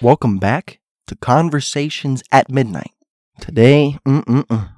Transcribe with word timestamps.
Welcome 0.00 0.38
back 0.38 0.78
to 1.08 1.16
Conversations 1.16 2.22
at 2.30 2.48
Midnight. 2.48 2.92
Today, 3.40 3.98
mm-mm-mm. 4.06 4.70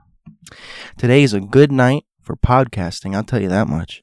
today 0.97 1.23
is 1.23 1.35
a 1.35 1.41
good 1.41 1.71
night 1.71 2.05
for 2.23 2.37
podcasting. 2.37 3.15
I'll 3.15 3.23
tell 3.23 3.43
you 3.43 3.51
that 3.51 3.69
much. 3.69 4.01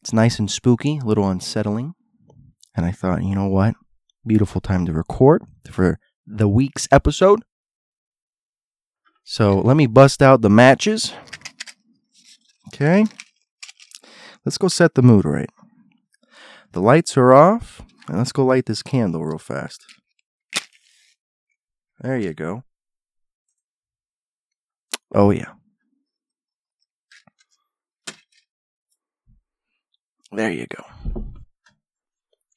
It's 0.00 0.14
nice 0.14 0.38
and 0.38 0.50
spooky, 0.50 0.96
a 0.96 1.04
little 1.04 1.28
unsettling, 1.28 1.92
and 2.74 2.86
I 2.86 2.90
thought, 2.90 3.22
you 3.22 3.34
know 3.34 3.48
what? 3.48 3.74
Beautiful 4.26 4.62
time 4.62 4.86
to 4.86 4.94
record 4.94 5.42
for 5.70 5.98
the 6.26 6.48
week's 6.48 6.88
episode. 6.90 7.42
So 9.24 9.58
let 9.58 9.76
me 9.76 9.86
bust 9.86 10.22
out 10.22 10.40
the 10.40 10.48
matches. 10.48 11.12
Okay. 12.68 13.04
Let's 14.46 14.56
go 14.56 14.68
set 14.68 14.94
the 14.94 15.02
mood 15.02 15.26
right. 15.26 15.50
The 16.72 16.80
lights 16.80 17.14
are 17.18 17.34
off, 17.34 17.82
and 18.08 18.16
let's 18.16 18.32
go 18.32 18.46
light 18.46 18.64
this 18.64 18.82
candle 18.82 19.22
real 19.22 19.36
fast. 19.36 19.84
There 22.00 22.18
you 22.18 22.34
go. 22.34 22.62
Oh, 25.14 25.30
yeah. 25.30 25.52
There 30.32 30.50
you 30.50 30.66
go. 30.66 31.24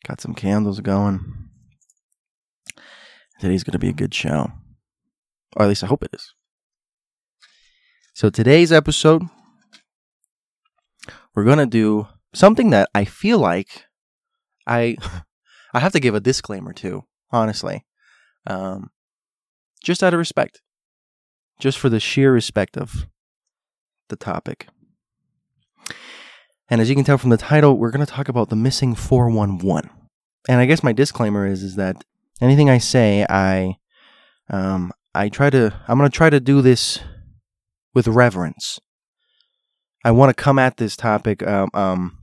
Got 0.06 0.20
some 0.20 0.34
candles 0.34 0.82
going. 0.82 1.50
Today's 3.40 3.64
going 3.64 3.74
to 3.74 3.80
be 3.80 3.90
a 3.90 3.94
good 3.94 4.14
show. 4.14 4.52
Or 5.56 5.64
at 5.64 5.70
least 5.70 5.84
I 5.84 5.88
hope 5.88 6.04
it 6.04 6.10
is. 6.14 6.34
So, 8.14 8.30
today's 8.30 8.74
episode, 8.74 9.24
we're 11.34 11.46
going 11.46 11.60
to 11.60 11.66
do 11.66 12.08
something 12.34 12.72
that 12.72 12.90
I 12.94 13.06
feel 13.06 13.40
like 13.40 13.86
I 14.68 14.98
I 15.74 15.80
have 15.80 15.94
to 15.94 16.00
give 16.00 16.16
a 16.16 16.20
disclaimer 16.20 16.74
to, 16.74 17.06
honestly. 17.32 17.86
Um, 18.46 18.90
just 19.84 20.04
out 20.04 20.14
of 20.14 20.18
respect. 20.18 20.62
Just 21.60 21.78
for 21.78 21.90
the 21.90 22.00
sheer 22.00 22.32
respect 22.32 22.78
of 22.78 23.08
the 24.10 24.16
topic. 24.16 24.68
And 26.70 26.82
as 26.82 26.90
you 26.90 26.96
can 26.96 27.04
tell 27.04 27.18
from 27.18 27.32
the 27.32 27.38
title, 27.38 27.78
we're 27.78 27.92
going 27.92 28.06
to 28.06 28.12
talk 28.12 28.30
about 28.30 28.50
the 28.50 28.56
missing 28.56 28.96
411. 28.96 29.90
And 30.48 30.60
I 30.60 30.66
guess 30.66 30.84
my 30.84 30.94
disclaimer 30.94 31.46
is 31.46 31.64
is 31.64 31.76
that 31.76 32.04
anything 32.42 32.70
I 32.70 32.78
say, 32.78 33.26
I 33.30 33.78
um 34.50 34.92
I 35.14 35.30
try 35.30 35.50
to 35.50 35.74
I'm 35.88 35.98
going 35.98 36.10
to 36.10 36.16
try 36.16 36.30
to 36.30 36.40
do 36.40 36.62
this 36.62 37.00
with 37.94 38.08
reverence. 38.08 38.80
I 40.06 40.12
want 40.12 40.36
to 40.36 40.42
come 40.42 40.60
at 40.60 40.78
this 40.78 40.96
topic 40.96 41.46
um, 41.46 41.70
um 41.74 42.19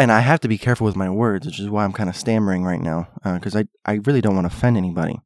and 0.00 0.10
I 0.10 0.20
have 0.20 0.40
to 0.40 0.48
be 0.48 0.56
careful 0.56 0.86
with 0.86 0.96
my 0.96 1.10
words, 1.10 1.44
which 1.44 1.60
is 1.60 1.68
why 1.68 1.84
I'm 1.84 1.92
kind 1.92 2.08
of 2.08 2.16
stammering 2.16 2.64
right 2.64 2.80
now, 2.80 3.08
because 3.22 3.54
uh, 3.54 3.64
I, 3.84 3.92
I 3.92 3.94
really 4.06 4.22
don't 4.22 4.34
want 4.34 4.50
to 4.50 4.56
offend 4.56 4.78
anybody. 4.78 5.20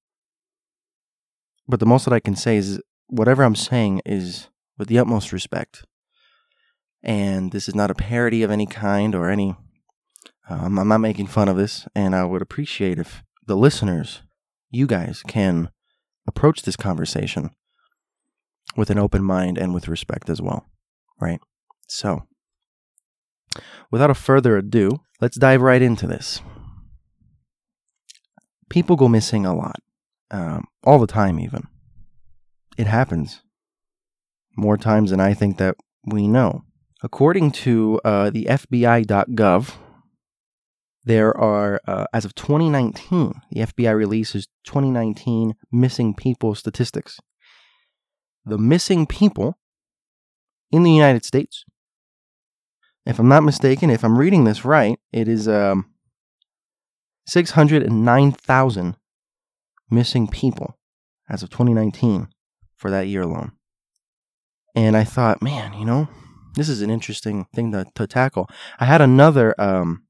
But 1.68 1.78
the 1.78 1.86
most 1.86 2.04
that 2.04 2.12
I 2.12 2.18
can 2.18 2.34
say 2.34 2.56
is 2.56 2.80
whatever 3.06 3.44
I'm 3.44 3.54
saying 3.54 4.02
is 4.04 4.48
with 4.76 4.88
the 4.88 4.98
utmost 4.98 5.32
respect. 5.32 5.84
And 7.04 7.52
this 7.52 7.68
is 7.68 7.74
not 7.74 7.92
a 7.92 7.94
parody 7.94 8.42
of 8.42 8.50
any 8.50 8.66
kind 8.66 9.14
or 9.14 9.30
any. 9.30 9.54
Um, 10.50 10.78
I'm 10.78 10.88
not 10.88 10.98
making 10.98 11.28
fun 11.28 11.48
of 11.48 11.56
this, 11.56 11.86
and 11.94 12.14
I 12.14 12.24
would 12.24 12.42
appreciate 12.42 12.98
if 12.98 13.22
the 13.46 13.56
listeners, 13.56 14.22
you 14.70 14.88
guys, 14.88 15.22
can 15.26 15.70
approach 16.26 16.62
this 16.62 16.76
conversation 16.76 17.50
with 18.76 18.90
an 18.90 18.98
open 18.98 19.22
mind 19.22 19.56
and 19.56 19.72
with 19.72 19.86
respect 19.86 20.28
as 20.28 20.42
well. 20.42 20.66
Right? 21.20 21.40
So, 21.86 22.26
without 23.94 24.10
a 24.10 24.14
further 24.14 24.56
ado, 24.56 24.90
let's 25.20 25.38
dive 25.38 25.62
right 25.62 25.80
into 25.80 26.04
this. 26.04 26.40
People 28.68 28.96
go 28.96 29.06
missing 29.06 29.46
a 29.46 29.54
lot, 29.54 29.76
um, 30.32 30.64
all 30.82 30.98
the 30.98 31.06
time, 31.06 31.38
even. 31.38 31.68
It 32.76 32.88
happens 32.88 33.42
more 34.56 34.76
times 34.76 35.12
than 35.12 35.20
I 35.20 35.32
think 35.32 35.58
that 35.58 35.76
we 36.04 36.26
know. 36.26 36.64
According 37.04 37.52
to 37.52 38.00
uh, 38.04 38.30
the 38.30 38.46
FBI.gov, 38.46 39.76
there 41.04 41.32
are, 41.36 41.80
uh, 41.86 42.06
as 42.12 42.24
of 42.24 42.34
2019, 42.34 43.32
the 43.52 43.60
FBI 43.60 43.96
releases 43.96 44.48
2019 44.64 45.54
missing 45.70 46.14
people 46.14 46.56
statistics. 46.56 47.20
The 48.44 48.58
missing 48.58 49.06
people 49.06 49.56
in 50.72 50.82
the 50.82 50.90
United 50.90 51.24
States 51.24 51.64
if 53.06 53.18
I'm 53.18 53.28
not 53.28 53.42
mistaken, 53.42 53.90
if 53.90 54.04
I'm 54.04 54.18
reading 54.18 54.44
this 54.44 54.64
right, 54.64 54.98
it 55.12 55.28
is 55.28 55.46
um, 55.48 55.90
609,000 57.26 58.96
missing 59.90 60.28
people 60.28 60.78
as 61.28 61.42
of 61.42 61.50
2019 61.50 62.28
for 62.76 62.90
that 62.90 63.06
year 63.06 63.22
alone. 63.22 63.52
And 64.74 64.96
I 64.96 65.04
thought, 65.04 65.42
man, 65.42 65.74
you 65.74 65.84
know, 65.84 66.08
this 66.54 66.68
is 66.68 66.82
an 66.82 66.90
interesting 66.90 67.46
thing 67.54 67.72
to, 67.72 67.86
to 67.94 68.06
tackle. 68.06 68.48
I 68.78 68.86
had 68.86 69.00
another 69.00 69.54
um, 69.58 70.04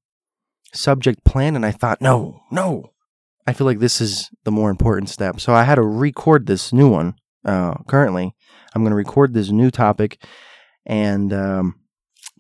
subject 0.73 1.25
planned, 1.25 1.57
and 1.57 1.67
I 1.67 1.71
thought, 1.71 2.01
no, 2.01 2.41
no. 2.51 2.91
I 3.47 3.53
feel 3.53 3.67
like 3.67 3.79
this 3.79 4.01
is 4.01 4.31
the 4.45 4.51
more 4.51 4.71
important 4.71 5.11
step. 5.11 5.39
So 5.39 5.53
I 5.53 5.65
had 5.65 5.75
to 5.75 5.83
record 5.83 6.47
this 6.47 6.73
new 6.73 6.89
one 6.89 7.15
uh, 7.45 7.75
currently. 7.87 8.35
I'm 8.75 8.83
going 8.83 8.91
to 8.91 8.97
record 8.97 9.35
this 9.35 9.51
new 9.51 9.71
topic, 9.71 10.23
and 10.87 11.33
um, 11.33 11.81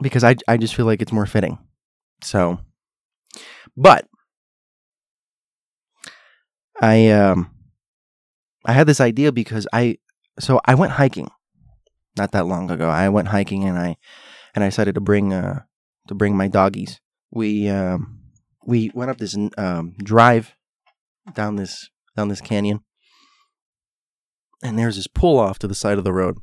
because 0.04 0.22
I 0.22 0.37
I 0.47 0.59
just 0.59 0.75
feel 0.76 0.84
like 0.84 1.00
it's 1.00 1.12
more 1.12 1.26
fitting. 1.26 1.59
So, 2.22 2.60
but 3.76 4.06
I 6.81 7.09
um 7.09 7.50
I 8.66 8.72
had 8.72 8.87
this 8.87 9.00
idea 9.00 9.32
because 9.32 9.66
I 9.72 9.97
so 10.38 10.60
I 10.66 10.75
went 10.75 10.92
hiking 10.92 11.31
not 12.16 12.32
that 12.32 12.47
long 12.47 12.70
ago. 12.70 12.88
I 12.88 13.09
went 13.09 13.28
hiking 13.28 13.65
and 13.65 13.78
I 13.78 13.97
and 14.54 14.62
I 14.62 14.69
decided 14.69 14.94
to 14.94 15.00
bring 15.00 15.32
uh 15.32 15.62
to 16.09 16.15
bring 16.15 16.36
my 16.36 16.48
doggies. 16.48 17.00
We 17.32 17.69
um 17.71 18.21
we 18.65 18.91
went 18.94 19.10
up 19.10 19.16
this 19.16 19.36
um 19.56 19.94
drive 19.98 20.54
down 21.32 21.56
this 21.56 21.88
down 22.15 22.28
this 22.28 22.42
canyon 22.42 22.81
and 24.62 24.78
there's 24.78 24.97
this 24.97 25.06
pull 25.06 25.38
off 25.38 25.59
to 25.60 25.66
the 25.66 25.75
side 25.75 25.97
of 25.97 26.04
the 26.04 26.12
road. 26.12 26.36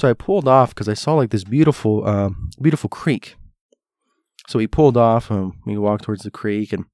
So 0.00 0.08
I 0.08 0.14
pulled 0.14 0.48
off 0.48 0.70
because 0.70 0.88
I 0.88 0.94
saw 0.94 1.12
like 1.12 1.28
this 1.28 1.44
beautiful, 1.44 2.08
uh, 2.08 2.30
beautiful 2.58 2.88
creek. 2.88 3.36
So 4.48 4.58
we 4.58 4.66
pulled 4.66 4.96
off 4.96 5.30
and 5.30 5.52
we 5.66 5.76
walked 5.76 6.04
towards 6.04 6.22
the 6.22 6.30
creek 6.30 6.72
and 6.72 6.86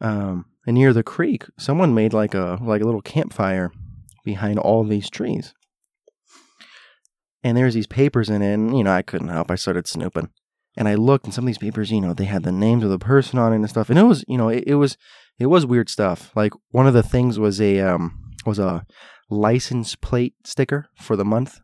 um, 0.00 0.44
and 0.64 0.74
near 0.74 0.92
the 0.92 1.02
creek, 1.02 1.46
someone 1.58 1.96
made 1.96 2.12
like 2.12 2.32
a 2.32 2.60
like 2.62 2.80
a 2.80 2.84
little 2.84 3.02
campfire 3.02 3.72
behind 4.24 4.60
all 4.60 4.84
these 4.84 5.10
trees. 5.10 5.52
And 7.42 7.56
there's 7.56 7.74
these 7.74 7.88
papers 7.88 8.30
in 8.30 8.40
it, 8.40 8.54
and 8.54 8.78
you 8.78 8.84
know 8.84 8.92
I 8.92 9.02
couldn't 9.02 9.26
help. 9.26 9.50
I 9.50 9.56
started 9.56 9.88
snooping, 9.88 10.28
and 10.76 10.86
I 10.86 10.94
looked, 10.94 11.24
and 11.24 11.34
some 11.34 11.42
of 11.42 11.48
these 11.48 11.58
papers, 11.58 11.90
you 11.90 12.00
know, 12.00 12.14
they 12.14 12.26
had 12.26 12.44
the 12.44 12.52
names 12.52 12.84
of 12.84 12.90
the 12.90 13.00
person 13.00 13.40
on 13.40 13.52
it 13.52 13.56
and 13.56 13.68
stuff, 13.68 13.90
and 13.90 13.98
it 13.98 14.04
was, 14.04 14.24
you 14.28 14.38
know, 14.38 14.48
it, 14.48 14.62
it 14.64 14.76
was 14.76 14.96
it 15.40 15.46
was 15.46 15.66
weird 15.66 15.88
stuff. 15.88 16.30
Like 16.36 16.52
one 16.70 16.86
of 16.86 16.94
the 16.94 17.02
things 17.02 17.40
was 17.40 17.60
a 17.60 17.80
um 17.80 18.32
was 18.46 18.60
a 18.60 18.86
license 19.28 19.96
plate 19.96 20.34
sticker 20.44 20.86
for 20.94 21.16
the 21.16 21.24
month 21.24 21.58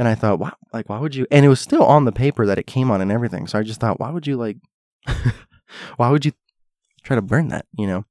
and 0.00 0.08
I 0.08 0.14
thought, 0.14 0.38
wow, 0.38 0.54
like, 0.72 0.88
why 0.88 0.98
would 0.98 1.14
you? 1.14 1.26
And 1.30 1.44
it 1.44 1.50
was 1.50 1.60
still 1.60 1.84
on 1.84 2.06
the 2.06 2.10
paper 2.10 2.46
that 2.46 2.58
it 2.58 2.66
came 2.66 2.90
on 2.90 3.02
and 3.02 3.12
everything. 3.12 3.46
So 3.46 3.58
I 3.58 3.62
just 3.62 3.80
thought, 3.80 4.00
why 4.00 4.10
would 4.10 4.26
you 4.26 4.38
like, 4.38 4.56
why 5.96 6.08
would 6.08 6.24
you 6.24 6.32
try 7.04 7.16
to 7.16 7.22
burn 7.22 7.48
that, 7.48 7.66
you 7.76 7.86
know? 7.86 8.06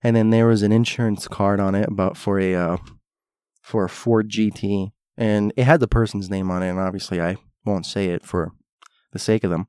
And 0.00 0.14
then 0.14 0.30
there 0.30 0.46
was 0.46 0.62
an 0.62 0.70
insurance 0.70 1.26
card 1.26 1.58
on 1.58 1.74
it 1.74 1.88
about 1.88 2.16
for 2.16 2.38
a, 2.38 2.54
uh, 2.54 2.76
for 3.60 3.84
a 3.84 3.88
Ford 3.88 4.30
GT. 4.30 4.92
And 5.16 5.52
it 5.56 5.64
had 5.64 5.80
the 5.80 5.88
person's 5.88 6.30
name 6.30 6.52
on 6.52 6.62
it. 6.62 6.70
And 6.70 6.78
obviously 6.78 7.20
I 7.20 7.36
won't 7.64 7.84
say 7.84 8.10
it 8.10 8.24
for 8.24 8.52
the 9.12 9.18
sake 9.18 9.42
of 9.42 9.50
them. 9.50 9.66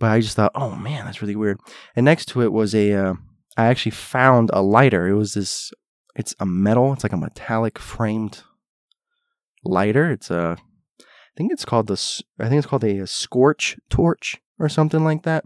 But 0.00 0.10
I 0.10 0.18
just 0.18 0.34
thought, 0.34 0.50
oh 0.56 0.74
man, 0.74 1.04
that's 1.04 1.22
really 1.22 1.36
weird. 1.36 1.60
And 1.94 2.04
next 2.04 2.26
to 2.30 2.42
it 2.42 2.50
was 2.50 2.74
a, 2.74 2.92
uh, 2.92 3.14
I 3.56 3.66
actually 3.66 3.92
found 3.92 4.50
a 4.52 4.62
lighter. 4.62 5.06
It 5.06 5.14
was 5.14 5.34
this, 5.34 5.70
it's 6.16 6.34
a 6.40 6.44
metal, 6.44 6.92
it's 6.92 7.04
like 7.04 7.12
a 7.12 7.16
metallic 7.16 7.78
framed 7.78 8.42
lighter. 9.64 10.10
It's 10.10 10.28
a 10.28 10.56
I 11.34 11.38
think 11.38 11.52
it's 11.52 11.64
called 11.64 11.86
the 11.86 12.22
I 12.38 12.48
think 12.48 12.58
it's 12.58 12.66
called 12.66 12.84
a, 12.84 12.98
a 12.98 13.06
scorch 13.06 13.76
torch 13.88 14.40
or 14.58 14.68
something 14.68 15.04
like 15.04 15.22
that. 15.22 15.44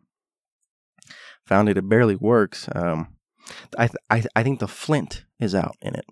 Found 1.46 1.68
it; 1.68 1.78
it 1.78 1.88
barely 1.88 2.16
works. 2.16 2.68
Um, 2.74 3.16
I 3.78 3.86
th- 3.86 3.96
I, 4.10 4.16
th- 4.16 4.32
I 4.34 4.42
think 4.42 4.58
the 4.58 4.66
flint 4.68 5.24
is 5.38 5.54
out 5.54 5.76
in 5.80 5.94
it. 5.94 6.06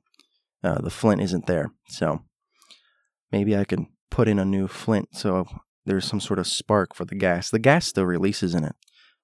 Uh, 0.63 0.81
the 0.81 0.91
flint 0.91 1.21
isn't 1.21 1.47
there, 1.47 1.73
so 1.89 2.23
maybe 3.33 3.57
I 3.57 3.65
can 3.65 3.89
put 4.11 4.29
in 4.29 4.39
a 4.39 4.45
new 4.45 4.69
flint 4.69 5.09
so 5.11 5.45
there's 5.87 6.05
some 6.05 6.21
sort 6.21 6.39
of 6.39 6.47
spark 6.47 6.95
for 6.95 7.05
the 7.05 7.15
gas. 7.15 7.51
The 7.51 7.59
gas 7.59 7.87
still 7.87 8.07
releases 8.07 8.55
in 8.55 8.65
it, 8.65 8.75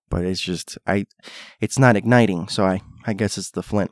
but 0.08 0.24
it's 0.24 0.40
just 0.40 0.76
I 0.86 1.06
it's 1.60 1.78
not 1.78 1.96
igniting, 1.96 2.48
so 2.48 2.64
I 2.64 2.82
I 3.06 3.12
guess 3.12 3.38
it's 3.38 3.50
the 3.50 3.62
flint. 3.62 3.90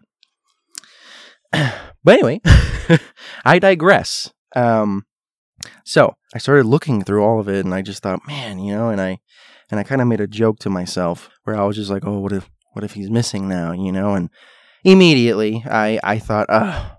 but 1.53 1.75
anyway, 2.07 2.41
I 3.45 3.59
digress. 3.59 4.33
Um, 4.55 5.07
so 5.85 6.15
I 6.35 6.39
started 6.39 6.67
looking 6.67 7.03
through 7.03 7.25
all 7.25 7.41
of 7.41 7.49
it, 7.49 7.65
and 7.65 7.75
I 7.75 7.83
just 7.83 8.03
thought, 8.03 8.27
man, 8.27 8.59
you 8.59 8.75
know, 8.75 8.91
and 8.91 9.01
I 9.01 9.19
and 9.71 9.79
I 9.79 9.83
kind 9.83 10.01
of 10.01 10.09
made 10.09 10.21
a 10.21 10.27
joke 10.27 10.59
to 10.61 10.71
myself 10.71 11.29
where 11.45 11.57
I 11.57 11.65
was 11.65 11.77
just 11.77 11.91
like, 11.91 12.05
oh, 12.07 12.19
what 12.21 12.33
if 12.33 12.49
What 12.73 12.85
if 12.85 12.93
he's 12.93 13.11
missing 13.11 13.49
now, 13.49 13.73
you 13.73 13.93
know? 13.93 14.15
And 14.15 14.31
immediately 14.85 15.65
I, 15.67 15.99
I 16.03 16.19
thought, 16.19 16.47
oh, 16.49 16.97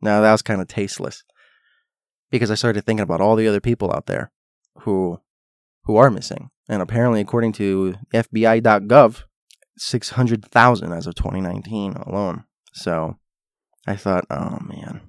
no, 0.00 0.20
that 0.20 0.32
was 0.32 0.42
kind 0.42 0.60
of 0.60 0.68
tasteless. 0.68 1.24
Because 2.30 2.50
I 2.50 2.54
started 2.54 2.84
thinking 2.84 3.02
about 3.02 3.20
all 3.20 3.36
the 3.36 3.48
other 3.48 3.60
people 3.60 3.92
out 3.92 4.06
there 4.06 4.30
who 4.80 5.20
who 5.84 5.96
are 5.96 6.10
missing. 6.10 6.50
And 6.68 6.80
apparently, 6.80 7.20
according 7.20 7.52
to 7.54 7.94
FBI.gov, 8.14 9.24
600,000 9.78 10.92
as 10.92 11.06
of 11.06 11.14
2019 11.14 11.94
alone. 11.94 12.44
So 12.72 13.16
I 13.86 13.96
thought, 13.96 14.24
oh 14.30 14.58
man, 14.60 15.00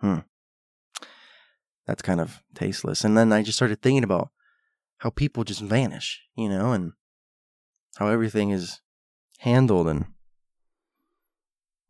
hmm. 0.00 0.18
That's 1.86 2.02
kind 2.02 2.20
of 2.20 2.42
tasteless. 2.54 3.04
And 3.04 3.16
then 3.16 3.32
I 3.32 3.42
just 3.42 3.58
started 3.58 3.82
thinking 3.82 4.04
about 4.04 4.30
how 4.98 5.10
people 5.10 5.44
just 5.44 5.60
vanish, 5.60 6.22
you 6.36 6.48
know, 6.48 6.72
and 6.72 6.92
how 7.96 8.08
everything 8.08 8.50
is 8.50 8.80
handled 9.38 9.88
and 9.88 10.06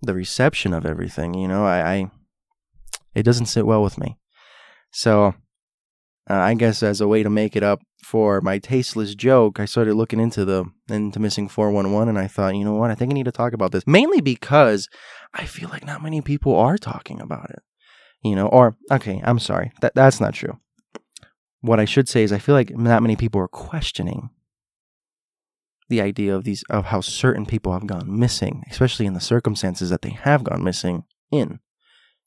the 0.02 0.14
reception 0.14 0.74
of 0.74 0.84
everything, 0.84 1.34
you 1.34 1.48
know, 1.48 1.64
I, 1.64 1.92
I 1.94 2.10
it 3.14 3.22
doesn't 3.22 3.46
sit 3.46 3.66
well 3.66 3.82
with 3.82 3.96
me. 3.98 4.18
So 4.90 5.34
uh, 6.28 6.34
I 6.34 6.54
guess 6.54 6.82
as 6.82 7.00
a 7.00 7.08
way 7.08 7.22
to 7.22 7.30
make 7.30 7.56
it 7.56 7.62
up 7.62 7.80
for 8.02 8.40
my 8.40 8.58
tasteless 8.58 9.14
joke, 9.14 9.60
I 9.60 9.64
started 9.64 9.94
looking 9.94 10.20
into 10.20 10.44
the 10.44 10.64
into 10.88 11.20
missing 11.20 11.48
411 11.48 12.08
and 12.08 12.18
I 12.18 12.26
thought, 12.26 12.56
you 12.56 12.64
know 12.64 12.74
what, 12.74 12.90
I 12.90 12.94
think 12.94 13.10
I 13.10 13.14
need 13.14 13.26
to 13.26 13.32
talk 13.32 13.52
about 13.52 13.72
this. 13.72 13.86
Mainly 13.86 14.20
because 14.20 14.88
I 15.32 15.44
feel 15.44 15.68
like 15.68 15.86
not 15.86 16.02
many 16.02 16.20
people 16.20 16.56
are 16.56 16.78
talking 16.78 17.20
about 17.20 17.50
it. 17.50 17.62
You 18.24 18.34
know, 18.34 18.46
or 18.46 18.76
okay, 18.90 19.20
I'm 19.22 19.38
sorry. 19.38 19.70
That 19.82 19.94
that's 19.94 20.18
not 20.18 20.34
true. 20.34 20.58
What 21.60 21.78
I 21.78 21.84
should 21.84 22.08
say 22.08 22.22
is 22.22 22.32
I 22.32 22.38
feel 22.38 22.54
like 22.54 22.76
not 22.76 23.02
many 23.02 23.16
people 23.16 23.40
are 23.40 23.48
questioning 23.48 24.30
the 25.90 26.00
idea 26.00 26.34
of 26.34 26.44
these 26.44 26.62
of 26.70 26.86
how 26.86 27.02
certain 27.02 27.44
people 27.44 27.72
have 27.72 27.86
gone 27.86 28.18
missing, 28.18 28.64
especially 28.70 29.04
in 29.04 29.12
the 29.12 29.20
circumstances 29.20 29.90
that 29.90 30.00
they 30.00 30.10
have 30.10 30.42
gone 30.42 30.64
missing 30.64 31.04
in, 31.30 31.60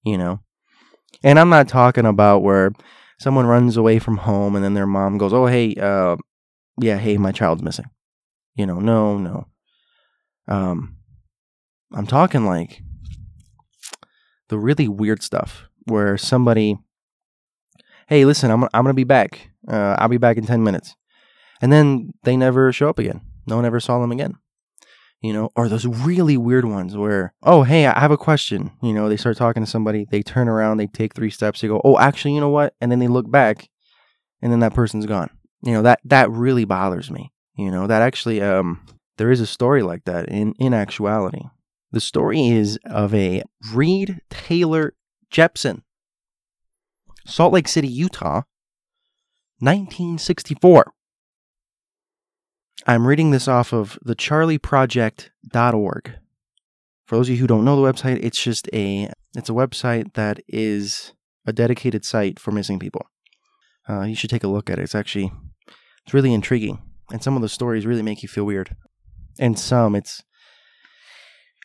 you 0.04 0.18
know. 0.20 0.40
And 1.24 1.40
I'm 1.40 1.50
not 1.50 1.68
talking 1.68 2.06
about 2.06 2.44
where 2.44 2.72
someone 3.20 3.48
runs 3.48 3.76
away 3.76 3.98
from 3.98 4.18
home 4.18 4.56
and 4.56 4.64
then 4.64 4.76
their 4.76 4.86
mom 4.86 5.18
goes, 5.18 5.34
"Oh, 5.34 5.48
hey, 5.48 5.74
uh, 5.76 6.16
yeah, 6.80 6.98
hey, 6.98 7.18
my 7.18 7.32
child's 7.32 7.64
missing." 7.64 7.90
You 8.56 8.68
know, 8.68 8.80
no, 8.80 9.18
no. 9.18 9.48
Um, 10.48 10.98
I'm 11.92 12.06
talking 12.06 12.46
like 12.46 12.82
the 14.50 14.60
really 14.60 14.88
weird 14.88 15.24
stuff 15.24 15.68
where 15.88 16.18
somebody, 16.18 16.78
"Hey, 18.08 18.26
listen, 18.26 18.52
I'm 18.52 18.64
I'm 18.64 18.84
gonna 18.84 18.94
be 18.94 19.04
back. 19.04 19.52
Uh, 19.68 19.96
I'll 20.00 20.10
be 20.10 20.18
back 20.18 20.38
in 20.38 20.46
ten 20.46 20.64
minutes," 20.64 20.96
and 21.62 21.72
then 21.72 22.14
they 22.24 22.38
never 22.38 22.72
show 22.72 22.90
up 22.90 23.00
again. 23.00 23.22
No 23.46 23.56
one 23.56 23.66
ever 23.66 23.80
saw 23.80 24.00
them 24.00 24.12
again 24.12 24.36
you 25.22 25.34
know, 25.34 25.52
or 25.56 25.68
those 25.68 25.86
really 25.86 26.38
weird 26.38 26.66
ones 26.66 26.96
where, 26.96 27.34
oh, 27.44 27.64
hey, 27.64 27.86
I 27.86 28.00
have 28.00 28.12
a 28.12 28.18
question. 28.18 28.72
You 28.82 28.94
know, 28.94 29.10
they 29.10 29.18
start 29.18 29.38
talking 29.38 29.64
to 29.64 29.70
somebody, 29.70 30.06
they 30.10 30.22
turn 30.22 30.48
around, 30.48 30.78
they 30.78 30.88
take 30.88 31.14
three 31.14 31.32
steps, 31.32 31.62
they 31.62 31.68
go, 31.68 31.82
oh, 31.84 31.98
actually, 31.98 32.36
you 32.36 32.42
know 32.42 32.50
what? 32.50 32.76
And 32.82 32.92
then 32.92 33.00
they 33.00 33.08
look 33.08 33.30
back, 33.30 33.70
and 34.42 34.52
then 34.52 34.60
that 34.60 34.74
person's 34.74 35.06
gone. 35.06 35.30
You 35.64 35.74
know, 35.74 35.82
that 35.82 36.00
that 36.06 36.30
really 36.30 36.66
bothers 36.66 37.10
me. 37.10 37.34
You 37.56 37.72
know, 37.72 37.88
that 37.88 38.04
actually, 38.04 38.42
um, 38.42 38.86
there 39.18 39.32
is 39.32 39.42
a 39.42 39.48
story 39.48 39.82
like 39.82 40.06
that 40.06 40.30
in 40.30 40.54
in 40.60 40.74
actuality. 40.76 41.42
The 41.92 42.00
story 42.00 42.50
is 42.50 42.78
of 42.86 43.16
a 43.16 43.44
Reed 43.74 44.22
Taylor 44.30 44.94
Jepson, 45.30 45.84
Salt 47.26 47.54
Lake 47.54 47.68
City, 47.68 47.88
Utah, 47.88 48.44
1964. 49.60 50.92
I'm 52.86 53.08
reading 53.08 53.32
this 53.32 53.48
off 53.48 53.74
of 53.74 53.98
thecharleyproject.org. 54.06 56.14
For 57.06 57.16
those 57.16 57.28
of 57.28 57.36
you 57.36 57.42
who 57.42 57.48
don't 57.48 57.66
know 57.66 57.82
the 57.82 57.92
website, 57.92 58.20
it's 58.22 58.42
just 58.42 58.70
a 58.74 59.12
it's 59.36 59.50
a 59.50 59.54
website 59.54 60.14
that 60.14 60.40
is 60.48 61.14
a 61.46 61.54
dedicated 61.54 62.06
site 62.06 62.40
for 62.40 62.52
missing 62.52 62.80
people. 62.80 63.08
Uh, 63.90 64.04
you 64.04 64.16
should 64.16 64.30
take 64.30 64.44
a 64.44 64.50
look 64.50 64.70
at 64.70 64.80
it. 64.80 64.84
It's 64.84 64.96
actually 64.96 65.32
it's 66.06 66.14
really 66.14 66.34
intriguing, 66.34 66.80
and 67.12 67.24
some 67.24 67.36
of 67.36 67.42
the 67.42 67.50
stories 67.50 67.86
really 67.86 68.04
make 68.04 68.24
you 68.24 68.30
feel 68.30 68.46
weird. 68.46 68.76
And 69.40 69.58
some, 69.58 69.96
it's 69.96 70.24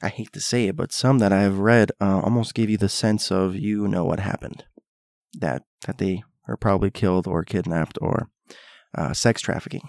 I 0.02 0.08
hate 0.08 0.32
to 0.32 0.40
say 0.40 0.66
it, 0.66 0.76
but 0.76 0.92
some 0.92 1.18
that 1.20 1.32
I 1.32 1.42
have 1.42 1.58
read 1.58 1.92
uh, 2.00 2.20
almost 2.20 2.54
give 2.54 2.68
you 2.68 2.76
the 2.76 2.88
sense 2.88 3.30
of 3.30 3.54
you 3.54 3.86
know 3.86 4.04
what 4.04 4.18
happened, 4.18 4.64
that 5.34 5.62
that 5.86 5.98
they 5.98 6.22
are 6.48 6.56
probably 6.56 6.90
killed 6.90 7.26
or 7.26 7.44
kidnapped 7.44 7.98
or 8.02 8.28
uh, 8.96 9.12
sex 9.12 9.40
trafficking. 9.40 9.88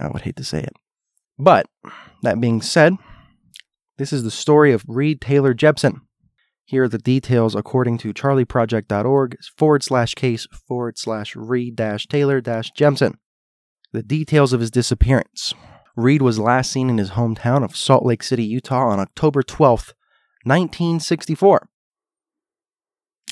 I 0.00 0.08
would 0.08 0.22
hate 0.22 0.36
to 0.36 0.44
say 0.44 0.60
it. 0.60 0.72
But 1.38 1.66
that 2.22 2.40
being 2.40 2.60
said, 2.60 2.96
this 3.98 4.12
is 4.12 4.24
the 4.24 4.30
story 4.30 4.72
of 4.72 4.84
Reed 4.88 5.20
Taylor 5.20 5.54
Jepson. 5.54 6.00
Here 6.64 6.84
are 6.84 6.88
the 6.88 6.98
details 6.98 7.54
according 7.54 7.98
to 7.98 8.14
charleyproject.org 8.14 9.36
forward 9.56 9.82
slash 9.82 10.14
case 10.14 10.46
forward 10.66 10.98
slash 10.98 11.36
Reed 11.36 11.76
dash 11.76 12.06
Taylor 12.06 12.40
dash 12.40 12.70
Jepson. 12.70 13.18
The 13.92 14.02
details 14.02 14.52
of 14.52 14.60
his 14.60 14.70
disappearance. 14.70 15.54
Reed 15.96 16.22
was 16.22 16.38
last 16.38 16.72
seen 16.72 16.88
in 16.88 16.98
his 16.98 17.10
hometown 17.10 17.62
of 17.62 17.76
Salt 17.76 18.04
Lake 18.04 18.22
City, 18.22 18.44
Utah 18.44 18.88
on 18.88 18.98
October 18.98 19.42
12th, 19.42 19.92
1964. 20.44 21.68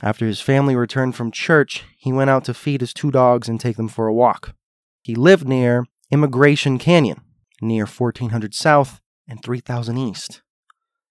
After 0.02 0.26
his 0.26 0.40
family 0.40 0.76
returned 0.76 1.14
from 1.14 1.30
church, 1.30 1.84
he 1.98 2.12
went 2.12 2.30
out 2.30 2.44
to 2.44 2.54
feed 2.54 2.80
his 2.80 2.92
two 2.92 3.10
dogs 3.10 3.48
and 3.48 3.58
take 3.58 3.76
them 3.76 3.88
for 3.88 4.06
a 4.06 4.14
walk. 4.14 4.54
He 5.02 5.14
lived 5.14 5.48
near 5.48 5.86
Emigration 6.12 6.78
Canyon, 6.78 7.22
near 7.62 7.86
1400 7.86 8.54
South 8.54 9.00
and 9.28 9.42
3000 9.42 9.96
East, 9.96 10.42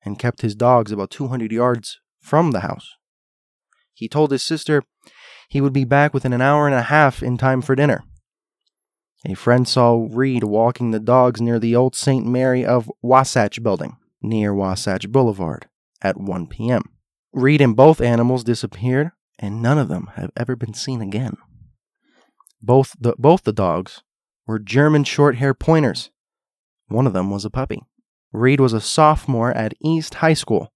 and 0.03 0.19
kept 0.19 0.41
his 0.41 0.55
dogs 0.55 0.91
about 0.91 1.09
200 1.09 1.51
yards 1.51 1.99
from 2.19 2.51
the 2.51 2.61
house. 2.61 2.95
He 3.93 4.07
told 4.07 4.31
his 4.31 4.43
sister 4.43 4.83
he 5.49 5.61
would 5.61 5.73
be 5.73 5.83
back 5.83 6.13
within 6.13 6.33
an 6.33 6.41
hour 6.41 6.67
and 6.67 6.75
a 6.75 6.83
half 6.83 7.23
in 7.23 7.37
time 7.37 7.61
for 7.61 7.75
dinner. 7.75 8.03
A 9.25 9.33
friend 9.33 9.67
saw 9.67 10.07
Reed 10.09 10.45
walking 10.45 10.91
the 10.91 10.99
dogs 10.99 11.41
near 11.41 11.59
the 11.59 11.75
old 11.75 11.95
St. 11.95 12.25
Mary 12.25 12.65
of 12.65 12.89
Wasatch 13.01 13.61
building, 13.61 13.97
near 14.21 14.53
Wasatch 14.53 15.09
Boulevard, 15.09 15.67
at 16.01 16.17
1 16.17 16.47
p.m. 16.47 16.83
Reed 17.33 17.59
and 17.59 17.75
both 17.75 17.99
animals 17.99 18.43
disappeared, 18.43 19.11
and 19.37 19.61
none 19.61 19.77
of 19.77 19.89
them 19.89 20.09
have 20.15 20.31
ever 20.37 20.55
been 20.55 20.73
seen 20.73 21.01
again. 21.01 21.35
Both 22.61 22.95
the, 22.99 23.13
both 23.17 23.43
the 23.43 23.53
dogs 23.53 24.03
were 24.47 24.59
German 24.59 25.03
short 25.03 25.35
hair 25.35 25.53
pointers. 25.53 26.09
One 26.87 27.05
of 27.05 27.13
them 27.13 27.29
was 27.29 27.45
a 27.45 27.49
puppy. 27.49 27.81
Reed 28.31 28.59
was 28.59 28.73
a 28.73 28.81
sophomore 28.81 29.51
at 29.51 29.73
East 29.81 30.15
High 30.15 30.33
School 30.33 30.71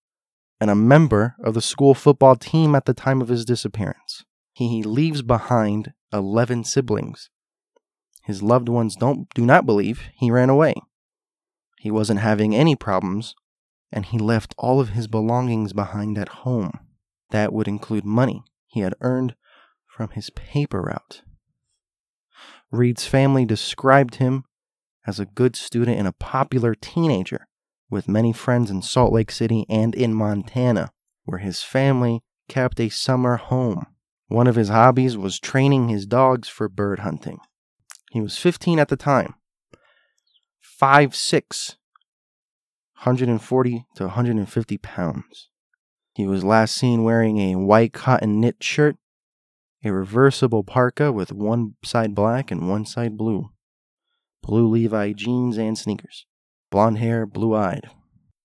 and 0.60 0.70
a 0.70 0.76
member 0.76 1.36
of 1.44 1.54
the 1.54 1.62
school 1.62 1.94
football 1.94 2.36
team 2.36 2.76
at 2.76 2.86
the 2.86 2.94
time 2.94 3.22
of 3.22 3.30
his 3.30 3.46
disappearance. 3.46 4.24
He 4.54 4.84
leaves 4.84 5.22
behind 5.22 5.94
11 6.12 6.66
siblings. 6.66 7.30
His 8.24 8.42
loved 8.42 8.70
ones 8.70 8.96
don't 8.96 9.27
do 9.34 9.46
not 9.46 9.65
believe 9.65 10.03
he 10.15 10.32
ran 10.32 10.50
away. 10.50 10.75
He 11.80 11.92
wasn't 11.92 12.22
having 12.22 12.56
any 12.56 12.75
problems 12.75 13.36
and 13.92 14.06
he 14.06 14.18
left 14.18 14.56
all 14.58 14.80
of 14.80 14.89
his 14.89 15.08
belongings 15.08 15.72
behind 15.72 16.18
at 16.18 16.30
home. 16.30 16.80
That 17.30 17.53
would 17.53 17.68
include 17.68 18.06
money 18.06 18.44
he 18.65 18.80
had 18.80 18.96
earned 19.01 19.36
from 19.86 20.10
his 20.10 20.32
paper 20.32 20.82
route. 20.82 21.22
Reed's 22.72 23.06
family 23.06 23.46
described 23.46 24.15
him 24.15 24.46
as 25.06 25.20
a 25.20 25.27
good 25.27 25.56
student 25.56 26.00
and 26.00 26.08
a 26.08 26.13
popular 26.13 26.74
teenager 26.74 27.48
with 27.89 28.10
many 28.10 28.34
friends 28.34 28.72
in 28.72 28.82
Salt 28.82 29.13
Lake 29.13 29.30
City 29.30 29.65
and 29.70 29.94
in 29.94 30.13
Montana, 30.13 30.92
where 31.25 31.38
his 31.38 31.62
family 31.62 32.24
kept 32.50 32.80
a 32.80 32.89
summer 32.89 33.38
home. 33.38 33.86
One 34.27 34.48
of 34.48 34.56
his 34.56 34.70
hobbies 34.70 35.15
was 35.15 35.39
training 35.39 35.89
his 35.89 36.08
dogs 36.08 36.48
for 36.48 36.68
bird 36.68 37.00
hunting. 37.00 37.39
He 38.13 38.22
was 38.22 38.38
15 38.38 38.77
at 38.77 38.89
the 38.89 38.96
time, 38.96 39.34
5'6, 40.79 41.75
140 42.93 43.86
to 43.96 44.03
150 44.03 44.77
pounds. 44.77 45.50
He 46.13 46.27
was 46.27 46.43
last 46.43 46.75
seen 46.75 47.03
wearing 47.03 47.39
a 47.39 47.55
white 47.55 47.91
cotton 47.91 48.39
knit 48.39 48.58
shirt 48.62 48.98
a 49.84 49.91
reversible 49.91 50.63
parka 50.63 51.12
with 51.12 51.34
one 51.34 51.74
side 51.84 52.13
black 52.13 52.51
and 52.51 52.70
one 52.70 52.86
side 52.86 53.17
blue, 53.17 53.50
blue 54.43 54.67
Levi 54.67 55.13
jeans 55.13 55.58
and 55.58 55.75
sneakers, 55.75 56.27
blonde 56.70 57.00
hair, 57.00 57.25
blue 57.25 57.55
eyed. 57.55 57.89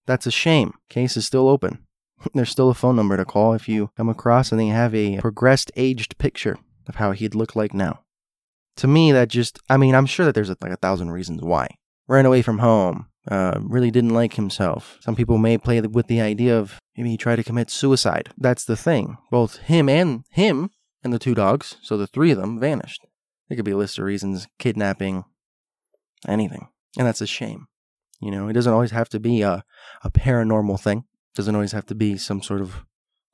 That's 0.06 0.26
a 0.26 0.30
shame. 0.30 0.72
Case 0.88 1.14
is 1.14 1.26
still 1.26 1.46
open. 1.46 1.84
There's 2.34 2.48
still 2.48 2.70
a 2.70 2.74
phone 2.74 2.96
number 2.96 3.18
to 3.18 3.26
call 3.26 3.52
if 3.52 3.68
you 3.68 3.90
come 3.98 4.08
across 4.08 4.50
and 4.50 4.58
they 4.58 4.68
have 4.68 4.94
a 4.94 5.18
progressed 5.18 5.70
aged 5.76 6.16
picture 6.16 6.56
of 6.88 6.94
how 6.94 7.12
he'd 7.12 7.34
look 7.34 7.54
like 7.54 7.74
now. 7.74 8.00
To 8.78 8.86
me, 8.86 9.12
that 9.12 9.28
just, 9.28 9.58
I 9.68 9.76
mean, 9.76 9.94
I'm 9.94 10.06
sure 10.06 10.24
that 10.24 10.34
there's 10.34 10.48
like 10.48 10.72
a 10.72 10.76
thousand 10.76 11.10
reasons 11.10 11.42
why. 11.42 11.68
Ran 12.06 12.26
away 12.26 12.42
from 12.42 12.58
home, 12.58 13.08
uh, 13.28 13.58
really 13.60 13.90
didn't 13.90 14.14
like 14.14 14.34
himself. 14.34 14.98
Some 15.00 15.16
people 15.16 15.36
may 15.36 15.58
play 15.58 15.80
with 15.80 16.06
the 16.06 16.20
idea 16.20 16.56
of 16.56 16.78
maybe 16.96 17.10
he 17.10 17.16
tried 17.16 17.36
to 17.36 17.44
commit 17.44 17.70
suicide. 17.70 18.30
That's 18.38 18.64
the 18.64 18.76
thing. 18.76 19.18
Both 19.30 19.58
him 19.58 19.88
and 19.88 20.24
him 20.30 20.70
and 21.02 21.12
the 21.12 21.18
two 21.18 21.34
dogs, 21.34 21.76
so 21.82 21.96
the 21.96 22.06
three 22.06 22.30
of 22.30 22.38
them, 22.38 22.58
vanished. 22.58 23.04
There 23.48 23.56
could 23.56 23.64
be 23.64 23.72
a 23.72 23.76
list 23.76 23.98
of 23.98 24.04
reasons 24.04 24.46
kidnapping, 24.58 25.24
anything. 26.26 26.68
And 26.96 27.06
that's 27.06 27.20
a 27.20 27.26
shame. 27.26 27.66
You 28.20 28.30
know, 28.30 28.48
it 28.48 28.52
doesn't 28.52 28.72
always 28.72 28.92
have 28.92 29.08
to 29.10 29.20
be 29.20 29.42
a, 29.42 29.64
a 30.02 30.10
paranormal 30.10 30.80
thing. 30.80 30.98
It 30.98 31.36
doesn't 31.36 31.54
always 31.54 31.72
have 31.72 31.86
to 31.86 31.94
be 31.94 32.16
some 32.16 32.42
sort 32.42 32.60
of 32.60 32.84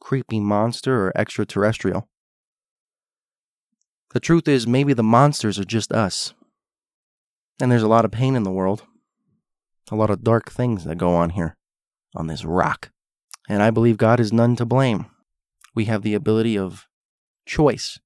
creepy 0.00 0.40
monster 0.40 1.06
or 1.06 1.12
extraterrestrial. 1.16 2.08
The 4.14 4.20
truth 4.20 4.46
is, 4.46 4.64
maybe 4.64 4.92
the 4.92 5.02
monsters 5.02 5.58
are 5.58 5.64
just 5.64 5.90
us. 5.92 6.34
And 7.60 7.70
there's 7.70 7.82
a 7.82 7.88
lot 7.88 8.04
of 8.04 8.12
pain 8.12 8.36
in 8.36 8.44
the 8.44 8.50
world, 8.50 8.84
a 9.90 9.96
lot 9.96 10.08
of 10.08 10.22
dark 10.22 10.50
things 10.50 10.84
that 10.84 10.98
go 10.98 11.16
on 11.16 11.30
here, 11.30 11.56
on 12.14 12.28
this 12.28 12.44
rock. 12.44 12.90
And 13.48 13.60
I 13.60 13.70
believe 13.70 13.96
God 13.96 14.20
is 14.20 14.32
none 14.32 14.54
to 14.56 14.64
blame. 14.64 15.06
We 15.74 15.86
have 15.86 16.02
the 16.02 16.14
ability 16.14 16.56
of 16.56 16.86
choice. 17.44 17.98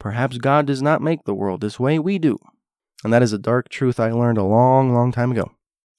Perhaps 0.00 0.38
God 0.38 0.66
does 0.66 0.82
not 0.82 1.00
make 1.00 1.22
the 1.24 1.34
world 1.34 1.60
this 1.60 1.78
way, 1.78 2.00
we 2.00 2.18
do. 2.18 2.38
And 3.04 3.12
that 3.12 3.22
is 3.22 3.32
a 3.32 3.38
dark 3.38 3.68
truth 3.68 4.00
I 4.00 4.10
learned 4.10 4.38
a 4.38 4.44
long, 4.44 4.92
long 4.92 5.12
time 5.12 5.30
ago. 5.30 5.52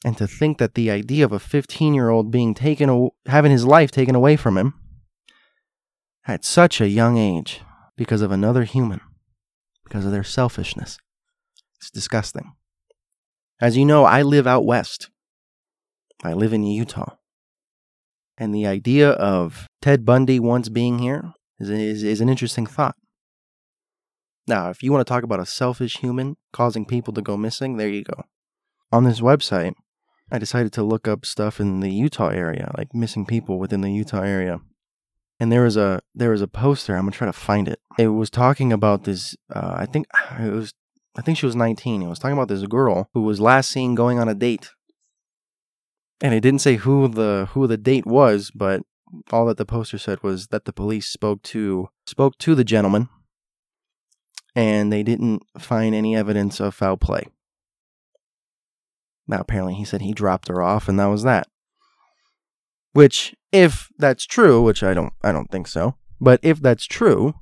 And 0.04 0.18
to 0.18 0.28
think 0.28 0.58
that 0.58 0.74
the 0.74 0.92
idea 0.92 1.24
of 1.24 1.32
a 1.32 1.40
15 1.40 1.94
year 1.94 2.10
old 2.10 2.30
being 2.30 2.54
taken, 2.54 3.10
having 3.26 3.52
his 3.52 3.66
life 3.66 3.90
taken 3.90 4.16
away 4.16 4.36
from 4.36 4.58
him 4.58 4.74
at 6.28 6.44
such 6.44 6.82
a 6.82 6.90
young 6.90 7.18
age 7.18 7.62
because 7.98 8.22
of 8.22 8.32
another 8.32 8.64
human, 8.64 9.02
because 9.84 10.06
of 10.06 10.12
their 10.12 10.24
selfishness, 10.24 10.98
it's 11.78 11.92
disgusting. 11.92 12.54
As 13.60 13.76
you 13.76 13.86
know, 13.86 14.06
I 14.06 14.22
live 14.22 14.48
out 14.48 14.66
west. 14.66 15.10
I 16.24 16.34
live 16.34 16.54
in 16.54 16.64
Utah. 16.64 17.16
And 18.38 18.54
the 18.54 18.68
idea 18.68 19.10
of 19.10 19.68
Ted 19.82 20.06
Bundy 20.06 20.40
once 20.40 20.70
being 20.70 21.00
here 21.00 21.34
is, 21.60 21.70
is, 21.70 22.04
is 22.04 22.22
an 22.22 22.30
interesting 22.30 22.68
thought. 22.68 22.96
Now, 24.48 24.70
if 24.70 24.84
you 24.84 24.92
want 24.92 25.06
to 25.06 25.12
talk 25.12 25.24
about 25.24 25.40
a 25.40 25.46
selfish 25.46 25.98
human 25.98 26.38
causing 26.54 26.86
people 26.86 27.14
to 27.14 27.22
go 27.22 27.36
missing, 27.36 27.78
there 27.78 27.90
you 27.90 28.04
go. 28.04 28.24
On 28.92 29.04
this 29.04 29.20
website, 29.20 29.74
I 30.32 30.38
decided 30.38 30.72
to 30.74 30.84
look 30.84 31.08
up 31.08 31.26
stuff 31.26 31.60
in 31.60 31.80
the 31.80 31.92
Utah 31.92 32.30
area, 32.30 32.72
like 32.78 32.94
missing 32.94 33.26
people 33.26 33.60
within 33.60 33.82
the 33.82 33.92
Utah 33.92 34.22
area. 34.22 34.60
And 35.40 35.52
there 35.52 35.64
was 35.64 35.78
a 35.78 36.02
there 36.16 36.32
was 36.32 36.42
a 36.42 36.48
poster. 36.48 36.96
I'm 36.96 37.04
gonna 37.04 37.12
try 37.12 37.28
to 37.28 37.34
find 37.34 37.68
it. 37.68 37.80
It 37.98 38.08
was 38.08 38.30
talking 38.30 38.74
about 38.74 39.04
this. 39.04 39.36
Uh, 39.54 39.76
I 39.76 39.86
think 39.86 40.08
it 40.40 40.52
was. 40.52 40.74
I 41.18 41.22
think 41.22 41.38
she 41.38 41.48
was 41.48 41.56
19. 41.56 42.04
It 42.04 42.08
was 42.08 42.20
talking 42.20 42.38
about 42.38 42.48
this 42.48 42.64
girl 42.68 43.10
who 43.14 43.24
was 43.24 43.42
last 43.42 43.72
seen 43.72 43.96
going 43.96 44.20
on 44.20 44.30
a 44.30 44.36
date. 44.36 44.70
And 46.22 46.34
it 46.34 46.42
didn't 46.42 46.62
say 46.62 46.76
who 46.76 47.08
the 47.08 47.50
who 47.52 47.68
the 47.68 47.78
date 47.78 48.06
was, 48.06 48.52
but 48.52 48.82
all 49.32 49.46
that 49.46 49.58
the 49.58 49.66
poster 49.66 49.98
said 49.98 50.22
was 50.24 50.48
that 50.48 50.66
the 50.66 50.74
police 50.74 51.08
spoke 51.08 51.42
to 51.44 51.90
spoke 52.06 52.38
to 52.40 52.56
the 52.56 52.64
gentleman, 52.64 53.10
and 54.56 54.92
they 54.92 55.04
didn't 55.04 55.44
find 55.58 55.94
any 55.94 56.16
evidence 56.16 56.60
of 56.60 56.74
foul 56.74 56.98
play. 56.98 57.28
Now, 59.28 59.42
apparently, 59.42 59.76
he 59.76 59.86
said 59.86 60.02
he 60.02 60.14
dropped 60.14 60.48
her 60.48 60.62
off, 60.62 60.88
and 60.88 61.00
that 61.00 61.08
was 61.08 61.24
that. 61.24 61.48
Which, 62.94 63.36
if 63.52 63.90
that's 63.98 64.26
true, 64.26 64.62
which 64.62 64.84
I 64.84 64.94
don't, 64.94 65.14
I 65.24 65.32
don't 65.32 65.52
think 65.52 65.68
so, 65.68 65.96
but 66.20 66.40
if 66.44 66.60
that's 66.60 66.86
true, 66.86 67.34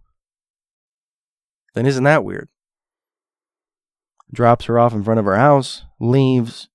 then 1.74 1.86
isn't 1.86 2.04
that 2.04 2.24
weird? 2.24 2.50
Drops 4.34 4.66
her 4.66 4.80
off 4.80 4.94
in 4.94 5.04
front 5.04 5.20
of 5.20 5.26
her 5.26 5.36
house, 5.36 5.84
leaves, 6.00 6.70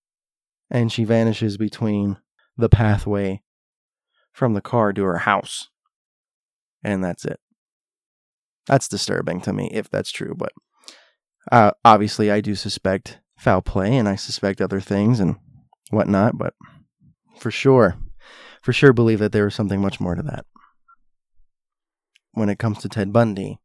and 0.71 0.93
she 0.93 1.05
vanishes 1.05 1.57
between 1.57 2.19
the 2.57 2.69
pathway 2.69 3.43
from 4.33 4.55
the 4.55 4.61
car 4.61 4.93
to 4.93 5.03
her 5.05 5.19
house. 5.19 5.69
And 6.83 7.03
that's 7.03 7.25
it. 7.25 7.41
That's 8.67 8.89
disturbing 8.89 9.41
to 9.43 9.53
me 9.53 9.71
if 9.73 9.91
that's 9.91 10.13
true, 10.13 10.35
but 10.37 10.53
uh, 11.51 11.73
obviously 11.85 12.31
I 12.31 12.41
do 12.41 12.55
suspect 12.55 13.19
foul 13.37 13.63
play 13.63 13.97
and 13.97 14.09
I 14.09 14.17
suspect 14.17 14.61
other 14.61 14.81
things 14.81 15.19
and 15.19 15.37
whatnot, 15.91 16.39
but 16.39 16.55
for 17.39 17.51
sure, 17.51 17.97
for 18.61 18.73
sure 18.73 18.93
believe 18.93 19.19
that 19.19 19.33
there 19.33 19.47
is 19.47 19.55
something 19.55 19.81
much 19.81 20.01
more 20.01 20.15
to 20.15 20.23
that. 20.23 20.47
When 22.33 22.49
it 22.49 22.59
comes 22.59 22.79
to 22.79 22.89
Ted 22.89 23.13
Bundy, 23.13 23.59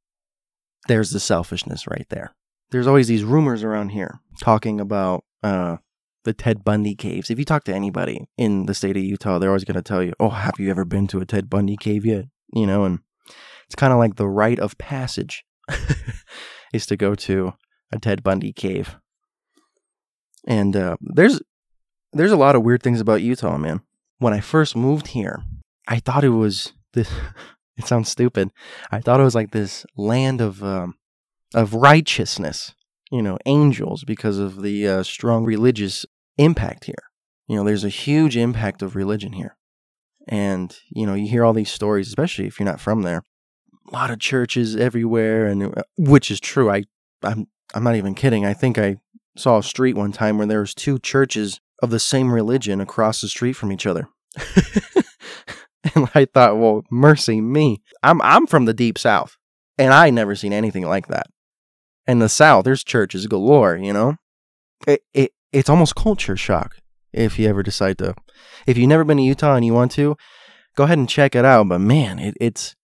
there's 0.88 1.12
the 1.12 1.20
selfishness 1.20 1.88
right 1.88 2.08
there. 2.10 2.36
There's 2.72 2.88
always 2.88 3.08
these 3.08 3.24
rumors 3.24 3.64
around 3.64 3.90
here 3.90 4.20
talking 4.40 4.80
about 4.80 5.24
uh, 5.44 5.78
the 6.24 6.34
Ted 6.34 6.64
Bundy 6.64 6.96
caves. 6.96 7.30
If 7.30 7.38
you 7.38 7.46
talk 7.46 7.64
to 7.66 7.74
anybody 7.74 8.28
in 8.38 8.66
the 8.66 8.74
state 8.74 8.98
of 8.98 9.04
Utah, 9.04 9.38
they're 9.38 9.50
always 9.50 9.64
going 9.64 9.76
to 9.76 9.82
tell 9.82 10.04
you, 10.04 10.14
"Oh, 10.20 10.30
have 10.30 10.56
you 10.60 10.70
ever 10.72 10.84
been 10.84 11.08
to 11.08 11.20
a 11.20 11.26
Ted 11.26 11.50
Bundy 11.50 11.78
cave 11.78 12.06
yet?" 12.06 12.26
You 12.54 12.66
know, 12.66 12.84
and 12.84 13.00
it's 13.66 13.76
kind 13.76 13.94
of 13.94 14.00
like 14.00 14.16
the 14.16 14.28
rite 14.28 14.60
of 14.60 14.78
passage 14.78 15.46
is 16.74 16.86
to 16.88 16.98
go 16.98 17.16
to 17.16 17.54
a 17.92 18.00
Ted 18.00 18.24
Bundy 18.24 18.52
cave. 18.52 18.98
And 20.48 20.76
uh, 20.76 20.98
there's 21.02 21.40
there's 22.14 22.32
a 22.32 22.38
lot 22.38 22.56
of 22.56 22.64
weird 22.64 22.82
things 22.82 23.00
about 23.00 23.22
Utah, 23.22 23.58
man. 23.58 23.82
When 24.20 24.34
I 24.34 24.40
first 24.40 24.76
moved 24.76 25.08
here, 25.08 25.44
I 25.88 26.00
thought 26.00 26.24
it 26.24 26.30
was 26.30 26.74
this. 26.94 27.12
it 27.78 27.86
sounds 27.86 28.10
stupid. 28.10 28.52
I 28.92 29.00
thought 29.00 29.20
it 29.20 29.24
was 29.24 29.36
like 29.36 29.52
this 29.52 29.86
land 29.96 30.42
of 30.42 30.64
um, 30.64 30.96
of 31.54 31.74
righteousness, 31.74 32.74
you 33.12 33.22
know, 33.22 33.38
angels, 33.46 34.04
because 34.04 34.38
of 34.38 34.62
the 34.62 34.88
uh, 34.88 35.04
strong 35.04 35.46
religious 35.46 36.06
impact 36.38 36.86
here. 36.86 36.96
You 37.48 37.58
know, 37.58 37.64
there's 37.64 37.84
a 37.84 37.90
huge 37.90 38.36
impact 38.38 38.82
of 38.82 38.96
religion 38.96 39.34
here, 39.34 39.58
and 40.28 40.76
you 40.90 41.06
know, 41.06 41.14
you 41.14 41.28
hear 41.28 41.44
all 41.44 41.54
these 41.54 41.72
stories, 41.72 42.08
especially 42.08 42.48
if 42.48 42.60
you're 42.60 42.70
not 42.70 42.82
from 42.82 43.02
there. 43.04 43.24
A 43.90 43.94
lot 43.94 44.10
of 44.10 44.20
churches 44.20 44.76
everywhere, 44.76 45.46
and 45.46 45.78
uh, 45.78 45.84
which 45.98 46.32
is 46.32 46.40
true. 46.40 46.72
I 46.72 46.84
I'm 47.22 47.48
I'm 47.74 47.84
not 47.84 47.96
even 47.96 48.16
kidding. 48.16 48.46
I 48.46 48.54
think 48.54 48.78
I 48.78 48.98
saw 49.38 49.58
a 49.58 49.64
street 49.64 49.96
one 49.96 50.12
time 50.12 50.38
where 50.38 50.48
there 50.48 50.62
was 50.62 50.74
two 50.74 50.98
churches 51.00 51.60
of 51.86 51.92
the 51.92 52.00
same 52.00 52.32
religion 52.32 52.82
across 52.82 53.22
the 53.22 53.28
street 53.28 53.54
from 53.54 53.72
each 53.72 53.86
other. 53.86 54.10
and 55.96 56.10
I 56.14 56.26
thought, 56.26 56.58
well, 56.58 56.84
mercy 56.92 57.42
me. 57.42 57.82
I'm 58.04 58.22
I'm 58.22 58.48
from 58.48 58.66
the 58.66 58.74
deep 58.74 58.98
south, 58.98 59.38
and 59.78 59.94
I 59.94 60.10
never 60.10 60.36
seen 60.36 60.54
anything 60.54 60.86
like 60.86 61.08
that. 61.08 61.28
In 62.08 62.20
the 62.20 62.30
south, 62.30 62.66
there's 62.66 62.84
churches 62.84 63.28
galore, 63.28 63.78
you 63.78 63.94
know? 63.94 64.18
It, 64.88 65.02
it 65.14 65.32
it's 65.52 65.70
almost 65.70 65.96
culture 65.96 66.36
shock 66.36 66.78
if 67.14 67.40
you 67.40 67.48
ever 67.48 67.64
decide 67.64 67.98
to 68.00 68.14
if 68.68 68.78
you've 68.78 68.90
never 68.90 69.04
been 69.04 69.18
to 69.18 69.24
Utah 69.24 69.56
and 69.56 69.66
you 69.66 69.74
want 69.74 69.92
to, 69.94 70.16
go 70.76 70.84
ahead 70.84 70.98
and 70.98 71.10
check 71.10 71.36
it 71.36 71.46
out. 71.46 71.68
But 71.70 71.80
man, 71.80 72.20
it, 72.20 72.36
it's 72.40 72.76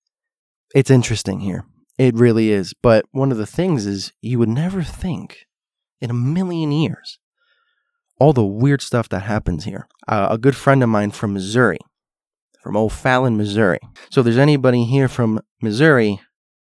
it's 0.74 0.90
interesting 0.90 1.42
here. 1.42 1.66
It 1.98 2.16
really 2.16 2.52
is. 2.52 2.74
But 2.82 3.06
one 3.12 3.32
of 3.32 3.38
the 3.38 3.46
things 3.46 3.86
is 3.86 4.14
you 4.22 4.40
would 4.40 4.50
never 4.50 4.84
think 4.84 5.46
in 6.00 6.10
a 6.10 6.16
million 6.16 6.72
years. 6.72 7.20
All 8.22 8.34
the 8.34 8.46
weird 8.46 8.84
stuff 8.84 9.10
that 9.10 9.24
happens 9.24 9.66
here. 9.66 9.88
Uh, 10.08 10.28
a 10.30 10.38
good 10.38 10.56
friend 10.56 10.84
of 10.84 10.90
mine 10.90 11.10
from 11.10 11.34
Missouri, 11.34 11.80
from 12.62 12.78
O'Fallon, 12.78 13.36
Missouri. 13.36 13.80
So 14.12 14.22
if 14.22 14.26
there's 14.26 14.38
anybody 14.38 14.84
here 14.86 15.08
from 15.08 15.40
Missouri, 15.60 16.22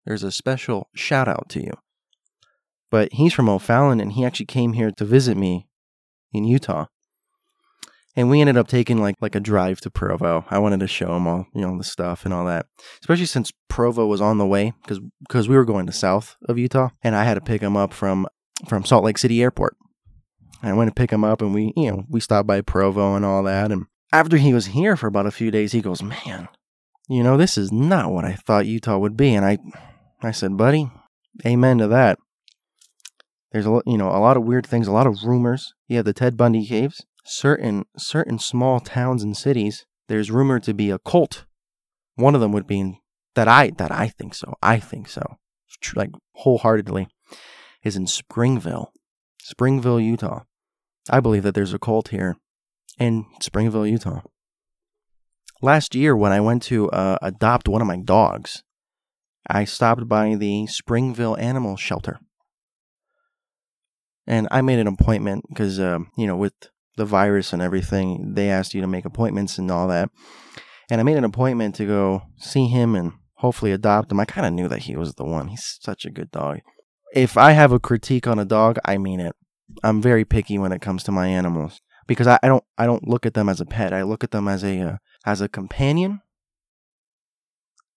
there's 0.05 0.23
a 0.23 0.31
special 0.31 0.89
shout 0.93 1.27
out 1.27 1.49
to 1.49 1.59
you. 1.59 1.73
But 2.91 3.13
he's 3.13 3.33
from 3.33 3.49
O'Fallon 3.49 3.99
and 3.99 4.13
he 4.13 4.23
actually 4.23 4.45
came 4.45 4.73
here 4.73 4.91
to 4.91 5.05
visit 5.05 5.37
me 5.37 5.67
in 6.31 6.43
Utah. 6.43 6.85
And 8.15 8.29
we 8.29 8.41
ended 8.41 8.57
up 8.57 8.67
taking 8.67 9.01
like 9.01 9.15
like 9.19 9.33
a 9.33 9.39
drive 9.39 9.79
to 9.81 9.89
Provo. 9.89 10.45
I 10.51 10.59
wanted 10.59 10.81
to 10.81 10.87
show 10.87 11.15
him 11.15 11.25
all 11.25 11.47
you 11.55 11.61
know 11.61 11.75
the 11.77 11.83
stuff 11.83 12.25
and 12.25 12.33
all 12.33 12.45
that, 12.45 12.67
especially 13.01 13.27
since 13.27 13.51
Provo 13.69 14.05
was 14.05 14.21
on 14.21 14.37
the 14.37 14.45
way 14.45 14.73
because 14.83 14.99
because 15.27 15.47
we 15.49 15.55
were 15.55 15.65
going 15.65 15.87
to 15.87 15.93
south 15.93 16.35
of 16.47 16.57
Utah, 16.57 16.89
and 17.01 17.15
I 17.15 17.23
had 17.23 17.35
to 17.35 17.41
pick 17.41 17.61
him 17.61 17.77
up 17.77 17.93
from 17.93 18.27
from 18.67 18.83
Salt 18.83 19.03
Lake 19.03 19.17
City 19.17 19.41
Airport. 19.41 19.77
I 20.61 20.73
went 20.73 20.89
to 20.89 20.93
pick 20.93 21.11
him 21.11 21.23
up 21.23 21.41
and 21.41 21.53
we, 21.53 21.73
you 21.75 21.91
know, 21.91 22.03
we 22.09 22.19
stopped 22.19 22.47
by 22.47 22.61
Provo 22.61 23.15
and 23.15 23.23
all 23.23 23.43
that. 23.43 23.71
And 23.71 23.85
after 24.11 24.37
he 24.37 24.53
was 24.53 24.67
here 24.67 24.95
for 24.95 25.07
about 25.07 25.25
a 25.25 25.31
few 25.31 25.51
days, 25.51 25.71
he 25.71 25.81
goes, 25.81 26.03
Man, 26.03 26.49
you 27.07 27.23
know, 27.23 27.37
this 27.37 27.57
is 27.57 27.71
not 27.71 28.11
what 28.11 28.25
I 28.25 28.33
thought 28.33 28.65
Utah 28.65 28.97
would 28.97 29.15
be. 29.15 29.33
And 29.33 29.45
I, 29.45 29.57
I 30.21 30.31
said, 30.31 30.57
Buddy, 30.57 30.91
amen 31.45 31.77
to 31.79 31.87
that. 31.87 32.19
There's 33.51 33.65
a, 33.65 33.81
you 33.85 33.97
know, 33.97 34.09
a 34.09 34.19
lot 34.19 34.37
of 34.37 34.43
weird 34.43 34.67
things, 34.67 34.87
a 34.87 34.91
lot 34.91 35.07
of 35.07 35.23
rumors. 35.23 35.73
You 35.87 35.97
have 35.97 36.05
the 36.05 36.13
Ted 36.13 36.37
Bundy 36.37 36.65
caves. 36.65 37.05
Certain, 37.25 37.85
certain 37.97 38.39
small 38.39 38.79
towns 38.79 39.23
and 39.23 39.35
cities, 39.35 39.85
there's 40.07 40.31
rumored 40.31 40.63
to 40.63 40.73
be 40.73 40.89
a 40.89 40.99
cult. 40.99 41.45
One 42.15 42.35
of 42.35 42.41
them 42.41 42.51
would 42.51 42.67
be 42.67 42.99
that 43.35 43.47
I, 43.47 43.71
that 43.77 43.91
I 43.91 44.07
think 44.07 44.33
so. 44.33 44.55
I 44.61 44.79
think 44.79 45.07
so. 45.07 45.37
Like 45.95 46.09
wholeheartedly 46.33 47.07
is 47.83 47.95
in 47.95 48.07
Springville, 48.07 48.91
Springville, 49.41 49.99
Utah. 49.99 50.41
I 51.09 51.19
believe 51.19 51.43
that 51.43 51.55
there's 51.55 51.73
a 51.73 51.79
cult 51.79 52.09
here 52.09 52.37
in 52.99 53.25
Springville, 53.41 53.87
Utah. 53.87 54.21
Last 55.61 55.95
year, 55.95 56.15
when 56.15 56.31
I 56.31 56.39
went 56.39 56.63
to 56.63 56.89
uh, 56.91 57.17
adopt 57.21 57.67
one 57.67 57.81
of 57.81 57.87
my 57.87 57.97
dogs, 57.97 58.63
I 59.47 59.65
stopped 59.65 60.07
by 60.07 60.35
the 60.35 60.67
Springville 60.67 61.37
Animal 61.37 61.75
Shelter. 61.75 62.19
And 64.25 64.47
I 64.51 64.61
made 64.61 64.79
an 64.79 64.87
appointment 64.87 65.45
because, 65.49 65.79
uh, 65.79 65.99
you 66.17 66.27
know, 66.27 66.37
with 66.37 66.53
the 66.95 67.05
virus 67.05 67.51
and 67.51 67.61
everything, 67.61 68.35
they 68.35 68.49
asked 68.49 68.73
you 68.73 68.81
to 68.81 68.87
make 68.87 69.05
appointments 69.05 69.57
and 69.57 69.69
all 69.71 69.87
that. 69.87 70.09
And 70.89 71.01
I 71.01 71.03
made 71.03 71.17
an 71.17 71.23
appointment 71.23 71.75
to 71.75 71.85
go 71.85 72.23
see 72.37 72.67
him 72.67 72.95
and 72.95 73.13
hopefully 73.35 73.71
adopt 73.71 74.11
him. 74.11 74.19
I 74.19 74.25
kind 74.25 74.45
of 74.45 74.53
knew 74.53 74.67
that 74.67 74.83
he 74.83 74.95
was 74.95 75.15
the 75.15 75.25
one. 75.25 75.47
He's 75.47 75.77
such 75.81 76.05
a 76.05 76.11
good 76.11 76.31
dog 76.31 76.59
if 77.13 77.37
I 77.37 77.51
have 77.51 77.71
a 77.71 77.79
critique 77.79 78.27
on 78.27 78.39
a 78.39 78.45
dog, 78.45 78.77
I 78.85 78.97
mean 78.97 79.19
it. 79.19 79.35
I'm 79.83 80.01
very 80.01 80.25
picky 80.25 80.57
when 80.57 80.71
it 80.71 80.81
comes 80.81 81.03
to 81.03 81.11
my 81.11 81.27
animals. 81.27 81.81
because 82.09 82.25
I, 82.27 82.39
I 82.41 82.47
don't 82.47 82.63
I 82.77 82.85
don't 82.85 83.07
look 83.07 83.25
at 83.25 83.35
them 83.35 83.47
as 83.47 83.61
a 83.61 83.65
pet. 83.65 83.93
I 83.93 84.01
look 84.01 84.23
at 84.23 84.31
them 84.31 84.47
as 84.47 84.63
a 84.63 84.81
uh, 84.81 84.97
as 85.25 85.41
a 85.41 85.47
companion 85.47 86.21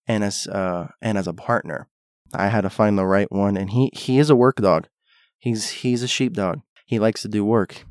and 0.06 0.22
as 0.22 0.46
uh 0.46 0.88
and 1.00 1.16
as 1.18 1.26
a 1.26 1.32
partner. 1.32 1.88
I 2.34 2.48
had 2.48 2.60
to 2.62 2.70
find 2.70 2.96
the 2.96 3.06
right 3.06 3.30
one, 3.32 3.56
and 3.56 3.70
he 3.70 3.90
he 3.94 4.18
is 4.18 4.30
a 4.30 4.36
work 4.36 4.56
dog. 4.56 4.88
He's 5.38 5.70
he's 5.70 6.02
a 6.02 6.08
sheepdog. 6.08 6.60
He 6.86 6.98
likes 6.98 7.22
to 7.22 7.28
do 7.28 7.44
work. 7.44 7.84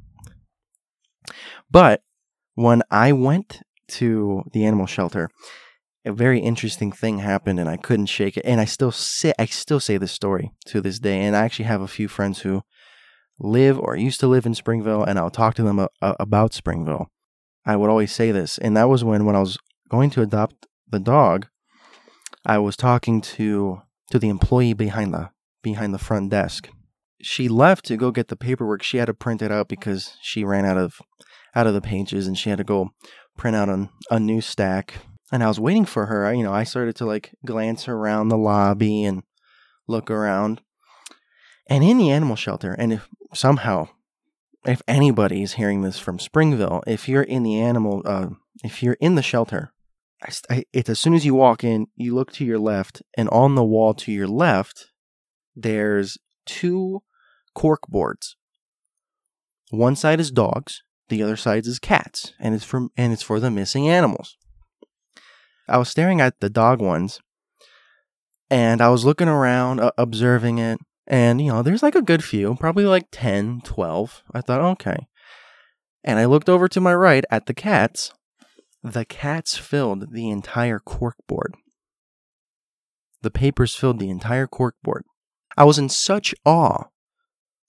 But 1.69 2.03
when 2.53 2.83
I 2.91 3.11
went 3.13 3.61
to 3.89 4.43
the 4.53 4.65
animal 4.65 4.85
shelter, 4.85 5.29
a 6.05 6.11
very 6.11 6.39
interesting 6.39 6.91
thing 6.91 7.19
happened 7.19 7.59
and 7.59 7.69
I 7.69 7.77
couldn't 7.77 8.07
shake 8.07 8.37
it. 8.37 8.45
And 8.45 8.61
I 8.61 8.65
still 8.65 8.91
say 8.91 9.33
I 9.39 9.45
still 9.45 9.79
say 9.79 9.97
this 9.97 10.11
story 10.11 10.51
to 10.67 10.81
this 10.81 10.99
day. 10.99 11.21
And 11.21 11.35
I 11.35 11.45
actually 11.45 11.65
have 11.65 11.81
a 11.81 11.87
few 11.87 12.07
friends 12.07 12.41
who 12.41 12.61
live 13.41 13.79
or 13.79 13.95
used 13.95 14.19
to 14.21 14.27
live 14.27 14.45
in 14.45 14.53
Springville, 14.53 15.03
and 15.03 15.17
I'll 15.17 15.29
talk 15.29 15.55
to 15.55 15.63
them 15.63 15.79
a, 15.79 15.89
a, 16.01 16.15
about 16.19 16.53
Springville. 16.53 17.07
I 17.65 17.75
would 17.75 17.89
always 17.89 18.11
say 18.11 18.31
this, 18.31 18.57
and 18.57 18.75
that 18.77 18.89
was 18.89 19.03
when 19.03 19.25
when 19.25 19.35
I 19.35 19.39
was 19.39 19.57
going 19.89 20.09
to 20.11 20.21
adopt 20.21 20.67
the 20.89 20.99
dog, 20.99 21.47
I 22.45 22.57
was 22.57 22.75
talking 22.75 23.21
to 23.21 23.81
to 24.11 24.19
the 24.19 24.29
employee 24.29 24.73
behind 24.73 25.13
the 25.13 25.29
behind 25.61 25.93
the 25.93 25.99
front 25.99 26.31
desk. 26.31 26.69
She 27.21 27.47
left 27.47 27.85
to 27.85 27.97
go 27.97 28.11
get 28.11 28.29
the 28.29 28.35
paperwork. 28.35 28.81
She 28.81 28.97
had 28.97 29.05
to 29.05 29.13
print 29.13 29.41
it 29.41 29.51
out 29.51 29.67
because 29.67 30.15
she 30.21 30.43
ran 30.43 30.65
out 30.65 30.77
of 30.77 31.01
out 31.55 31.67
of 31.67 31.73
the 31.73 31.81
pages, 31.81 32.27
and 32.27 32.37
she 32.37 32.49
had 32.49 32.57
to 32.57 32.63
go 32.63 32.89
print 33.37 33.55
out 33.55 33.69
a, 33.69 33.89
a 34.09 34.19
new 34.19 34.41
stack 34.41 34.95
and 35.31 35.43
I 35.43 35.47
was 35.47 35.59
waiting 35.59 35.85
for 35.85 36.07
her. 36.07 36.25
I, 36.25 36.33
you 36.33 36.43
know, 36.43 36.53
I 36.53 36.63
started 36.63 36.95
to 36.97 37.05
like 37.05 37.33
glance 37.45 37.87
around 37.87 38.27
the 38.27 38.37
lobby 38.37 39.03
and 39.03 39.23
look 39.87 40.11
around. 40.11 40.61
And 41.71 41.85
in 41.85 41.97
the 41.97 42.11
animal 42.11 42.35
shelter, 42.35 42.73
and 42.73 42.91
if 42.91 43.07
somehow, 43.33 43.87
if 44.65 44.81
anybody 44.89 45.41
is 45.41 45.53
hearing 45.53 45.83
this 45.83 45.97
from 45.97 46.19
Springville, 46.19 46.83
if 46.85 47.07
you're 47.07 47.23
in 47.23 47.43
the 47.43 47.61
animal, 47.61 48.01
uh, 48.03 48.27
if 48.61 48.83
you're 48.83 48.97
in 48.99 49.15
the 49.15 49.21
shelter, 49.21 49.71
I, 50.49 50.65
it's 50.73 50.89
as 50.89 50.99
soon 50.99 51.13
as 51.13 51.25
you 51.25 51.33
walk 51.33 51.63
in, 51.63 51.87
you 51.95 52.13
look 52.13 52.33
to 52.33 52.43
your 52.43 52.59
left, 52.59 53.01
and 53.15 53.29
on 53.29 53.55
the 53.55 53.63
wall 53.63 53.93
to 53.93 54.11
your 54.11 54.27
left, 54.27 54.87
there's 55.55 56.17
two 56.45 57.03
cork 57.55 57.87
boards. 57.87 58.35
One 59.69 59.95
side 59.95 60.19
is 60.19 60.29
dogs, 60.29 60.83
the 61.07 61.23
other 61.23 61.37
side 61.37 61.65
is 61.65 61.79
cats, 61.79 62.33
and 62.37 62.53
it's 62.53 62.65
for 62.65 62.89
and 62.97 63.13
it's 63.13 63.23
for 63.23 63.39
the 63.39 63.49
missing 63.49 63.87
animals. 63.87 64.35
I 65.69 65.77
was 65.77 65.87
staring 65.87 66.19
at 66.19 66.41
the 66.41 66.49
dog 66.49 66.81
ones 66.81 67.21
and 68.49 68.81
I 68.81 68.89
was 68.89 69.05
looking 69.05 69.29
around, 69.29 69.79
uh, 69.79 69.91
observing 69.97 70.57
it. 70.57 70.77
And, 71.11 71.41
you 71.41 71.51
know, 71.51 71.61
there's 71.61 71.83
like 71.83 71.95
a 71.95 72.01
good 72.01 72.23
few, 72.23 72.55
probably 72.55 72.85
like 72.85 73.07
10, 73.11 73.61
12. 73.65 74.23
I 74.33 74.39
thought, 74.39 74.61
okay. 74.61 75.07
And 76.05 76.17
I 76.17 76.25
looked 76.25 76.47
over 76.47 76.69
to 76.69 76.79
my 76.79 76.95
right 76.95 77.25
at 77.29 77.47
the 77.47 77.53
cats. 77.53 78.13
The 78.81 79.03
cats 79.03 79.57
filled 79.57 80.13
the 80.13 80.29
entire 80.29 80.79
corkboard. 80.79 81.53
The 83.21 83.29
papers 83.29 83.75
filled 83.75 83.99
the 83.99 84.09
entire 84.09 84.47
corkboard. 84.47 85.01
I 85.57 85.65
was 85.65 85.77
in 85.77 85.89
such 85.89 86.33
awe 86.45 86.85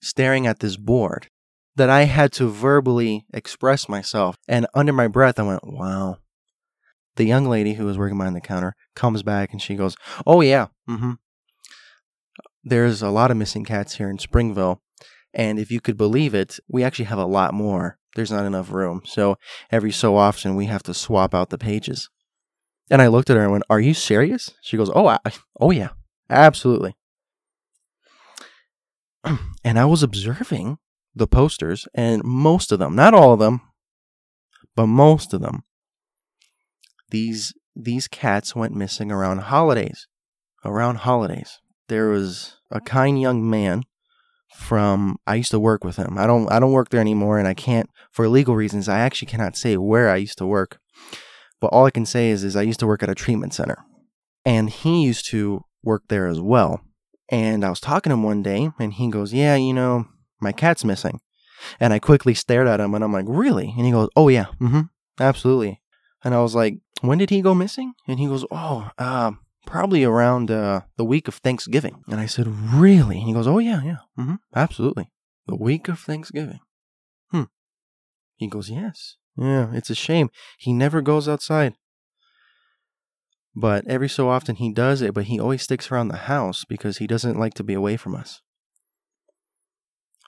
staring 0.01 0.47
at 0.47 0.61
this 0.61 0.77
board 0.77 1.29
that 1.75 1.91
I 1.91 2.05
had 2.05 2.33
to 2.35 2.49
verbally 2.49 3.27
express 3.35 3.89
myself. 3.89 4.37
And 4.47 4.69
under 4.73 4.93
my 4.93 5.09
breath, 5.09 5.41
I 5.41 5.43
went, 5.43 5.67
wow, 5.67 6.19
the 7.17 7.25
young 7.25 7.47
lady 7.47 7.75
who 7.75 7.87
was 7.87 7.99
working 7.99 8.19
behind 8.19 8.37
the 8.37 8.41
counter 8.41 8.75
comes 8.95 9.23
back 9.23 9.53
and 9.53 9.61
she 9.61 9.75
goes, 9.75 9.97
"Oh 10.27 10.41
yeah, 10.41 10.69
mm-hmm. 10.89 11.13
There's 12.65 13.03
a 13.03 13.11
lot 13.11 13.31
of 13.31 13.37
missing 13.37 13.65
cats 13.65 13.97
here 13.97 14.09
in 14.09 14.19
Springville, 14.19 14.81
and 15.35 15.59
if 15.59 15.71
you 15.71 15.81
could 15.81 15.97
believe 15.97 16.35
it, 16.35 16.59
we 16.69 16.85
actually 16.85 17.07
have 17.07 17.19
a 17.19 17.27
lot 17.27 17.55
more. 17.55 17.99
There's 18.15 18.31
not 18.31 18.45
enough 18.45 18.71
room, 18.71 19.03
so 19.05 19.37
every 19.71 19.91
so 19.93 20.17
often 20.17 20.55
we 20.55 20.67
have 20.67 20.83
to 20.85 20.95
swap 20.95 21.35
out 21.35 21.51
the 21.51 21.59
pages." 21.59 22.09
And 22.91 23.01
I 23.01 23.09
looked 23.09 23.31
at 23.31 23.37
her 23.37 23.43
and 23.43 23.53
went, 23.53 23.65
"Are 23.71 23.81
you 23.81 23.95
serious?" 23.95 24.51
She 24.63 24.77
goes, 24.77 24.91
"Oh, 24.95 25.07
I, 25.07 25.19
oh 25.61 25.71
yeah, 25.71 25.91
absolutely." 26.29 26.97
and 29.65 29.79
I 29.79 29.85
was 29.85 30.03
observing 30.03 30.79
the 31.15 31.27
posters, 31.27 31.89
and 31.95 32.23
most 32.25 32.73
of 32.73 32.79
them, 32.79 32.95
not 32.95 33.15
all 33.15 33.33
of 33.33 33.39
them, 33.39 33.61
but 34.75 34.87
most 34.87 35.35
of 35.35 35.41
them 35.41 35.65
these 37.13 37.53
these 37.77 38.09
cats 38.09 38.57
went 38.57 38.75
missing 38.75 39.13
around 39.13 39.39
holidays. 39.39 40.09
Around 40.65 40.97
holidays. 40.97 41.61
There 41.93 42.09
was 42.09 42.57
a 42.71 42.81
kind 42.81 43.21
young 43.21 43.51
man 43.51 43.83
from 44.55 45.19
I 45.27 45.35
used 45.35 45.51
to 45.51 45.61
work 45.61 45.85
with 45.85 45.97
him. 45.97 46.17
I 46.17 46.27
don't 46.27 46.51
I 46.51 46.59
don't 46.59 46.73
work 46.73 46.89
there 46.89 47.03
anymore 47.03 47.39
and 47.39 47.47
I 47.47 47.53
can't 47.53 47.91
for 48.11 48.27
legal 48.29 48.57
reasons 48.57 48.89
I 48.89 49.01
actually 49.01 49.27
cannot 49.27 49.59
say 49.59 49.77
where 49.77 50.09
I 50.09 50.17
used 50.17 50.39
to 50.39 50.47
work. 50.47 50.79
But 51.61 51.67
all 51.67 51.85
I 51.85 51.91
can 51.91 52.07
say 52.07 52.31
is 52.31 52.45
is 52.45 52.57
I 52.57 52.63
used 52.63 52.81
to 52.81 52.87
work 52.87 53.03
at 53.03 53.11
a 53.11 53.15
treatment 53.15 53.53
center. 53.53 53.77
And 54.47 54.71
he 54.71 55.05
used 55.05 55.27
to 55.33 55.65
work 55.85 56.05
there 56.09 56.29
as 56.29 56.41
well. 56.41 56.81
And 57.29 57.63
I 57.63 57.69
was 57.69 57.81
talking 57.81 58.09
to 58.09 58.15
him 58.15 58.23
one 58.23 58.43
day 58.43 58.71
and 58.79 58.95
he 58.95 59.11
goes, 59.11 59.35
"Yeah, 59.35 59.57
you 59.57 59.75
know, 59.75 60.07
my 60.41 60.53
cat's 60.53 60.87
missing." 60.87 61.21
And 61.79 61.93
I 61.93 61.99
quickly 61.99 62.33
stared 62.33 62.69
at 62.69 62.81
him 62.81 62.95
and 62.95 63.05
I'm 63.05 63.13
like, 63.13 63.27
"Really?" 63.29 63.75
And 63.77 63.85
he 63.85 63.93
goes, 63.93 64.09
"Oh 64.17 64.29
yeah. 64.29 64.47
Mhm. 64.59 64.89
Absolutely." 65.21 65.83
And 66.25 66.35
I 66.35 66.41
was 66.41 66.55
like, 66.55 66.79
when 67.03 67.19
did 67.19 67.31
he 67.31 67.43
go 67.43 67.55
missing? 67.55 67.93
And 68.07 68.19
he 68.19 68.27
goes, 68.27 68.45
oh, 68.51 68.91
uh, 68.97 69.33
probably 69.67 70.05
around 70.05 70.51
uh, 70.51 70.83
the 70.97 71.05
week 71.05 71.29
of 71.29 71.37
Thanksgiving. 71.37 72.03
And 72.09 72.21
I 72.21 72.27
said, 72.27 72.47
really? 72.47 73.19
And 73.19 73.27
he 73.27 73.33
goes, 73.33 73.47
oh, 73.47 73.59
yeah, 73.59 73.83
yeah, 73.83 73.97
mm-hmm, 74.19 74.37
absolutely. 74.55 75.11
The 75.47 75.57
week 75.57 75.89
of 75.89 75.99
Thanksgiving. 75.99 76.61
Hmm. 77.31 77.45
He 78.37 78.49
goes, 78.49 78.71
yes. 78.71 79.17
Yeah, 79.37 79.73
it's 79.73 79.91
a 79.91 79.95
shame. 79.95 80.31
He 80.59 80.73
never 80.73 81.01
goes 81.01 81.29
outside. 81.29 81.75
But 83.55 83.87
every 83.87 84.09
so 84.09 84.29
often 84.29 84.57
he 84.57 84.73
does 84.73 85.03
it, 85.03 85.15
but 85.15 85.25
he 85.25 85.39
always 85.39 85.63
sticks 85.63 85.91
around 85.91 86.09
the 86.09 86.17
house 86.17 86.65
because 86.65 86.99
he 86.99 87.07
doesn't 87.07 87.39
like 87.39 87.55
to 87.55 87.65
be 87.65 87.75
away 87.75 87.97
from 87.97 88.15
us. 88.15 88.41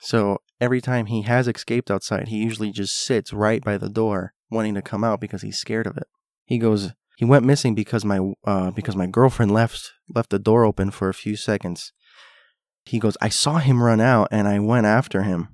So 0.01 0.39
every 0.61 0.83
time 0.83 1.07
he 1.07 1.23
has 1.23 1.49
escaped 1.49 1.91
outside, 1.91 2.29
he 2.29 2.37
usually 2.37 2.71
just 2.71 2.95
sits 2.95 3.33
right 3.33 3.65
by 3.65 3.79
the 3.79 3.89
door 3.89 4.35
wanting 4.51 4.75
to 4.75 4.83
come 4.83 5.03
out 5.03 5.21
because 5.21 5.41
he's 5.41 5.59
scared 5.59 5.87
of 5.87 5.97
it. 5.97 6.07
He 6.45 6.59
goes, 6.59 6.93
he 7.17 7.25
went 7.25 7.45
missing 7.45 7.75
because 7.75 8.05
my 8.05 8.33
uh, 8.45 8.71
because 8.71 8.97
my 8.97 9.07
girlfriend 9.07 9.53
left 9.53 9.93
left 10.15 10.31
the 10.31 10.39
door 10.39 10.65
open 10.65 10.91
for 10.91 11.09
a 11.09 11.15
few 11.15 11.37
seconds. 11.37 11.93
He 12.85 12.99
goes, 12.99 13.17
I 13.21 13.29
saw 13.29 13.59
him 13.59 13.83
run 13.83 14.01
out 14.01 14.29
and 14.31 14.47
I 14.47 14.59
went 14.59 14.87
after 14.87 15.23
him. 15.23 15.49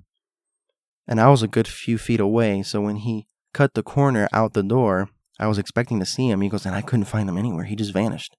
And 1.06 1.20
I 1.20 1.28
was 1.28 1.42
a 1.42 1.48
good 1.48 1.68
few 1.68 1.98
feet 1.98 2.20
away, 2.20 2.62
so 2.62 2.80
when 2.80 2.96
he 2.96 3.26
cut 3.52 3.74
the 3.74 3.82
corner 3.82 4.28
out 4.32 4.52
the 4.52 4.62
door, 4.62 5.10
I 5.38 5.46
was 5.46 5.58
expecting 5.58 5.98
to 6.00 6.06
see 6.06 6.28
him. 6.28 6.40
He 6.40 6.48
goes, 6.48 6.66
and 6.66 6.74
I 6.74 6.82
couldn't 6.82 7.06
find 7.06 7.28
him 7.28 7.38
anywhere. 7.38 7.64
He 7.64 7.74
just 7.74 7.92
vanished. 7.92 8.36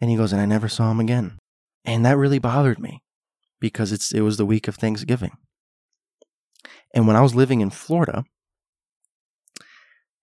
And 0.00 0.10
he 0.10 0.16
goes, 0.16 0.32
and 0.32 0.40
I 0.40 0.46
never 0.46 0.68
saw 0.68 0.90
him 0.90 1.00
again. 1.00 1.38
And 1.84 2.04
that 2.04 2.18
really 2.18 2.38
bothered 2.38 2.78
me 2.78 3.02
because 3.60 3.92
it's 3.92 4.12
it 4.12 4.20
was 4.20 4.36
the 4.36 4.44
week 4.44 4.68
of 4.68 4.76
Thanksgiving. 4.76 5.32
And 6.94 7.06
when 7.06 7.16
I 7.16 7.22
was 7.22 7.34
living 7.34 7.60
in 7.60 7.70
Florida, 7.70 8.24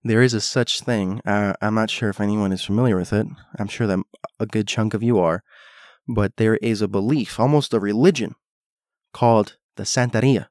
there 0.04 0.22
is 0.22 0.34
a 0.34 0.40
such 0.40 0.80
thing. 0.80 1.20
Uh, 1.24 1.54
I'm 1.62 1.74
not 1.74 1.90
sure 1.90 2.10
if 2.10 2.20
anyone 2.20 2.52
is 2.52 2.62
familiar 2.62 2.96
with 2.96 3.12
it. 3.12 3.26
I'm 3.58 3.68
sure 3.68 3.86
that 3.86 3.98
a 4.38 4.46
good 4.46 4.68
chunk 4.68 4.92
of 4.92 5.02
you 5.02 5.18
are. 5.18 5.42
But 6.06 6.36
there 6.36 6.56
is 6.56 6.82
a 6.82 6.88
belief, 6.88 7.40
almost 7.40 7.72
a 7.72 7.80
religion, 7.80 8.34
called 9.14 9.56
the 9.76 9.84
Santeria. 9.84 10.48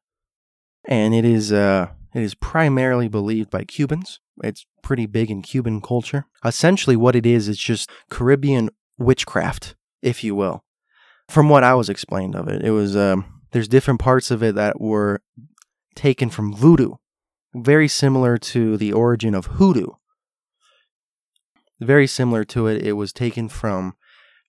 And 0.85 1.13
it 1.13 1.23
is, 1.23 1.53
uh, 1.53 1.89
it 2.15 2.23
is 2.23 2.33
primarily 2.33 3.07
believed 3.07 3.51
by 3.51 3.63
Cubans. 3.63 4.19
It's 4.43 4.65
pretty 4.81 5.05
big 5.05 5.29
in 5.29 5.43
Cuban 5.43 5.79
culture. 5.79 6.25
Essentially, 6.43 6.95
what 6.95 7.15
it 7.15 7.27
is, 7.27 7.47
is 7.47 7.59
just 7.59 7.91
Caribbean 8.09 8.71
witchcraft, 8.97 9.75
if 10.01 10.23
you 10.23 10.33
will. 10.33 10.63
From 11.29 11.47
what 11.47 11.63
I 11.63 11.75
was 11.75 11.89
explained 11.89 12.35
of 12.35 12.47
it, 12.47 12.65
it 12.65 12.71
was, 12.71 12.97
um, 12.97 13.41
there's 13.51 13.67
different 13.67 13.99
parts 13.99 14.31
of 14.31 14.41
it 14.41 14.55
that 14.55 14.81
were 14.81 15.21
taken 15.95 16.31
from 16.31 16.55
voodoo 16.55 16.95
very 17.53 17.87
similar 17.87 18.37
to 18.37 18.77
the 18.77 18.93
origin 18.93 19.35
of 19.35 19.45
hoodoo. 19.45 19.87
Very 21.79 22.07
similar 22.07 22.43
to 22.45 22.67
it, 22.67 22.85
it 22.85 22.93
was 22.93 23.11
taken 23.11 23.49
from 23.49 23.95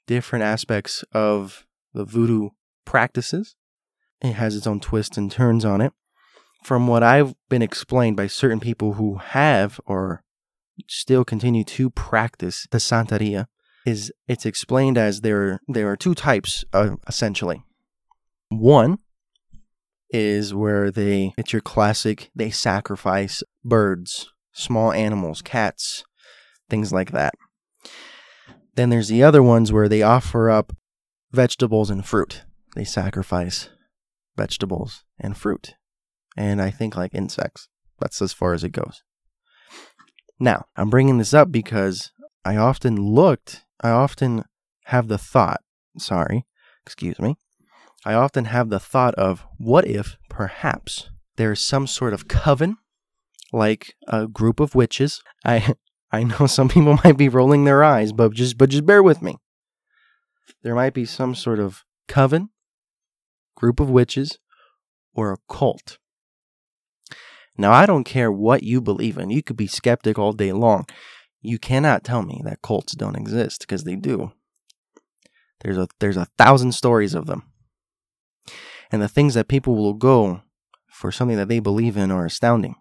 different 0.06 0.44
aspects 0.44 1.04
of 1.12 1.66
the 1.92 2.04
voodoo 2.04 2.50
practices. 2.84 3.56
It 4.20 4.32
has 4.32 4.56
its 4.56 4.66
own 4.66 4.80
twists 4.80 5.16
and 5.16 5.30
turns 5.30 5.64
on 5.64 5.80
it. 5.80 5.92
From 6.62 6.86
what 6.86 7.02
I've 7.02 7.34
been 7.48 7.62
explained 7.62 8.16
by 8.16 8.26
certain 8.26 8.60
people 8.60 8.94
who 8.94 9.16
have 9.16 9.80
or 9.84 10.22
still 10.88 11.24
continue 11.24 11.64
to 11.64 11.90
practice 11.90 12.66
the 12.70 12.78
Santeria, 12.78 13.46
is 13.84 14.10
it's 14.26 14.46
explained 14.46 14.96
as 14.96 15.20
there 15.20 15.60
there 15.68 15.90
are 15.90 15.96
two 15.96 16.14
types 16.14 16.64
uh, 16.72 16.96
essentially. 17.06 17.62
One 18.48 18.98
is 20.14 20.54
where 20.54 20.92
they 20.92 21.34
it's 21.36 21.52
your 21.52 21.60
classic 21.60 22.30
they 22.36 22.48
sacrifice 22.48 23.42
birds, 23.64 24.30
small 24.52 24.92
animals, 24.92 25.42
cats, 25.42 26.04
things 26.70 26.92
like 26.92 27.10
that. 27.10 27.34
Then 28.76 28.90
there's 28.90 29.08
the 29.08 29.24
other 29.24 29.42
ones 29.42 29.72
where 29.72 29.88
they 29.88 30.02
offer 30.02 30.48
up 30.48 30.72
vegetables 31.32 31.90
and 31.90 32.06
fruit. 32.06 32.44
They 32.76 32.84
sacrifice 32.84 33.70
vegetables 34.36 35.02
and 35.18 35.36
fruit. 35.36 35.74
And 36.36 36.62
I 36.62 36.70
think 36.70 36.96
like 36.96 37.14
insects. 37.14 37.68
That's 38.00 38.22
as 38.22 38.32
far 38.32 38.54
as 38.54 38.62
it 38.62 38.70
goes. 38.70 39.02
Now, 40.38 40.66
I'm 40.76 40.90
bringing 40.90 41.18
this 41.18 41.34
up 41.34 41.50
because 41.50 42.12
I 42.44 42.56
often 42.56 42.96
looked, 42.96 43.62
I 43.80 43.90
often 43.90 44.44
have 44.86 45.08
the 45.08 45.18
thought, 45.18 45.60
sorry, 45.98 46.46
excuse 46.84 47.18
me, 47.20 47.36
I 48.04 48.14
often 48.14 48.46
have 48.46 48.68
the 48.68 48.80
thought 48.80 49.14
of 49.14 49.44
what 49.58 49.86
if 49.86 50.16
perhaps 50.28 51.10
there's 51.36 51.62
some 51.62 51.86
sort 51.86 52.12
of 52.12 52.28
coven, 52.28 52.76
like 53.52 53.94
a 54.06 54.26
group 54.26 54.60
of 54.60 54.74
witches. 54.74 55.22
I 55.44 55.74
I 56.12 56.22
know 56.22 56.46
some 56.46 56.68
people 56.68 56.98
might 57.04 57.16
be 57.16 57.28
rolling 57.28 57.64
their 57.64 57.82
eyes, 57.82 58.12
but 58.12 58.32
just 58.32 58.58
but 58.58 58.70
just 58.70 58.86
bear 58.86 59.02
with 59.02 59.22
me. 59.22 59.38
There 60.62 60.74
might 60.74 60.94
be 60.94 61.04
some 61.04 61.34
sort 61.34 61.58
of 61.58 61.84
coven, 62.06 62.50
group 63.56 63.80
of 63.80 63.90
witches, 63.90 64.38
or 65.14 65.32
a 65.32 65.38
cult. 65.48 65.98
Now, 67.56 67.72
I 67.72 67.86
don't 67.86 68.04
care 68.04 68.32
what 68.32 68.62
you 68.62 68.80
believe 68.80 69.16
in. 69.16 69.30
You 69.30 69.42
could 69.42 69.56
be 69.56 69.68
skeptic 69.68 70.18
all 70.18 70.32
day 70.32 70.52
long. 70.52 70.86
You 71.40 71.58
cannot 71.58 72.04
tell 72.04 72.22
me 72.22 72.40
that 72.44 72.62
cults 72.62 72.94
don't 72.94 73.16
exist 73.16 73.60
because 73.60 73.84
they 73.84 73.96
do. 73.96 74.32
There's 75.60 75.78
a 75.78 75.88
there's 76.00 76.16
a 76.16 76.28
thousand 76.36 76.72
stories 76.72 77.14
of 77.14 77.26
them. 77.26 77.42
And 78.94 79.02
the 79.02 79.08
things 79.08 79.34
that 79.34 79.48
people 79.48 79.74
will 79.74 79.94
go 79.94 80.42
for 80.86 81.10
something 81.10 81.36
that 81.36 81.48
they 81.48 81.58
believe 81.58 81.96
in 81.96 82.12
are 82.12 82.24
astounding. 82.24 82.76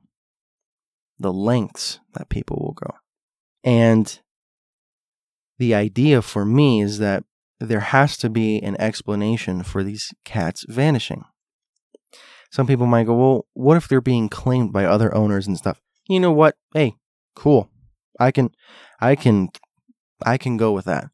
The 1.17 1.33
lengths 1.33 2.01
that 2.13 2.29
people 2.29 2.57
will 2.57 2.73
go. 2.73 2.97
And 3.63 4.19
the 5.57 5.73
idea 5.73 6.21
for 6.21 6.45
me 6.45 6.83
is 6.83 6.99
that 6.99 7.23
there 7.59 7.79
has 7.79 8.15
to 8.17 8.29
be 8.29 8.61
an 8.61 8.79
explanation 8.79 9.63
for 9.63 9.83
these 9.83 10.13
cats 10.23 10.63
vanishing. 10.69 11.23
Some 12.51 12.67
people 12.67 12.85
might 12.85 13.07
go, 13.07 13.15
well, 13.15 13.47
what 13.53 13.77
if 13.77 13.87
they're 13.87 13.99
being 13.99 14.29
claimed 14.29 14.71
by 14.71 14.85
other 14.85 15.11
owners 15.15 15.47
and 15.47 15.57
stuff? 15.57 15.81
You 16.07 16.19
know 16.19 16.31
what? 16.31 16.57
Hey, 16.75 16.93
cool. 17.35 17.71
I 18.19 18.29
can, 18.29 18.51
I 19.01 19.15
can, 19.15 19.49
I 20.23 20.37
can 20.37 20.57
go 20.57 20.73
with 20.73 20.85
that. 20.85 21.05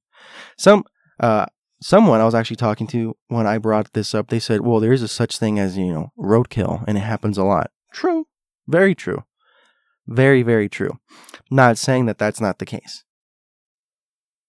Some, 0.58 0.84
uh, 1.22 1.46
someone 1.82 2.22
I 2.22 2.26
was 2.26 2.36
actually 2.36 2.58
talking 2.58 2.88
to 2.88 3.16
when 3.28 3.48
I 3.48 3.58
brought 3.58 3.94
this 3.94 4.14
up, 4.14 4.28
they 4.28 4.40
said, 4.40 4.62
well, 4.62 4.80
there 4.80 4.94
is 4.94 5.02
a 5.02 5.08
such 5.08 5.38
thing 5.38 5.60
as, 5.60 5.78
you 5.78 5.92
know, 5.92 6.12
roadkill, 6.18 6.84
and 6.88 6.98
it 6.98 7.02
happens 7.02 7.38
a 7.38 7.44
lot. 7.44 7.72
True. 7.94 8.26
Very 8.68 8.96
true. 8.96 9.24
Very, 10.08 10.44
very 10.44 10.70
true. 10.70 11.00
Not 11.50 11.78
saying 11.78 12.06
that 12.08 12.18
that's 12.18 12.42
not 12.42 12.60
the 12.60 12.66
case. 12.66 13.04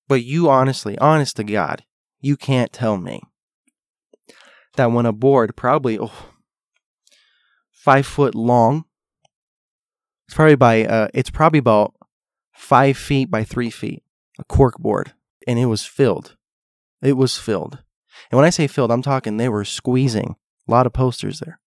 But 0.09 0.25
you 0.25 0.49
honestly, 0.49 0.99
honest 0.99 1.37
to 1.37 1.45
God, 1.45 1.85
you 2.21 2.37
can't 2.37 2.73
tell 2.73 2.97
me 2.97 3.21
that 4.77 4.93
when 4.93 5.07
a 5.07 5.13
board, 5.13 5.57
probably 5.57 5.99
oh, 5.99 6.13
five 7.71 8.07
foot 8.07 8.35
long, 8.35 8.85
it's 10.27 10.35
probably 10.35 10.57
by, 10.57 10.85
uh, 10.85 11.09
it's 11.15 11.31
probably 11.31 11.59
about 11.59 11.95
five 12.53 12.97
feet 12.97 13.31
by 13.31 13.45
three 13.45 13.71
feet, 13.71 14.03
a 14.39 14.45
cork 14.45 14.79
board, 14.79 15.13
and 15.47 15.59
it 15.59 15.67
was 15.67 15.85
filled. 15.85 16.37
It 17.03 17.17
was 17.17 17.39
filled. 17.39 17.79
And 18.31 18.37
when 18.37 18.45
I 18.47 18.51
say 18.51 18.67
filled, 18.67 18.91
I'm 18.91 19.03
talking 19.03 19.37
they 19.37 19.49
were 19.49 19.65
squeezing 19.65 20.37
a 20.69 20.71
lot 20.71 20.87
of 20.87 20.93
posters 20.93 21.41
there. 21.41 21.61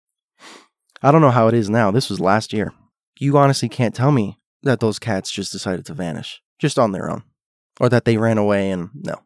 I 1.01 1.11
don't 1.11 1.21
know 1.21 1.31
how 1.31 1.47
it 1.47 1.53
is 1.53 1.69
now. 1.69 1.91
This 1.91 2.09
was 2.09 2.19
last 2.19 2.53
year 2.53 2.73
you 3.19 3.37
honestly 3.37 3.69
can't 3.69 3.95
tell 3.95 4.11
me 4.11 4.39
that 4.63 4.79
those 4.79 4.99
cats 4.99 5.31
just 5.31 5.51
decided 5.51 5.85
to 5.85 5.93
vanish 5.93 6.41
just 6.59 6.79
on 6.79 6.91
their 6.91 7.09
own 7.09 7.23
or 7.79 7.89
that 7.89 8.05
they 8.05 8.17
ran 8.17 8.37
away 8.37 8.69
and 8.69 8.89
no. 8.93 9.21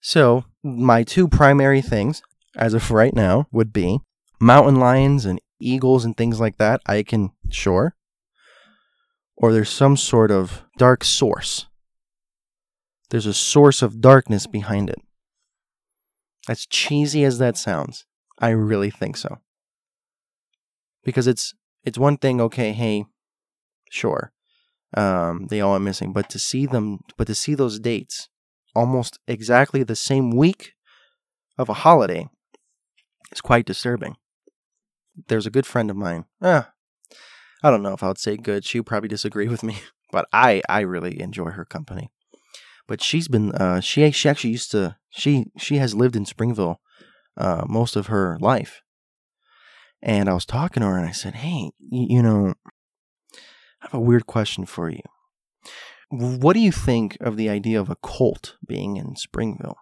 So, 0.00 0.44
my 0.62 1.02
two 1.02 1.28
primary 1.28 1.82
things 1.82 2.22
as 2.56 2.74
of 2.74 2.90
right 2.90 3.14
now 3.14 3.46
would 3.50 3.72
be 3.72 4.00
mountain 4.40 4.76
lions 4.76 5.24
and 5.24 5.40
eagles 5.60 6.04
and 6.04 6.16
things 6.16 6.38
like 6.38 6.56
that. 6.58 6.80
I 6.86 7.02
can, 7.02 7.32
sure. 7.50 7.96
Or 9.36 9.52
there's 9.52 9.70
some 9.70 9.96
sort 9.96 10.30
of 10.30 10.62
dark 10.76 11.04
source. 11.04 11.66
There's 13.10 13.26
a 13.26 13.34
source 13.34 13.82
of 13.82 14.00
darkness 14.00 14.46
behind 14.46 14.90
it. 14.90 15.00
As 16.48 16.66
cheesy 16.66 17.24
as 17.24 17.38
that 17.38 17.56
sounds, 17.56 18.04
I 18.38 18.50
really 18.50 18.90
think 18.90 19.16
so. 19.16 19.38
Because 21.04 21.26
it's 21.26 21.54
it's 21.84 21.98
one 21.98 22.16
thing, 22.16 22.40
okay, 22.40 22.72
hey, 22.72 23.04
sure, 23.90 24.32
um, 24.96 25.46
they 25.48 25.60
all 25.60 25.74
are 25.76 25.80
missing, 25.80 26.12
but 26.12 26.28
to 26.30 26.38
see 26.38 26.66
them, 26.66 27.00
but 27.16 27.26
to 27.26 27.34
see 27.34 27.54
those 27.54 27.78
dates 27.78 28.28
almost 28.74 29.18
exactly 29.26 29.82
the 29.82 29.96
same 29.96 30.30
week 30.30 30.74
of 31.56 31.68
a 31.68 31.74
holiday 31.74 32.28
is 33.32 33.40
quite 33.40 33.66
disturbing. 33.66 34.16
There's 35.28 35.46
a 35.46 35.50
good 35.50 35.66
friend 35.66 35.90
of 35.90 35.96
mine. 35.96 36.24
Ah, 36.40 36.72
I 37.62 37.70
don't 37.70 37.82
know 37.82 37.92
if 37.94 38.02
I 38.02 38.08
would 38.08 38.18
say 38.18 38.36
good. 38.36 38.64
She 38.64 38.78
would 38.78 38.86
probably 38.86 39.08
disagree 39.08 39.48
with 39.48 39.62
me, 39.62 39.78
but 40.12 40.26
I 40.32 40.62
I 40.68 40.80
really 40.80 41.20
enjoy 41.20 41.50
her 41.50 41.64
company. 41.64 42.10
But 42.88 43.02
she's 43.02 43.28
been 43.28 43.52
uh, 43.52 43.80
she 43.80 44.10
she 44.10 44.28
actually 44.28 44.50
used 44.50 44.72
to 44.72 44.96
she 45.10 45.52
she 45.56 45.76
has 45.76 45.94
lived 45.94 46.16
in 46.16 46.24
Springville 46.24 46.80
uh, 47.36 47.64
most 47.68 47.94
of 47.94 48.08
her 48.08 48.36
life, 48.40 48.82
and 50.02 50.28
I 50.28 50.34
was 50.34 50.46
talking 50.46 50.80
to 50.80 50.88
her 50.88 50.98
and 50.98 51.08
I 51.08 51.12
said, 51.12 51.36
Hey, 51.36 51.70
you 51.90 52.22
know, 52.22 52.54
I 53.82 53.86
have 53.90 53.94
a 53.94 54.00
weird 54.00 54.26
question 54.26 54.64
for 54.64 54.90
you. 54.90 55.02
What 56.10 56.54
do 56.54 56.60
you 56.60 56.72
think 56.72 57.16
of 57.20 57.36
the 57.36 57.48
idea 57.48 57.80
of 57.80 57.90
a 57.90 57.96
cult 57.96 58.56
being 58.66 58.96
in 58.96 59.16
Springville? 59.16 59.76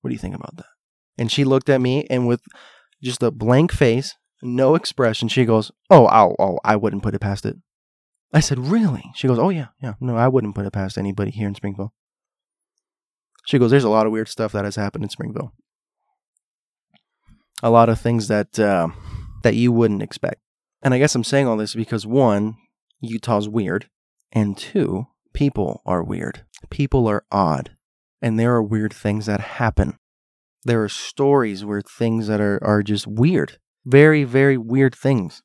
What 0.00 0.08
do 0.08 0.14
you 0.14 0.18
think 0.18 0.34
about 0.34 0.56
that? 0.56 0.66
And 1.18 1.30
she 1.30 1.44
looked 1.44 1.68
at 1.68 1.80
me 1.80 2.06
and 2.10 2.26
with 2.26 2.42
just 3.02 3.22
a 3.22 3.30
blank 3.30 3.72
face, 3.72 4.16
no 4.42 4.74
expression, 4.74 5.28
she 5.28 5.44
goes, 5.44 5.70
Oh, 5.88 6.08
oh, 6.10 6.34
oh, 6.38 6.58
I 6.64 6.76
wouldn't 6.76 7.02
put 7.02 7.14
it 7.14 7.20
past 7.20 7.46
it. 7.46 7.56
I 8.32 8.40
said, 8.40 8.58
Really? 8.58 9.04
She 9.14 9.28
goes, 9.28 9.38
Oh, 9.38 9.50
yeah, 9.50 9.68
yeah. 9.80 9.94
No, 10.00 10.16
I 10.16 10.28
wouldn't 10.28 10.54
put 10.54 10.66
it 10.66 10.72
past 10.72 10.98
anybody 10.98 11.30
here 11.30 11.46
in 11.46 11.54
Springville. 11.54 11.92
She 13.46 13.58
goes, 13.58 13.70
There's 13.70 13.84
a 13.84 13.90
lot 13.90 14.06
of 14.06 14.12
weird 14.12 14.28
stuff 14.28 14.52
that 14.52 14.64
has 14.64 14.76
happened 14.76 15.04
in 15.04 15.10
Springville. 15.10 15.52
A 17.62 17.70
lot 17.70 17.88
of 17.88 18.00
things 18.00 18.28
that 18.28 18.58
uh, 18.58 18.88
that 19.42 19.54
you 19.54 19.72
wouldn't 19.72 20.02
expect. 20.02 20.40
And 20.82 20.92
I 20.92 20.98
guess 20.98 21.14
I'm 21.14 21.24
saying 21.24 21.46
all 21.46 21.56
this 21.56 21.74
because 21.74 22.06
one, 22.06 22.56
Utah's 23.00 23.48
weird, 23.48 23.88
and 24.32 24.56
two, 24.56 25.06
people 25.32 25.80
are 25.86 26.02
weird. 26.02 26.44
People 26.70 27.06
are 27.06 27.24
odd, 27.30 27.76
and 28.20 28.38
there 28.38 28.54
are 28.54 28.62
weird 28.62 28.92
things 28.92 29.26
that 29.26 29.40
happen. 29.40 29.98
There 30.64 30.82
are 30.82 30.88
stories 30.88 31.64
where 31.64 31.82
things 31.82 32.28
that 32.28 32.40
are, 32.40 32.62
are 32.62 32.82
just 32.82 33.06
weird. 33.06 33.58
Very, 33.84 34.24
very 34.24 34.56
weird 34.56 34.94
things. 34.94 35.42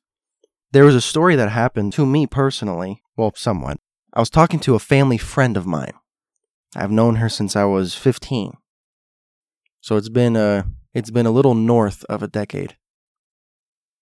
There 0.72 0.84
was 0.84 0.94
a 0.94 1.00
story 1.00 1.34
that 1.36 1.50
happened 1.50 1.92
to 1.94 2.06
me 2.06 2.26
personally, 2.26 3.02
well, 3.16 3.32
somewhat. 3.34 3.78
I 4.12 4.20
was 4.20 4.30
talking 4.30 4.60
to 4.60 4.74
a 4.74 4.80
family 4.80 5.18
friend 5.18 5.56
of 5.56 5.66
mine. 5.66 5.94
I've 6.76 6.90
known 6.90 7.16
her 7.16 7.28
since 7.28 7.56
I 7.56 7.64
was 7.64 7.94
15. 7.94 8.52
So 9.80 9.96
it's 9.96 10.08
been 10.08 10.36
a 10.36 10.66
it's 10.94 11.10
been 11.10 11.26
a 11.26 11.30
little 11.30 11.54
north 11.54 12.04
of 12.08 12.22
a 12.22 12.28
decade. 12.28 12.76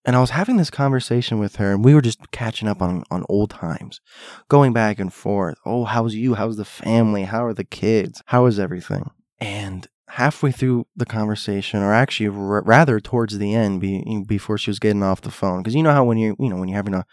And 0.05 0.14
I 0.14 0.20
was 0.20 0.31
having 0.31 0.57
this 0.57 0.70
conversation 0.70 1.40
with 1.40 1.57
her, 1.57 1.72
and 1.72 1.85
we 1.85 1.92
were 1.92 2.00
just 2.00 2.31
catching 2.31 2.68
up 2.68 2.81
on, 2.81 3.02
on 3.11 3.24
old 3.29 3.50
times, 3.50 4.00
going 4.48 4.72
back 4.72 5.00
and 5.00 5.12
forth. 5.12 5.59
Oh, 5.66 5.85
how's 5.85 6.14
you? 6.14 6.35
How's 6.35 6.57
the 6.57 6.64
family? 6.64 7.24
How 7.24 7.44
are 7.44 7.52
the 7.52 7.64
kids? 7.64 8.22
How 8.26 8.46
is 8.46 8.61
everything? 8.61 9.11
And 9.40 9.88
halfway 10.11 10.52
through 10.52 10.87
the 10.94 11.07
conversation, 11.07 11.83
or 11.83 11.92
actually 11.92 12.29
r- 12.29 12.62
rather 12.62 13.00
towards 13.00 13.37
the 13.37 13.52
end, 13.52 13.81
be, 13.81 14.22
before 14.29 14.59
she 14.59 14.70
was 14.70 14.79
getting 14.79 15.02
off 15.02 15.22
the 15.22 15.31
phone, 15.33 15.62
because 15.62 15.74
you 15.74 15.83
know 15.83 15.92
how 15.92 16.05
when 16.05 16.18
you 16.18 16.37
you 16.38 16.48
know 16.48 16.57
when 16.57 16.68
you're 16.68 16.76
having 16.76 16.94
a, 16.94 17.05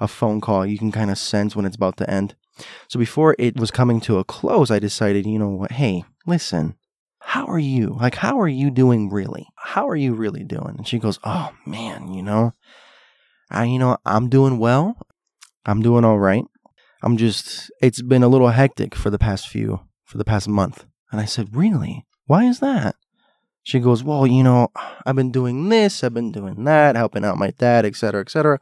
a 0.00 0.08
phone 0.08 0.40
call, 0.40 0.64
you 0.64 0.78
can 0.78 0.90
kind 0.90 1.10
of 1.10 1.18
sense 1.18 1.54
when 1.54 1.66
it's 1.66 1.76
about 1.76 1.98
to 1.98 2.10
end. 2.10 2.34
So 2.88 2.98
before 2.98 3.34
it 3.38 3.58
was 3.58 3.70
coming 3.70 4.00
to 4.02 4.18
a 4.18 4.24
close, 4.24 4.70
I 4.70 4.78
decided, 4.78 5.26
you 5.26 5.38
know 5.38 5.48
what? 5.48 5.72
Hey, 5.72 6.04
listen, 6.26 6.76
how 7.20 7.46
are 7.46 7.58
you? 7.58 7.96
Like, 8.00 8.16
how 8.16 8.40
are 8.40 8.48
you 8.48 8.70
doing 8.70 9.10
really? 9.10 9.48
How 9.56 9.88
are 9.88 9.96
you 9.96 10.14
really 10.14 10.44
doing? 10.44 10.74
And 10.78 10.86
she 10.88 10.98
goes, 10.98 11.18
oh 11.24 11.52
man, 11.66 12.12
you 12.12 12.22
know, 12.22 12.54
I, 13.50 13.64
you 13.64 13.78
know, 13.78 13.98
I'm 14.06 14.28
doing 14.28 14.58
well. 14.58 14.96
I'm 15.66 15.82
doing 15.82 16.04
all 16.04 16.18
right. 16.18 16.44
I'm 17.02 17.16
just, 17.16 17.70
it's 17.80 18.02
been 18.02 18.22
a 18.22 18.28
little 18.28 18.48
hectic 18.48 18.94
for 18.94 19.10
the 19.10 19.18
past 19.18 19.48
few, 19.48 19.80
for 20.04 20.18
the 20.18 20.24
past 20.24 20.48
month. 20.48 20.84
And 21.12 21.20
I 21.20 21.26
said, 21.26 21.54
really? 21.54 22.06
Why 22.26 22.44
is 22.44 22.60
that? 22.60 22.96
She 23.62 23.78
goes, 23.80 24.02
well, 24.02 24.26
you 24.26 24.42
know, 24.42 24.68
I've 25.04 25.16
been 25.16 25.30
doing 25.30 25.68
this, 25.68 26.02
I've 26.02 26.14
been 26.14 26.32
doing 26.32 26.64
that, 26.64 26.96
helping 26.96 27.24
out 27.24 27.36
my 27.36 27.50
dad, 27.50 27.84
etc., 27.84 28.22
etc. 28.22 28.58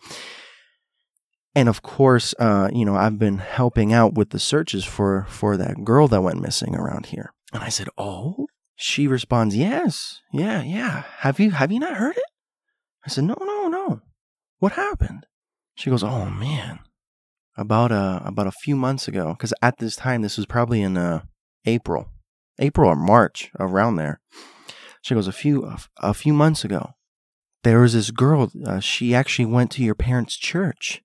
And 1.56 1.68
of 1.68 1.82
course, 1.82 2.34
uh, 2.38 2.68
you 2.72 2.84
know, 2.84 2.94
I've 2.94 3.18
been 3.18 3.38
helping 3.38 3.92
out 3.92 4.14
with 4.14 4.30
the 4.30 4.38
searches 4.38 4.84
for 4.84 5.26
for 5.28 5.56
that 5.56 5.84
girl 5.84 6.06
that 6.08 6.22
went 6.22 6.40
missing 6.40 6.76
around 6.76 7.06
here. 7.06 7.32
And 7.52 7.64
I 7.64 7.70
said, 7.70 7.88
"Oh, 7.98 8.46
she 8.76 9.08
responds, 9.08 9.56
Yes, 9.56 10.20
yeah, 10.32 10.62
yeah. 10.62 11.04
Have 11.18 11.40
you 11.40 11.50
have 11.52 11.72
you 11.72 11.80
not 11.80 11.96
heard 11.96 12.16
it? 12.16 12.30
I 13.04 13.08
said, 13.08 13.24
No, 13.24 13.36
no, 13.40 13.68
no. 13.68 14.02
What 14.58 14.72
happened? 14.72 15.26
She 15.74 15.90
goes, 15.90 16.04
Oh 16.04 16.26
man. 16.26 16.80
About 17.56 17.90
a 17.90 18.20
about 18.22 18.46
a 18.46 18.52
few 18.52 18.76
months 18.76 19.08
ago, 19.08 19.30
because 19.32 19.54
at 19.62 19.78
this 19.78 19.96
time 19.96 20.20
this 20.20 20.36
was 20.36 20.44
probably 20.44 20.82
in 20.82 20.98
uh, 20.98 21.22
April, 21.64 22.10
April 22.58 22.90
or 22.90 22.96
March, 22.96 23.50
around 23.58 23.96
there. 23.96 24.20
She 25.00 25.14
goes, 25.14 25.26
a 25.26 25.32
few 25.32 25.64
a, 25.64 25.78
a 25.98 26.12
few 26.12 26.34
months 26.34 26.64
ago, 26.64 26.90
there 27.62 27.80
was 27.80 27.94
this 27.94 28.10
girl. 28.10 28.50
Uh, 28.64 28.80
she 28.80 29.14
actually 29.14 29.46
went 29.46 29.70
to 29.70 29.82
your 29.82 29.94
parents' 29.94 30.36
church, 30.36 31.02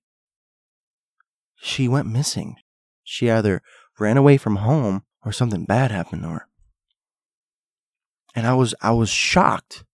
she 1.62 1.86
went 1.86 2.08
missing. 2.08 2.56
She 3.04 3.30
either 3.30 3.62
ran 3.98 4.16
away 4.16 4.36
from 4.36 4.56
home 4.56 5.04
or 5.24 5.30
something 5.30 5.64
bad 5.64 5.92
happened 5.92 6.22
to 6.22 6.28
her. 6.28 6.48
And 8.34 8.46
I 8.48 8.54
was 8.54 8.74
I 8.82 8.90
was 8.90 9.08
shocked. 9.08 9.84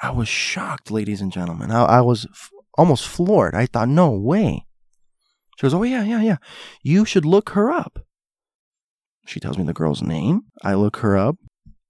I 0.00 0.10
was 0.10 0.28
shocked, 0.28 0.90
ladies 0.90 1.22
and 1.22 1.32
gentlemen. 1.32 1.70
I, 1.70 1.84
I 1.84 2.00
was 2.02 2.26
f- 2.26 2.50
almost 2.76 3.08
floored. 3.08 3.54
I 3.54 3.64
thought, 3.66 3.88
no 3.88 4.10
way. 4.10 4.66
She 5.56 5.62
goes, 5.62 5.74
oh 5.74 5.84
yeah, 5.84 6.04
yeah, 6.04 6.20
yeah. 6.20 6.36
You 6.82 7.04
should 7.06 7.24
look 7.24 7.50
her 7.50 7.70
up. 7.70 8.04
She 9.24 9.40
tells 9.40 9.56
me 9.56 9.64
the 9.64 9.72
girl's 9.72 10.02
name. 10.02 10.42
I 10.62 10.74
look 10.74 10.96
her 10.98 11.16
up, 11.16 11.36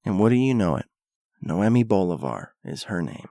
and 0.05 0.21
what 0.21 0.29
do 0.29 0.37
you 0.37 0.55
know 0.55 0.77
it? 0.77 0.87
Noemi 1.41 1.83
Bolivar 1.83 2.55
is 2.65 2.85
her 2.85 3.03
name. 3.03 3.29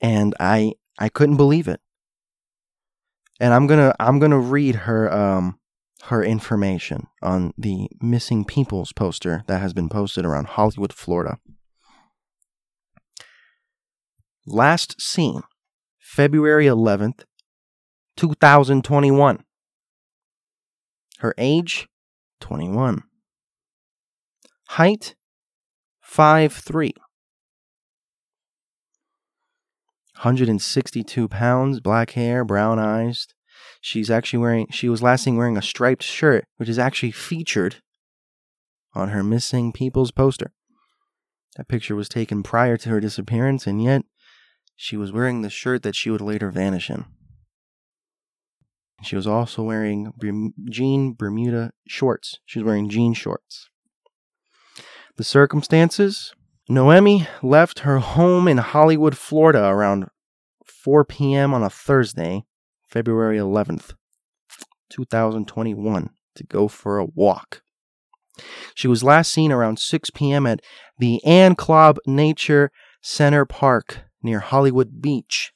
And 0.00 0.34
I 0.38 0.74
I 0.98 1.08
couldn't 1.08 1.38
believe 1.38 1.68
it. 1.68 1.80
And 3.40 3.54
I'm 3.54 3.66
gonna 3.66 3.94
I'm 4.00 4.18
gonna 4.18 4.38
read 4.38 4.74
her 4.74 5.12
um 5.12 5.58
her 6.04 6.22
information 6.24 7.06
on 7.22 7.52
the 7.58 7.88
missing 8.00 8.44
peoples 8.44 8.92
poster 8.92 9.44
that 9.46 9.60
has 9.60 9.72
been 9.72 9.88
posted 9.88 10.24
around 10.24 10.48
Hollywood, 10.48 10.92
Florida. 10.92 11.38
Last 14.46 15.00
seen 15.00 15.42
February 15.98 16.66
11th, 16.66 17.24
2021. 18.16 19.44
Her 21.18 21.34
age 21.36 21.88
21. 22.40 23.02
Height 24.68 25.14
5'3. 26.02 26.92
162 30.18 31.28
pounds, 31.28 31.78
black 31.78 32.10
hair, 32.10 32.44
brown 32.44 32.80
eyes. 32.80 33.28
She's 33.80 34.10
actually 34.10 34.40
wearing, 34.40 34.66
she 34.72 34.88
was 34.88 35.00
last 35.00 35.22
seen 35.22 35.36
wearing 35.36 35.56
a 35.56 35.62
striped 35.62 36.02
shirt, 36.02 36.44
which 36.56 36.68
is 36.68 36.78
actually 36.78 37.12
featured 37.12 37.76
on 38.94 39.10
her 39.10 39.22
missing 39.22 39.72
people's 39.72 40.10
poster. 40.10 40.52
That 41.56 41.68
picture 41.68 41.94
was 41.94 42.08
taken 42.08 42.42
prior 42.42 42.76
to 42.78 42.88
her 42.88 42.98
disappearance, 42.98 43.66
and 43.66 43.80
yet 43.80 44.02
she 44.74 44.96
was 44.96 45.12
wearing 45.12 45.42
the 45.42 45.50
shirt 45.50 45.84
that 45.84 45.94
she 45.94 46.10
would 46.10 46.20
later 46.20 46.50
vanish 46.50 46.90
in. 46.90 47.04
She 49.02 49.14
was 49.14 49.26
also 49.26 49.62
wearing 49.62 50.12
jean 50.68 51.14
Bermuda 51.14 51.70
shorts. 51.86 52.40
She 52.44 52.58
was 52.58 52.66
wearing 52.66 52.88
jean 52.88 53.14
shorts. 53.14 53.68
The 55.16 55.24
circumstances 55.24 56.32
Noemi 56.68 57.26
left 57.42 57.80
her 57.80 57.98
home 57.98 58.46
in 58.46 58.58
Hollywood, 58.58 59.16
Florida 59.16 59.64
around 59.64 60.08
4 60.64 61.04
p.m. 61.06 61.54
on 61.54 61.62
a 61.62 61.70
Thursday, 61.70 62.44
February 62.86 63.38
11th, 63.38 63.94
2021, 64.90 66.10
to 66.34 66.44
go 66.44 66.68
for 66.68 66.98
a 66.98 67.06
walk. 67.06 67.62
She 68.74 68.86
was 68.86 69.02
last 69.02 69.32
seen 69.32 69.50
around 69.50 69.78
6 69.78 70.10
p.m. 70.10 70.46
at 70.46 70.60
the 70.98 71.24
Anne 71.24 71.54
Kolb 71.54 71.98
Nature 72.06 72.70
Center 73.00 73.46
Park 73.46 74.00
near 74.22 74.40
Hollywood 74.40 75.00
Beach. 75.00 75.52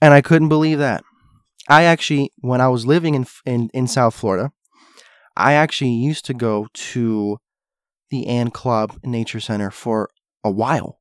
And 0.00 0.14
I 0.14 0.20
couldn't 0.20 0.48
believe 0.48 0.78
that. 0.78 1.02
I 1.68 1.82
actually, 1.82 2.30
when 2.38 2.60
I 2.60 2.68
was 2.68 2.86
living 2.86 3.16
in, 3.16 3.26
in, 3.44 3.70
in 3.74 3.88
South 3.88 4.14
Florida, 4.14 4.52
I 5.36 5.54
actually 5.54 5.90
used 5.90 6.24
to 6.26 6.34
go 6.34 6.68
to 6.72 7.38
the 8.10 8.26
Anne 8.26 8.50
Kolb 8.50 8.98
Nature 9.04 9.40
Center 9.40 9.70
for 9.70 10.10
a 10.44 10.50
while. 10.50 11.00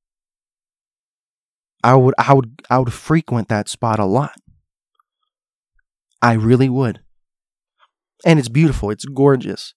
I 1.83 1.95
would 1.95 2.15
I 2.17 2.33
would 2.33 2.61
I 2.69 2.79
would 2.79 2.93
frequent 2.93 3.47
that 3.49 3.69
spot 3.69 3.99
a 3.99 4.05
lot. 4.05 4.35
I 6.21 6.33
really 6.33 6.69
would. 6.69 7.01
And 8.25 8.39
it's 8.39 8.49
beautiful, 8.49 8.89
it's 8.89 9.05
gorgeous. 9.05 9.75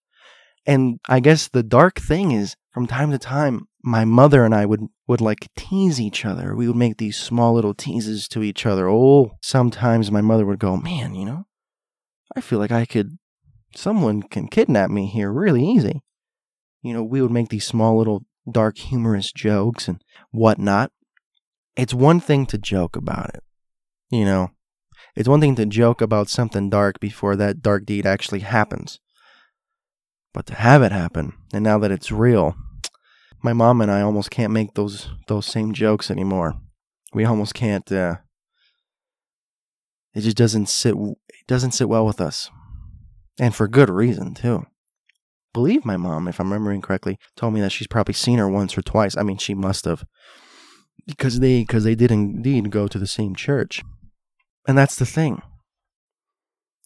And 0.67 1.01
I 1.09 1.21
guess 1.21 1.49
the 1.49 1.63
dark 1.63 1.99
thing 1.99 2.33
is 2.33 2.57
from 2.71 2.87
time 2.87 3.11
to 3.11 3.19
time 3.19 3.69
my 3.83 4.05
mother 4.05 4.45
and 4.45 4.55
I 4.55 4.67
would 4.67 4.87
would 5.07 5.21
like 5.21 5.49
tease 5.57 6.01
each 6.01 6.25
other. 6.25 6.55
We 6.55 6.67
would 6.67 6.77
make 6.77 6.99
these 6.99 7.17
small 7.17 7.55
little 7.55 7.75
teases 7.75 8.29
to 8.29 8.43
each 8.43 8.67
other. 8.67 8.89
Oh, 8.89 9.33
sometimes 9.43 10.11
my 10.11 10.21
mother 10.21 10.47
would 10.47 10.59
go, 10.59 10.77
"Man, 10.77 11.15
you 11.15 11.25
know, 11.25 11.47
I 12.37 12.41
feel 12.41 12.59
like 12.59 12.73
I 12.73 12.87
could 12.87 13.19
someone 13.75 14.23
can 14.23 14.49
kidnap 14.49 14.91
me 14.91 15.07
here 15.07 15.33
really 15.33 15.65
easy." 15.67 16.03
You 16.89 16.95
know, 16.95 17.03
we 17.03 17.21
would 17.21 17.31
make 17.31 17.51
these 17.51 17.67
small 17.67 17.99
little 17.99 18.25
dark 18.51 18.79
humorous 18.79 19.31
jokes 19.31 19.89
and 19.89 20.03
whatnot. 20.31 20.91
It's 21.77 21.93
one 21.93 22.19
thing 22.19 22.47
to 22.47 22.57
joke 22.57 22.97
about 22.97 23.35
it, 23.35 23.43
you 24.11 24.25
know. 24.25 24.53
It's 25.15 25.29
one 25.29 25.41
thing 25.41 25.55
to 25.57 25.67
joke 25.67 26.01
about 26.01 26.31
something 26.31 26.71
dark 26.71 26.99
before 26.99 27.37
that 27.37 27.61
dark 27.61 27.85
deed 27.85 28.07
actually 28.07 28.41
happens. 28.41 29.01
But 30.33 30.47
to 30.47 30.55
have 30.55 30.83
it 30.83 30.93
happen, 30.93 31.35
and 31.53 31.63
now 31.63 31.79
that 31.79 31.91
it's 31.91 32.11
real, 32.11 32.57
my 33.43 33.53
mom 33.53 33.83
and 33.83 33.91
I 33.91 34.01
almost 34.01 34.31
can't 34.31 34.53
make 34.53 34.73
those 34.73 35.11
those 35.27 35.45
same 35.45 35.75
jokes 35.75 36.11
anymore. 36.11 36.55
We 37.13 37.27
almost 37.27 37.53
can't. 37.53 37.91
Uh, 37.93 38.17
it 40.15 40.23
just 40.23 40.39
doesn't 40.39 40.71
sit. 40.71 40.95
It 40.95 41.47
doesn't 41.47 41.73
sit 41.73 41.89
well 41.89 42.07
with 42.07 42.21
us, 42.21 42.51
and 43.39 43.55
for 43.55 43.69
good 43.69 43.91
reason 43.91 44.33
too 44.33 44.65
believe 45.59 45.85
my 45.85 45.97
mom, 45.97 46.29
if 46.29 46.39
I'm 46.39 46.53
remembering 46.53 46.81
correctly, 46.81 47.19
told 47.35 47.53
me 47.53 47.61
that 47.63 47.73
she's 47.73 47.89
probably 47.89 48.15
seen 48.15 48.39
her 48.39 48.49
once 48.49 48.79
or 48.79 48.83
twice. 48.83 49.17
I 49.17 49.25
mean, 49.25 49.39
she 49.39 49.55
must 49.55 49.87
have, 49.87 50.05
because 51.05 51.41
they 51.41 51.63
because 51.63 51.83
they 51.83 51.97
did 51.97 52.13
indeed 52.13 52.71
go 52.71 52.87
to 52.87 52.97
the 52.97 53.09
same 53.09 53.35
church, 53.35 53.83
and 54.69 54.79
that's 54.79 54.95
the 54.95 55.05
thing. 55.05 55.43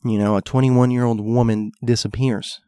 You 0.05 0.17
know, 0.17 0.39
a 0.39 0.43
21 0.43 0.91
year 0.91 1.05
old 1.05 1.21
woman 1.21 1.73
disappears, 1.85 2.63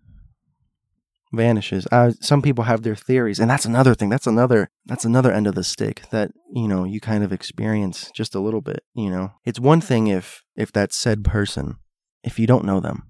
vanishes. 1.33 1.87
Uh, 1.91 2.13
some 2.21 2.43
people 2.43 2.65
have 2.65 2.83
their 2.83 2.97
theories, 2.97 3.41
and 3.41 3.49
that's 3.49 3.65
another 3.65 3.95
thing. 3.95 4.11
That's 4.11 4.27
another 4.27 4.69
that's 4.85 5.07
another 5.07 5.33
end 5.33 5.47
of 5.47 5.55
the 5.55 5.65
stick 5.65 6.03
that 6.11 6.33
you 6.53 6.69
know 6.69 6.85
you 6.85 7.01
kind 7.01 7.25
of 7.25 7.33
experience 7.33 8.11
just 8.15 8.35
a 8.35 8.41
little 8.41 8.61
bit. 8.61 8.83
You 8.93 9.09
know, 9.09 9.33
it's 9.47 9.59
one 9.59 9.81
thing 9.81 10.09
if 10.09 10.43
if 10.55 10.71
that 10.73 10.93
said 10.93 11.25
person, 11.25 11.77
if 12.23 12.39
you 12.39 12.47
don't 12.47 12.67
know 12.67 12.81
them, 12.81 13.05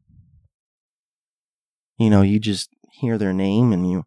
you 1.98 2.08
know, 2.08 2.22
you 2.22 2.38
just 2.38 2.70
hear 3.00 3.18
their 3.18 3.32
name 3.32 3.72
and 3.72 3.90
you 3.90 4.04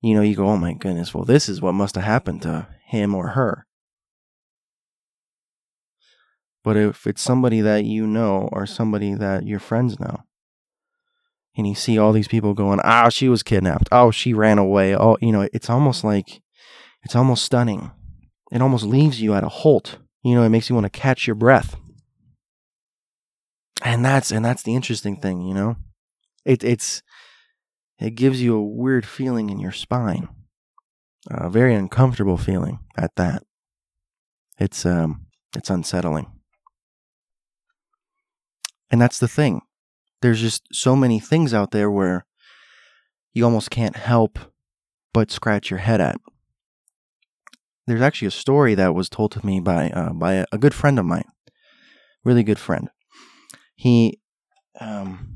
you 0.00 0.14
know, 0.14 0.20
you 0.20 0.36
go, 0.36 0.46
"Oh 0.46 0.58
my 0.58 0.74
goodness, 0.74 1.14
well 1.14 1.24
this 1.24 1.48
is 1.48 1.62
what 1.62 1.72
must 1.72 1.94
have 1.94 2.04
happened 2.04 2.42
to 2.42 2.68
him 2.86 3.14
or 3.14 3.28
her." 3.28 3.66
But 6.62 6.76
if 6.76 7.06
it's 7.06 7.22
somebody 7.22 7.60
that 7.60 7.84
you 7.84 8.06
know 8.06 8.48
or 8.52 8.66
somebody 8.66 9.14
that 9.14 9.46
your 9.46 9.60
friends 9.60 9.98
know, 9.98 10.20
and 11.56 11.66
you 11.66 11.74
see 11.74 11.98
all 11.98 12.12
these 12.12 12.28
people 12.28 12.52
going, 12.54 12.80
"Oh, 12.84 13.08
she 13.08 13.28
was 13.28 13.42
kidnapped. 13.42 13.88
Oh, 13.92 14.10
she 14.10 14.34
ran 14.34 14.58
away." 14.58 14.94
Oh, 14.96 15.16
you 15.20 15.32
know, 15.32 15.48
it's 15.52 15.70
almost 15.70 16.04
like 16.04 16.42
it's 17.02 17.16
almost 17.16 17.44
stunning. 17.44 17.90
It 18.52 18.62
almost 18.62 18.84
leaves 18.84 19.20
you 19.20 19.34
at 19.34 19.44
a 19.44 19.48
halt. 19.48 19.98
You 20.22 20.34
know, 20.34 20.42
it 20.42 20.48
makes 20.48 20.68
you 20.68 20.74
want 20.74 20.84
to 20.84 21.00
catch 21.00 21.26
your 21.26 21.36
breath. 21.36 21.76
And 23.82 24.04
that's 24.04 24.30
and 24.30 24.44
that's 24.44 24.62
the 24.62 24.74
interesting 24.74 25.16
thing, 25.16 25.42
you 25.42 25.54
know. 25.54 25.76
It, 26.44 26.62
it's 26.64 27.02
it 27.98 28.14
gives 28.14 28.42
you 28.42 28.56
a 28.56 28.64
weird 28.64 29.06
feeling 29.06 29.50
in 29.50 29.60
your 29.60 29.72
spine, 29.72 30.28
a 31.30 31.48
very 31.48 31.74
uncomfortable 31.74 32.36
feeling 32.36 32.80
at 32.96 33.14
that. 33.16 33.42
It's 34.58 34.84
um, 34.86 35.26
it's 35.56 35.70
unsettling, 35.70 36.30
and 38.90 39.00
that's 39.00 39.18
the 39.18 39.28
thing. 39.28 39.62
There's 40.22 40.40
just 40.40 40.62
so 40.72 40.96
many 40.96 41.20
things 41.20 41.52
out 41.52 41.70
there 41.70 41.90
where 41.90 42.24
you 43.32 43.44
almost 43.44 43.70
can't 43.70 43.96
help 43.96 44.38
but 45.12 45.30
scratch 45.30 45.70
your 45.70 45.80
head 45.80 46.00
at. 46.00 46.16
There's 47.86 48.00
actually 48.00 48.28
a 48.28 48.32
story 48.32 48.74
that 48.74 48.94
was 48.94 49.08
told 49.08 49.32
to 49.32 49.44
me 49.44 49.60
by 49.60 49.90
uh, 49.90 50.12
by 50.12 50.46
a, 50.50 50.58
good 50.58 50.74
friend 50.74 50.98
of 50.98 51.04
mine, 51.04 51.28
really 52.24 52.42
good 52.42 52.58
friend. 52.58 52.88
He 53.74 54.20
um, 54.80 55.33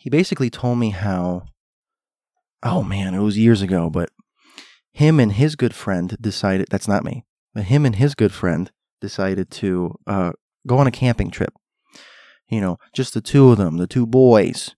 he 0.00 0.10
basically 0.10 0.50
told 0.50 0.78
me 0.78 0.90
how 0.90 1.44
oh 2.62 2.82
man, 2.82 3.14
it 3.14 3.20
was 3.20 3.38
years 3.38 3.62
ago, 3.62 3.90
but 3.90 4.10
him 4.92 5.20
and 5.20 5.32
his 5.32 5.56
good 5.56 5.74
friend 5.74 6.16
decided 6.20 6.66
that's 6.70 6.88
not 6.88 7.04
me, 7.04 7.24
but 7.54 7.64
him 7.64 7.86
and 7.86 7.96
his 7.96 8.14
good 8.14 8.32
friend 8.32 8.70
decided 9.00 9.50
to 9.50 9.94
uh, 10.06 10.32
go 10.66 10.78
on 10.78 10.86
a 10.86 10.92
camping 10.92 11.30
trip. 11.30 11.52
You 12.48 12.60
know, 12.60 12.78
just 12.94 13.14
the 13.14 13.20
two 13.20 13.50
of 13.50 13.58
them, 13.58 13.76
the 13.76 13.86
two 13.86 14.06
boys. 14.06 14.74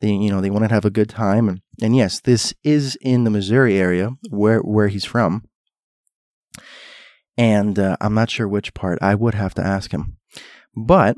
They, 0.00 0.12
you 0.12 0.30
know, 0.30 0.40
they 0.40 0.50
wanted 0.50 0.68
to 0.68 0.74
have 0.74 0.84
a 0.84 0.90
good 0.90 1.08
time, 1.08 1.48
and, 1.48 1.60
and 1.82 1.96
yes, 1.96 2.20
this 2.20 2.54
is 2.62 2.96
in 3.00 3.24
the 3.24 3.30
Missouri 3.30 3.76
area 3.76 4.10
where 4.30 4.60
where 4.60 4.86
he's 4.86 5.04
from. 5.04 5.44
And 7.36 7.78
uh, 7.78 7.96
I'm 8.00 8.14
not 8.14 8.30
sure 8.30 8.46
which 8.46 8.74
part. 8.74 9.00
I 9.02 9.16
would 9.16 9.34
have 9.34 9.54
to 9.54 9.62
ask 9.64 9.90
him, 9.90 10.16
but 10.76 11.16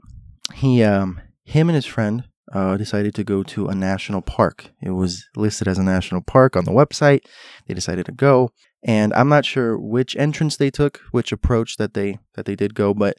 he, 0.54 0.82
um, 0.82 1.20
him 1.44 1.68
and 1.68 1.76
his 1.76 1.86
friend 1.86 2.24
uh, 2.52 2.76
decided 2.76 3.14
to 3.14 3.24
go 3.24 3.42
to 3.42 3.68
a 3.68 3.74
national 3.74 4.22
park. 4.22 4.70
It 4.82 4.90
was 4.90 5.26
listed 5.36 5.68
as 5.68 5.78
a 5.78 5.82
national 5.82 6.22
park 6.22 6.56
on 6.56 6.64
the 6.64 6.72
website. 6.72 7.20
They 7.66 7.74
decided 7.74 8.06
to 8.06 8.12
go, 8.12 8.50
and 8.82 9.12
I'm 9.14 9.28
not 9.28 9.44
sure 9.44 9.78
which 9.78 10.16
entrance 10.16 10.56
they 10.56 10.70
took, 10.70 11.00
which 11.10 11.32
approach 11.32 11.76
that 11.76 11.94
they 11.94 12.18
that 12.34 12.46
they 12.46 12.56
did 12.56 12.74
go, 12.74 12.94
but 12.94 13.16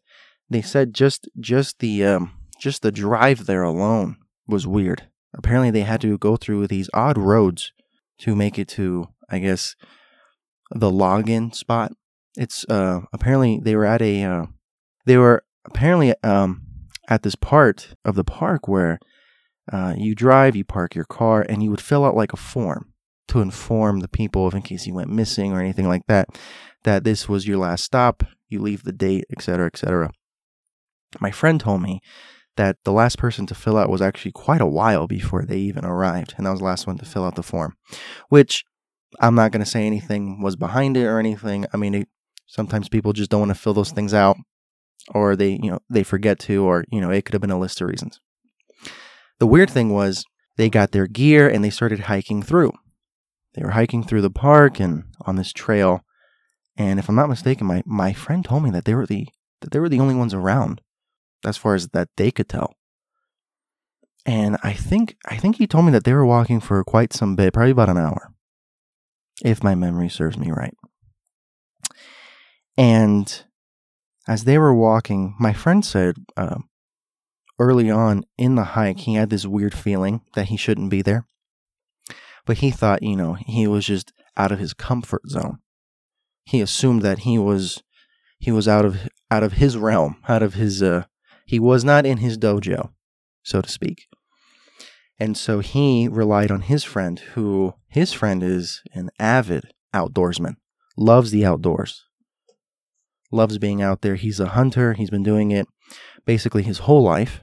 they 0.49 0.61
said 0.61 0.93
just 0.93 1.29
just 1.39 1.79
the 1.79 2.05
um, 2.05 2.33
just 2.59 2.81
the 2.81 2.91
drive 2.91 3.45
there 3.45 3.63
alone 3.63 4.17
was 4.47 4.67
weird. 4.67 5.07
Apparently, 5.33 5.71
they 5.71 5.81
had 5.81 6.01
to 6.01 6.17
go 6.17 6.35
through 6.35 6.67
these 6.67 6.89
odd 6.93 7.17
roads 7.17 7.71
to 8.19 8.35
make 8.35 8.59
it 8.59 8.67
to, 8.67 9.07
I 9.29 9.39
guess, 9.39 9.75
the 10.69 10.91
login 10.91 11.55
spot. 11.55 11.93
It's 12.35 12.65
uh, 12.69 13.01
apparently 13.13 13.59
they 13.63 13.75
were 13.75 13.85
at 13.85 14.01
a 14.01 14.23
uh, 14.23 14.45
they 15.05 15.17
were 15.17 15.43
apparently 15.65 16.13
um, 16.23 16.63
at 17.07 17.23
this 17.23 17.35
part 17.35 17.95
of 18.03 18.15
the 18.15 18.23
park 18.23 18.67
where 18.67 18.99
uh, 19.71 19.95
you 19.97 20.15
drive, 20.15 20.55
you 20.55 20.63
park 20.63 20.95
your 20.95 21.05
car, 21.05 21.45
and 21.47 21.63
you 21.63 21.69
would 21.69 21.81
fill 21.81 22.05
out 22.05 22.15
like 22.15 22.33
a 22.33 22.37
form 22.37 22.93
to 23.29 23.39
inform 23.39 24.01
the 24.01 24.07
people 24.07 24.47
if 24.47 24.53
in 24.53 24.61
case 24.61 24.85
you 24.85 24.93
went 24.93 25.09
missing 25.09 25.53
or 25.53 25.59
anything 25.59 25.87
like 25.87 26.05
that, 26.07 26.27
that 26.83 27.03
this 27.03 27.29
was 27.29 27.47
your 27.47 27.57
last 27.57 27.83
stop, 27.83 28.23
you 28.49 28.59
leave 28.59 28.83
the 28.83 28.91
date, 28.91 29.25
etc., 29.31 29.67
etc. 29.67 30.11
My 31.19 31.31
friend 31.31 31.59
told 31.59 31.81
me 31.81 32.01
that 32.57 32.77
the 32.83 32.91
last 32.91 33.17
person 33.17 33.45
to 33.47 33.55
fill 33.55 33.77
out 33.77 33.89
was 33.89 34.01
actually 34.01 34.31
quite 34.31 34.61
a 34.61 34.65
while 34.65 35.07
before 35.07 35.43
they 35.45 35.57
even 35.57 35.85
arrived, 35.85 36.33
and 36.37 36.45
that 36.45 36.51
was 36.51 36.59
the 36.59 36.65
last 36.65 36.87
one 36.87 36.97
to 36.97 37.05
fill 37.05 37.23
out 37.23 37.35
the 37.35 37.43
form, 37.43 37.77
which 38.29 38.65
I'm 39.19 39.35
not 39.35 39.51
going 39.51 39.63
to 39.63 39.69
say 39.69 39.85
anything 39.85 40.41
was 40.41 40.55
behind 40.55 40.97
it 40.97 41.05
or 41.05 41.19
anything. 41.19 41.65
I 41.73 41.77
mean, 41.77 41.95
it, 41.95 42.09
sometimes 42.47 42.89
people 42.89 43.13
just 43.13 43.31
don't 43.31 43.41
want 43.41 43.51
to 43.51 43.55
fill 43.55 43.73
those 43.73 43.91
things 43.91 44.13
out, 44.13 44.37
or 45.13 45.35
they, 45.35 45.59
you 45.61 45.71
know, 45.71 45.79
they 45.89 46.03
forget 46.03 46.39
to, 46.39 46.65
or 46.65 46.83
you 46.91 46.99
know, 46.99 47.11
it 47.11 47.23
could 47.23 47.33
have 47.33 47.41
been 47.41 47.51
a 47.51 47.59
list 47.59 47.79
of 47.79 47.87
reasons. 47.87 48.19
The 49.41 49.47
weird 49.47 49.71
thing 49.71 49.89
was 49.89 50.23
they 50.57 50.69
got 50.69 50.91
their 50.91 51.07
gear 51.07 51.49
and 51.49 51.63
they 51.63 51.71
started 51.71 52.01
hiking 52.01 52.43
through. 52.43 52.73
They 53.55 53.63
were 53.63 53.71
hiking 53.71 54.03
through 54.03 54.21
the 54.21 54.29
park 54.29 54.79
and 54.79 55.05
on 55.25 55.35
this 55.35 55.51
trail. 55.51 56.01
And 56.77 56.99
if 56.99 57.09
I'm 57.09 57.15
not 57.15 57.27
mistaken, 57.27 57.65
my, 57.65 57.81
my 57.83 58.13
friend 58.13 58.45
told 58.45 58.61
me 58.61 58.69
that 58.69 58.85
they 58.85 58.93
were 58.93 59.07
the 59.07 59.27
that 59.61 59.71
they 59.71 59.79
were 59.79 59.89
the 59.89 59.99
only 59.99 60.13
ones 60.13 60.35
around, 60.35 60.81
as 61.43 61.57
far 61.57 61.73
as 61.73 61.87
that 61.87 62.09
they 62.17 62.29
could 62.29 62.49
tell. 62.49 62.75
And 64.27 64.57
I 64.61 64.73
think 64.73 65.15
I 65.25 65.37
think 65.37 65.55
he 65.55 65.65
told 65.65 65.85
me 65.85 65.91
that 65.93 66.03
they 66.03 66.13
were 66.13 66.23
walking 66.23 66.59
for 66.59 66.83
quite 66.83 67.11
some 67.11 67.35
bit, 67.35 67.51
probably 67.51 67.71
about 67.71 67.89
an 67.89 67.97
hour, 67.97 68.35
if 69.43 69.63
my 69.63 69.73
memory 69.73 70.09
serves 70.09 70.37
me 70.37 70.51
right. 70.51 70.75
And 72.77 73.43
as 74.27 74.43
they 74.43 74.59
were 74.59 74.75
walking, 74.75 75.33
my 75.39 75.51
friend 75.51 75.83
said 75.83 76.17
uh, 76.37 76.59
early 77.59 77.89
on 77.89 78.23
in 78.37 78.55
the 78.55 78.63
hike 78.63 78.99
he 78.99 79.15
had 79.15 79.29
this 79.29 79.45
weird 79.45 79.73
feeling 79.73 80.21
that 80.33 80.47
he 80.47 80.57
shouldn't 80.57 80.89
be 80.89 81.01
there. 81.01 81.25
But 82.45 82.57
he 82.57 82.71
thought, 82.71 83.03
you 83.03 83.15
know, 83.15 83.33
he 83.33 83.67
was 83.67 83.85
just 83.85 84.11
out 84.35 84.51
of 84.51 84.59
his 84.59 84.73
comfort 84.73 85.29
zone. 85.29 85.59
He 86.45 86.61
assumed 86.61 87.01
that 87.03 87.19
he 87.19 87.37
was 87.37 87.83
he 88.39 88.51
was 88.51 88.67
out 88.67 88.85
of 88.85 89.07
out 89.29 89.43
of 89.43 89.53
his 89.53 89.77
realm, 89.77 90.17
out 90.27 90.41
of 90.41 90.55
his 90.55 90.81
uh 90.81 91.05
he 91.45 91.59
was 91.59 91.83
not 91.83 92.05
in 92.05 92.17
his 92.17 92.37
dojo, 92.37 92.91
so 93.43 93.61
to 93.61 93.69
speak. 93.69 94.07
And 95.19 95.37
so 95.37 95.59
he 95.59 96.07
relied 96.07 96.49
on 96.49 96.61
his 96.61 96.83
friend, 96.83 97.19
who 97.19 97.75
his 97.87 98.11
friend 98.11 98.41
is 98.41 98.81
an 98.93 99.11
avid 99.19 99.71
outdoorsman, 99.93 100.55
loves 100.97 101.29
the 101.29 101.45
outdoors, 101.45 102.05
loves 103.31 103.59
being 103.59 103.81
out 103.83 104.01
there. 104.01 104.15
He's 104.15 104.39
a 104.39 104.47
hunter. 104.47 104.93
He's 104.93 105.11
been 105.11 105.21
doing 105.21 105.51
it 105.51 105.67
basically 106.25 106.63
his 106.63 106.79
whole 106.79 107.03
life. 107.03 107.41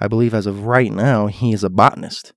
I 0.00 0.08
believe 0.08 0.34
as 0.34 0.46
of 0.46 0.66
right 0.66 0.92
now, 0.92 1.28
he 1.28 1.52
is 1.52 1.62
a 1.62 1.70
botanist 1.70 2.32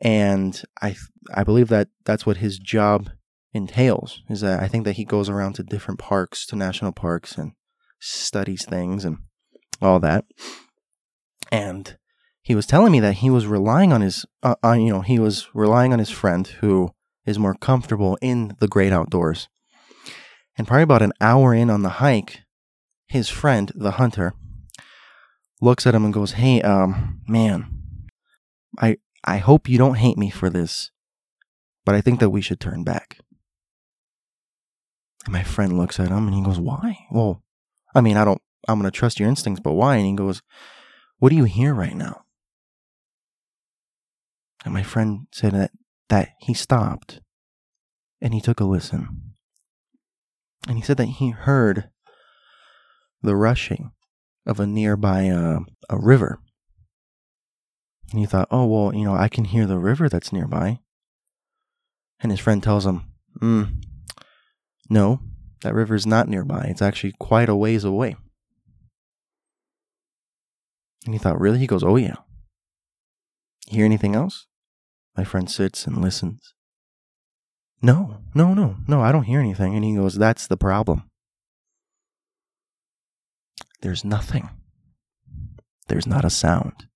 and 0.00 0.62
I 0.82 0.96
I 1.32 1.44
believe 1.44 1.68
that 1.68 1.88
that's 2.04 2.26
what 2.26 2.38
his 2.38 2.58
job 2.58 3.10
entails. 3.52 4.22
Is 4.28 4.40
that 4.40 4.62
I 4.62 4.68
think 4.68 4.84
that 4.84 4.92
he 4.92 5.04
goes 5.04 5.28
around 5.28 5.54
to 5.54 5.62
different 5.62 5.98
parks, 5.98 6.46
to 6.46 6.56
national 6.56 6.92
parks, 6.92 7.36
and 7.38 7.52
studies 8.00 8.64
things 8.64 9.04
and 9.04 9.18
all 9.80 9.98
that. 10.00 10.24
And 11.50 11.96
he 12.42 12.54
was 12.54 12.66
telling 12.66 12.92
me 12.92 13.00
that 13.00 13.14
he 13.14 13.30
was 13.30 13.46
relying 13.46 13.92
on 13.92 14.02
his, 14.02 14.26
uh, 14.42 14.56
on, 14.62 14.82
you 14.82 14.92
know, 14.92 15.00
he 15.00 15.18
was 15.18 15.48
relying 15.54 15.92
on 15.92 15.98
his 15.98 16.10
friend 16.10 16.46
who 16.46 16.90
is 17.24 17.38
more 17.38 17.54
comfortable 17.54 18.18
in 18.20 18.54
the 18.60 18.68
great 18.68 18.92
outdoors. 18.92 19.48
And 20.58 20.66
probably 20.66 20.82
about 20.82 21.02
an 21.02 21.12
hour 21.20 21.54
in 21.54 21.70
on 21.70 21.82
the 21.82 21.88
hike, 21.88 22.40
his 23.14 23.28
friend, 23.28 23.72
the 23.74 23.92
hunter, 23.92 24.34
looks 25.60 25.86
at 25.86 25.94
him 25.94 26.04
and 26.04 26.12
goes, 26.12 26.32
"Hey, 26.32 26.60
um, 26.62 27.20
man, 27.26 27.66
I 28.78 28.98
I 29.24 29.38
hope 29.38 29.68
you 29.68 29.78
don't 29.78 29.94
hate 29.94 30.18
me 30.18 30.30
for 30.30 30.50
this, 30.50 30.90
but 31.84 31.94
I 31.94 32.00
think 32.00 32.20
that 32.20 32.30
we 32.30 32.42
should 32.42 32.60
turn 32.60 32.84
back. 32.84 33.18
And 35.24 35.32
my 35.32 35.42
friend 35.42 35.78
looks 35.78 35.98
at 35.98 36.08
him 36.08 36.26
and 36.26 36.34
he 36.34 36.42
goes, 36.42 36.60
Why? 36.60 37.06
Well, 37.10 37.42
I 37.94 38.00
mean, 38.00 38.16
I 38.16 38.24
don't, 38.24 38.42
I'm 38.68 38.82
to 38.82 38.90
trust 38.90 39.18
your 39.18 39.28
instincts, 39.28 39.60
but 39.60 39.72
why? 39.72 39.96
And 39.96 40.06
he 40.06 40.12
goes, 40.12 40.42
What 41.18 41.30
do 41.30 41.36
you 41.36 41.44
hear 41.44 41.72
right 41.72 41.94
now? 41.94 42.24
And 44.64 44.74
my 44.74 44.82
friend 44.82 45.26
said 45.32 45.52
that, 45.52 45.70
that 46.08 46.30
he 46.40 46.52
stopped 46.52 47.20
and 48.20 48.34
he 48.34 48.40
took 48.40 48.60
a 48.60 48.64
listen. 48.64 49.34
And 50.66 50.76
he 50.76 50.82
said 50.82 50.96
that 50.96 51.06
he 51.06 51.30
heard 51.30 51.90
the 53.24 53.36
rushing 53.36 53.92
of 54.46 54.60
a 54.60 54.66
nearby 54.66 55.28
uh, 55.28 55.60
a 55.88 55.98
river. 55.98 56.38
And 58.10 58.20
he 58.20 58.26
thought, 58.26 58.48
oh, 58.50 58.66
well, 58.66 58.94
you 58.94 59.04
know, 59.04 59.14
I 59.14 59.28
can 59.28 59.46
hear 59.46 59.66
the 59.66 59.78
river 59.78 60.08
that's 60.08 60.32
nearby. 60.32 60.78
And 62.20 62.30
his 62.30 62.40
friend 62.40 62.62
tells 62.62 62.86
him, 62.86 63.02
mm, 63.40 63.82
no, 64.88 65.20
that 65.62 65.74
river's 65.74 66.06
not 66.06 66.28
nearby. 66.28 66.66
It's 66.68 66.82
actually 66.82 67.14
quite 67.18 67.48
a 67.48 67.56
ways 67.56 67.84
away. 67.84 68.16
And 71.04 71.14
he 71.14 71.18
thought, 71.18 71.40
really? 71.40 71.58
He 71.58 71.66
goes, 71.66 71.82
oh, 71.82 71.96
yeah. 71.96 72.16
hear 73.66 73.84
anything 73.84 74.14
else? 74.14 74.46
My 75.16 75.24
friend 75.24 75.50
sits 75.50 75.86
and 75.86 76.00
listens. 76.00 76.54
No, 77.82 78.22
no, 78.34 78.54
no, 78.54 78.76
no, 78.88 79.02
I 79.02 79.12
don't 79.12 79.24
hear 79.24 79.40
anything. 79.40 79.74
And 79.74 79.84
he 79.84 79.94
goes, 79.94 80.14
that's 80.14 80.46
the 80.46 80.56
problem. 80.56 81.10
There's 83.84 84.02
nothing. 84.02 84.48
There's 85.88 86.06
not 86.06 86.24
a 86.24 86.30
sound. 86.30 86.86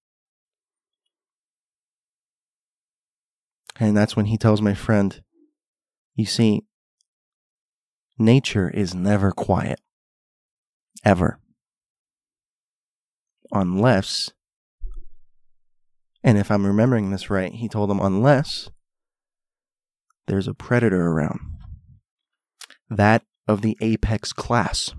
And 3.78 3.94
that's 3.94 4.16
when 4.16 4.24
he 4.24 4.38
tells 4.38 4.62
my 4.62 4.72
friend, 4.72 5.20
You 6.14 6.24
see, 6.24 6.62
nature 8.18 8.70
is 8.70 8.94
never 8.94 9.32
quiet. 9.32 9.82
Ever. 11.04 11.38
Unless, 13.52 14.30
and 16.24 16.38
if 16.38 16.50
I'm 16.50 16.64
remembering 16.64 17.10
this 17.10 17.28
right, 17.28 17.52
he 17.52 17.68
told 17.68 17.90
him, 17.90 18.00
unless 18.00 18.70
there's 20.26 20.48
a 20.48 20.54
predator 20.54 21.08
around. 21.08 21.40
That 22.88 23.24
of 23.46 23.60
the 23.60 23.76
apex 23.82 24.32
class. 24.32 24.94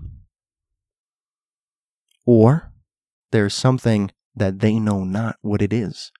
Or 2.32 2.70
there's 3.32 3.54
something 3.54 4.12
that 4.36 4.60
they 4.60 4.78
know 4.78 5.02
not 5.02 5.34
what 5.40 5.60
it 5.60 5.72
is. 5.72 6.12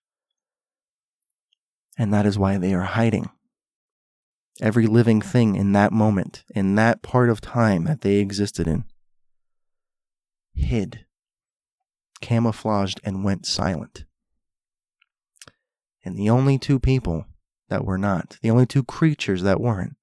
And 1.96 2.12
that 2.12 2.26
is 2.26 2.36
why 2.36 2.58
they 2.58 2.74
are 2.74 2.82
hiding. 2.82 3.30
Every 4.60 4.88
living 4.88 5.20
thing 5.20 5.54
in 5.54 5.70
that 5.74 5.92
moment, 5.92 6.42
in 6.52 6.74
that 6.74 7.02
part 7.02 7.30
of 7.30 7.40
time 7.40 7.84
that 7.84 8.00
they 8.00 8.16
existed 8.16 8.66
in, 8.66 8.86
hid, 10.52 11.06
camouflaged, 12.20 13.00
and 13.04 13.22
went 13.22 13.46
silent. 13.46 14.04
And 16.04 16.16
the 16.16 16.28
only 16.28 16.58
two 16.58 16.80
people 16.80 17.26
that 17.68 17.84
were 17.84 17.98
not, 17.98 18.36
the 18.42 18.50
only 18.50 18.66
two 18.66 18.82
creatures 18.82 19.42
that 19.42 19.60
weren't, 19.60 19.94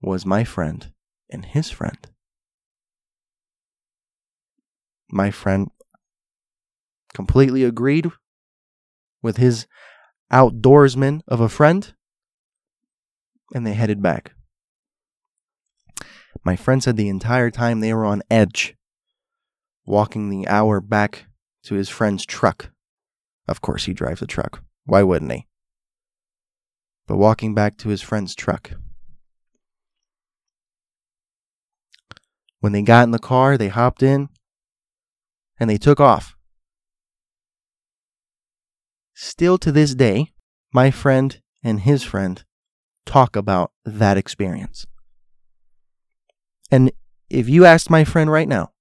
was 0.00 0.24
my 0.24 0.44
friend 0.44 0.92
and 1.28 1.46
his 1.46 1.68
friend. 1.68 1.98
My 5.10 5.30
friend 5.30 5.70
completely 7.14 7.64
agreed 7.64 8.10
with 9.22 9.38
his 9.38 9.66
outdoorsman 10.32 11.22
of 11.26 11.40
a 11.40 11.48
friend, 11.48 11.94
and 13.54 13.66
they 13.66 13.74
headed 13.74 14.02
back. 14.02 14.32
My 16.44 16.56
friend 16.56 16.82
said 16.82 16.96
the 16.96 17.08
entire 17.08 17.50
time 17.50 17.80
they 17.80 17.92
were 17.94 18.04
on 18.04 18.22
edge, 18.30 18.76
walking 19.84 20.28
the 20.28 20.46
hour 20.46 20.80
back 20.80 21.26
to 21.64 21.74
his 21.74 21.88
friend's 21.88 22.24
truck. 22.24 22.70
Of 23.46 23.60
course, 23.60 23.86
he 23.86 23.94
drives 23.94 24.22
a 24.22 24.26
truck. 24.26 24.62
Why 24.84 25.02
wouldn't 25.02 25.32
he? 25.32 25.46
But 27.06 27.16
walking 27.16 27.54
back 27.54 27.78
to 27.78 27.88
his 27.88 28.02
friend's 28.02 28.34
truck. 28.34 28.72
When 32.60 32.72
they 32.72 32.82
got 32.82 33.04
in 33.04 33.12
the 33.12 33.18
car, 33.18 33.56
they 33.56 33.68
hopped 33.68 34.02
in 34.02 34.28
and 35.58 35.68
they 35.68 35.78
took 35.78 36.00
off. 36.00 36.36
Still 39.14 39.58
to 39.58 39.72
this 39.72 39.94
day, 39.94 40.32
my 40.72 40.90
friend 40.90 41.40
and 41.62 41.80
his 41.80 42.04
friend 42.04 42.44
talk 43.04 43.34
about 43.34 43.72
that 43.84 44.16
experience. 44.16 44.86
And 46.70 46.92
if 47.28 47.48
you 47.48 47.64
asked 47.64 47.90
my 47.90 48.04
friend 48.04 48.30
right 48.30 48.48
now, 48.48 48.72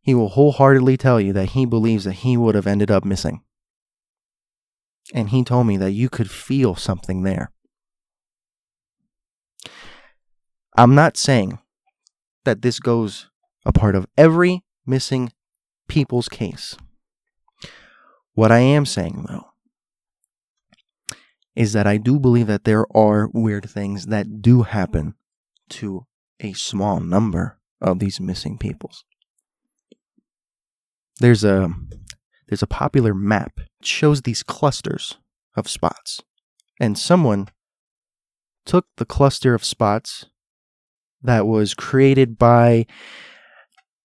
he 0.00 0.14
will 0.14 0.30
wholeheartedly 0.30 0.96
tell 0.96 1.20
you 1.20 1.32
that 1.34 1.50
he 1.50 1.66
believes 1.66 2.04
that 2.04 2.12
he 2.12 2.36
would 2.36 2.54
have 2.54 2.66
ended 2.66 2.90
up 2.90 3.04
missing. 3.04 3.42
And 5.12 5.30
he 5.30 5.44
told 5.44 5.66
me 5.66 5.76
that 5.76 5.90
you 5.90 6.08
could 6.08 6.30
feel 6.30 6.74
something 6.74 7.22
there. 7.22 7.50
I'm 10.76 10.94
not 10.94 11.16
saying 11.16 11.58
that 12.44 12.62
this 12.62 12.78
goes 12.78 13.28
a 13.66 13.72
part 13.72 13.94
of 13.94 14.06
every 14.16 14.64
missing 14.88 15.32
people's 15.88 16.28
case. 16.28 16.76
What 18.34 18.50
I 18.50 18.60
am 18.60 18.86
saying, 18.86 19.26
though, 19.28 19.48
is 21.54 21.72
that 21.72 21.86
I 21.86 21.96
do 21.96 22.18
believe 22.18 22.46
that 22.46 22.64
there 22.64 22.86
are 22.96 23.30
weird 23.32 23.68
things 23.68 24.06
that 24.06 24.40
do 24.40 24.62
happen 24.62 25.14
to 25.70 26.06
a 26.40 26.52
small 26.52 27.00
number 27.00 27.58
of 27.80 27.98
these 27.98 28.20
missing 28.20 28.58
peoples. 28.58 29.04
There's 31.20 31.42
a 31.42 31.68
there's 32.48 32.62
a 32.62 32.66
popular 32.68 33.12
map 33.12 33.56
that 33.56 33.68
shows 33.82 34.22
these 34.22 34.42
clusters 34.42 35.18
of 35.56 35.68
spots. 35.68 36.22
And 36.80 36.96
someone 36.96 37.48
took 38.64 38.86
the 38.96 39.04
cluster 39.04 39.54
of 39.54 39.64
spots 39.64 40.26
that 41.22 41.46
was 41.46 41.74
created 41.74 42.38
by 42.38 42.86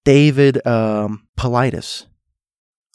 David 0.05 0.65
um, 0.67 1.27
Paulides, 1.37 2.07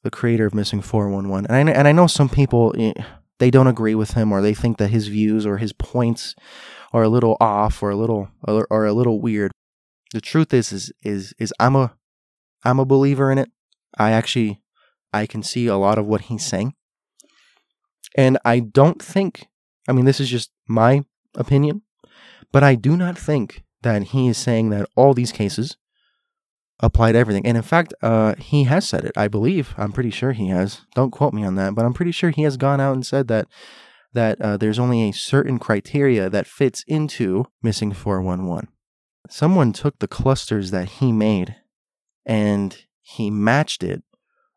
the 0.03 0.11
creator 0.11 0.47
of 0.47 0.55
Missing 0.55 0.83
411. 0.83 1.47
And 1.51 1.69
I, 1.69 1.73
and 1.73 1.89
I 1.89 1.93
know 1.93 2.07
some 2.07 2.29
people, 2.29 2.75
eh, 2.79 2.93
they 3.39 3.51
don't 3.51 3.67
agree 3.67 3.95
with 3.95 4.13
him 4.13 4.33
or 4.33 4.43
they 4.43 4.55
think 4.55 4.79
that 4.79 4.91
his 4.91 5.09
views 5.09 5.47
or 5.47 5.59
his 5.59 5.73
points 5.73 6.35
are 6.93 7.03
a 7.03 7.09
little 7.09 7.37
off 7.41 7.83
or 7.83 7.91
a 7.91 7.97
little 7.97 8.29
or, 8.47 8.67
or 8.71 8.87
a 8.87 8.93
little 8.93 9.21
weird. 9.21 9.53
The 10.13 10.21
truth 10.21 10.53
is, 10.53 10.73
is, 10.73 10.93
is, 11.03 11.35
is 11.39 11.53
I'm 11.61 11.77
a, 11.77 11.95
I'm 12.65 12.79
a 12.79 12.87
believer 12.87 13.31
in 13.31 13.39
it. 13.39 13.51
I 13.99 14.13
actually, 14.13 14.61
I 15.13 15.27
can 15.27 15.43
see 15.43 15.67
a 15.67 15.77
lot 15.77 15.99
of 15.99 16.07
what 16.07 16.23
he's 16.23 16.45
saying. 16.45 16.75
And 18.17 18.39
I 18.45 18.61
don't 18.61 19.03
think, 19.03 19.47
I 19.89 19.93
mean, 19.93 20.05
this 20.05 20.21
is 20.21 20.29
just 20.29 20.51
my 20.67 21.05
opinion, 21.35 21.83
but 22.53 22.63
I 22.63 22.75
do 22.75 22.97
not 22.97 23.19
think 23.19 23.63
that 23.83 24.03
he 24.05 24.29
is 24.29 24.39
saying 24.39 24.71
that 24.71 24.89
all 24.97 25.15
these 25.15 25.33
cases 25.33 25.77
apply 26.81 27.13
to 27.13 27.19
everything. 27.19 27.47
And 27.47 27.57
in 27.57 27.63
fact, 27.63 27.95
uh, 28.03 28.35
he 28.37 28.65
has 28.65 28.89
said 28.89 29.05
it. 29.05 29.13
I 29.17 29.29
believe. 29.29 29.75
I'm 29.77 29.93
pretty 29.93 30.11
sure 30.11 30.33
he 30.33 30.49
has. 30.49 30.83
Don't 30.95 31.11
quote 31.11 31.35
me 31.35 31.45
on 31.45 31.57
that, 31.57 31.75
but 31.75 31.85
I'm 31.85 31.95
pretty 31.95 32.13
sure 32.13 32.31
he 32.31 32.43
has 32.43 32.57
gone 32.57 32.81
out 32.81 32.95
and 32.95 33.05
said 33.05 33.29
that 33.29 33.47
that 34.15 34.41
uh, 34.41 34.57
there's 34.57 34.79
only 34.79 35.09
a 35.09 35.13
certain 35.13 35.59
criteria 35.59 36.31
that 36.31 36.47
fits 36.47 36.83
into 36.89 37.45
missing 37.63 37.93
411. 37.93 38.69
Someone 39.29 39.73
took 39.73 39.99
the 39.99 40.09
clusters 40.09 40.71
that 40.71 40.89
he 40.89 41.13
made 41.13 41.57
and 42.25 42.85
he 43.03 43.31
matched 43.31 43.83
it 43.83 44.03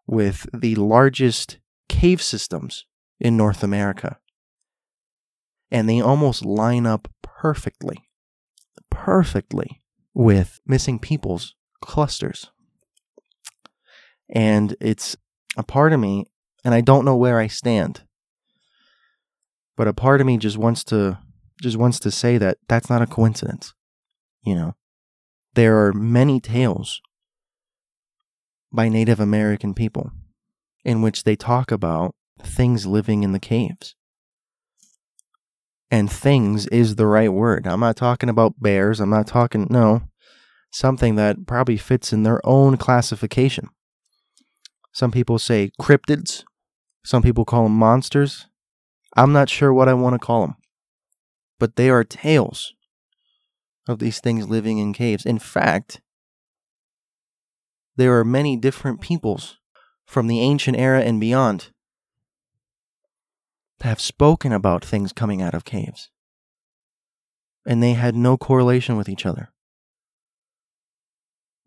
with 0.08 0.48
the 0.54 0.76
largest 0.76 1.58
cave 1.90 2.22
systems 2.22 2.86
in 3.20 3.36
North 3.36 3.64
America. 3.64 4.18
And 5.70 5.88
they 5.88 6.02
almost 6.02 6.46
line 6.46 6.86
up 6.86 7.10
perfectly, 7.22 7.98
perfectly 8.90 9.82
with 10.14 10.60
missing 10.66 11.00
people's 11.00 11.56
clusters. 11.82 12.52
And 14.34 14.76
it's 14.80 15.16
a 15.58 15.64
part 15.64 15.94
of 15.94 16.00
me, 16.00 16.26
and 16.64 16.74
I 16.74 16.82
don't 16.82 17.06
know 17.06 17.18
where 17.18 17.40
I 17.40 17.48
stand, 17.48 18.04
but 19.76 19.88
a 19.88 19.94
part 19.94 20.22
of 20.22 20.28
me 20.28 20.38
just 20.38 20.58
wants 20.58 20.84
to 20.86 21.20
just 21.62 21.78
wants 21.78 22.00
to 22.00 22.10
say 22.10 22.38
that 22.38 22.58
that's 22.68 22.90
not 22.90 23.02
a 23.02 23.08
coincidence. 23.08 23.74
You 24.44 24.56
know, 24.56 24.76
there 25.54 25.86
are 25.86 25.94
many 25.94 26.40
tales 26.40 27.02
by 28.72 28.90
Native 28.90 29.20
American 29.20 29.74
people 29.74 30.12
in 30.84 31.02
which 31.02 31.24
they 31.24 31.36
talk 31.36 31.72
about 31.72 32.16
things 32.42 32.86
living 32.86 33.24
in 33.24 33.32
the 33.32 33.40
caves. 33.40 33.96
And 35.92 36.10
things 36.10 36.68
is 36.68 36.96
the 36.96 37.06
right 37.06 37.32
word. 37.32 37.68
I'm 37.68 37.82
not 37.82 37.98
talking 37.98 38.30
about 38.30 38.62
bears. 38.62 39.00
I'm 39.02 39.10
not 39.10 39.28
talking, 39.28 39.68
no, 39.70 40.04
something 40.72 41.16
that 41.16 41.46
probably 41.46 41.78
fits 41.78 42.12
in 42.12 42.24
their 42.24 42.46
own 42.46 42.78
classification. 42.78 43.70
Some 44.92 45.12
people 45.12 45.38
say 45.38 45.72
cryptids. 45.80 46.44
Some 47.04 47.22
people 47.22 47.46
call 47.46 47.64
them 47.64 47.74
monsters. 47.78 48.48
I'm 49.16 49.34
not 49.34 49.50
sure 49.50 49.74
what 49.74 49.90
I 49.90 49.94
want 49.94 50.14
to 50.14 50.26
call 50.26 50.42
them. 50.42 50.56
But 51.60 51.76
they 51.76 51.90
are 51.90 52.04
tales 52.04 52.74
of 53.88 54.00
these 54.00 54.20
things 54.20 54.50
living 54.50 54.78
in 54.78 54.94
caves. 54.94 55.26
In 55.26 55.40
fact, 55.40 56.02
there 57.96 58.18
are 58.18 58.26
many 58.26 58.56
different 58.56 59.02
peoples 59.02 59.58
from 60.06 60.28
the 60.28 60.40
ancient 60.40 60.78
era 60.78 61.02
and 61.02 61.20
beyond 61.20 61.70
have 63.82 64.00
spoken 64.00 64.52
about 64.52 64.86
things 64.86 65.12
coming 65.12 65.42
out 65.42 65.54
of 65.54 65.66
caves. 65.66 66.10
And 67.66 67.82
they 67.82 67.94
had 67.94 68.16
no 68.16 68.38
correlation 68.38 68.96
with 68.96 69.10
each 69.10 69.26
other. 69.26 69.52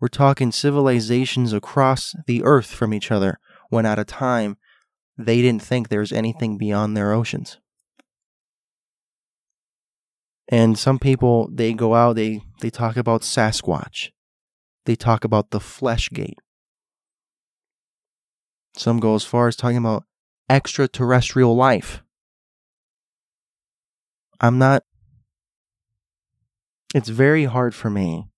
We're 0.01 0.09
talking 0.09 0.53
civilizations 0.53 1.53
across 1.53 2.15
the 2.27 2.43
earth 2.43 2.67
from 2.67 2.93
each 2.93 3.11
other 3.11 3.39
when 3.71 3.87
at 3.87 3.99
a 3.99 4.05
time 4.05 4.57
they 5.17 5.41
didn't 5.41 5.63
think 5.63 5.89
there 5.89 6.01
was 6.01 6.13
anything 6.13 6.59
beyond 6.59 6.97
their 6.97 7.13
oceans. 7.13 7.59
And 10.49 10.79
some 10.79 10.99
people 10.99 11.49
they 11.53 11.73
go 11.73 11.95
out, 11.95 12.17
they, 12.17 12.43
they 12.61 12.71
talk 12.71 12.97
about 12.97 13.23
Sasquatch. 13.23 14.11
They 14.85 14.97
talk 14.97 15.25
about 15.25 15.51
the 15.51 15.61
flesh 15.61 16.11
gate. 16.11 16.39
Some 18.77 19.01
go 19.01 19.15
as 19.15 19.25
far 19.25 19.49
as 19.49 19.57
talking 19.57 19.79
about 19.79 20.05
extraterrestrial 20.51 21.57
life. 21.57 22.03
I'm 24.41 24.59
not. 24.59 24.83
It's 26.95 27.09
very 27.09 27.45
hard 27.45 27.75
for 27.75 27.89
me 27.89 28.29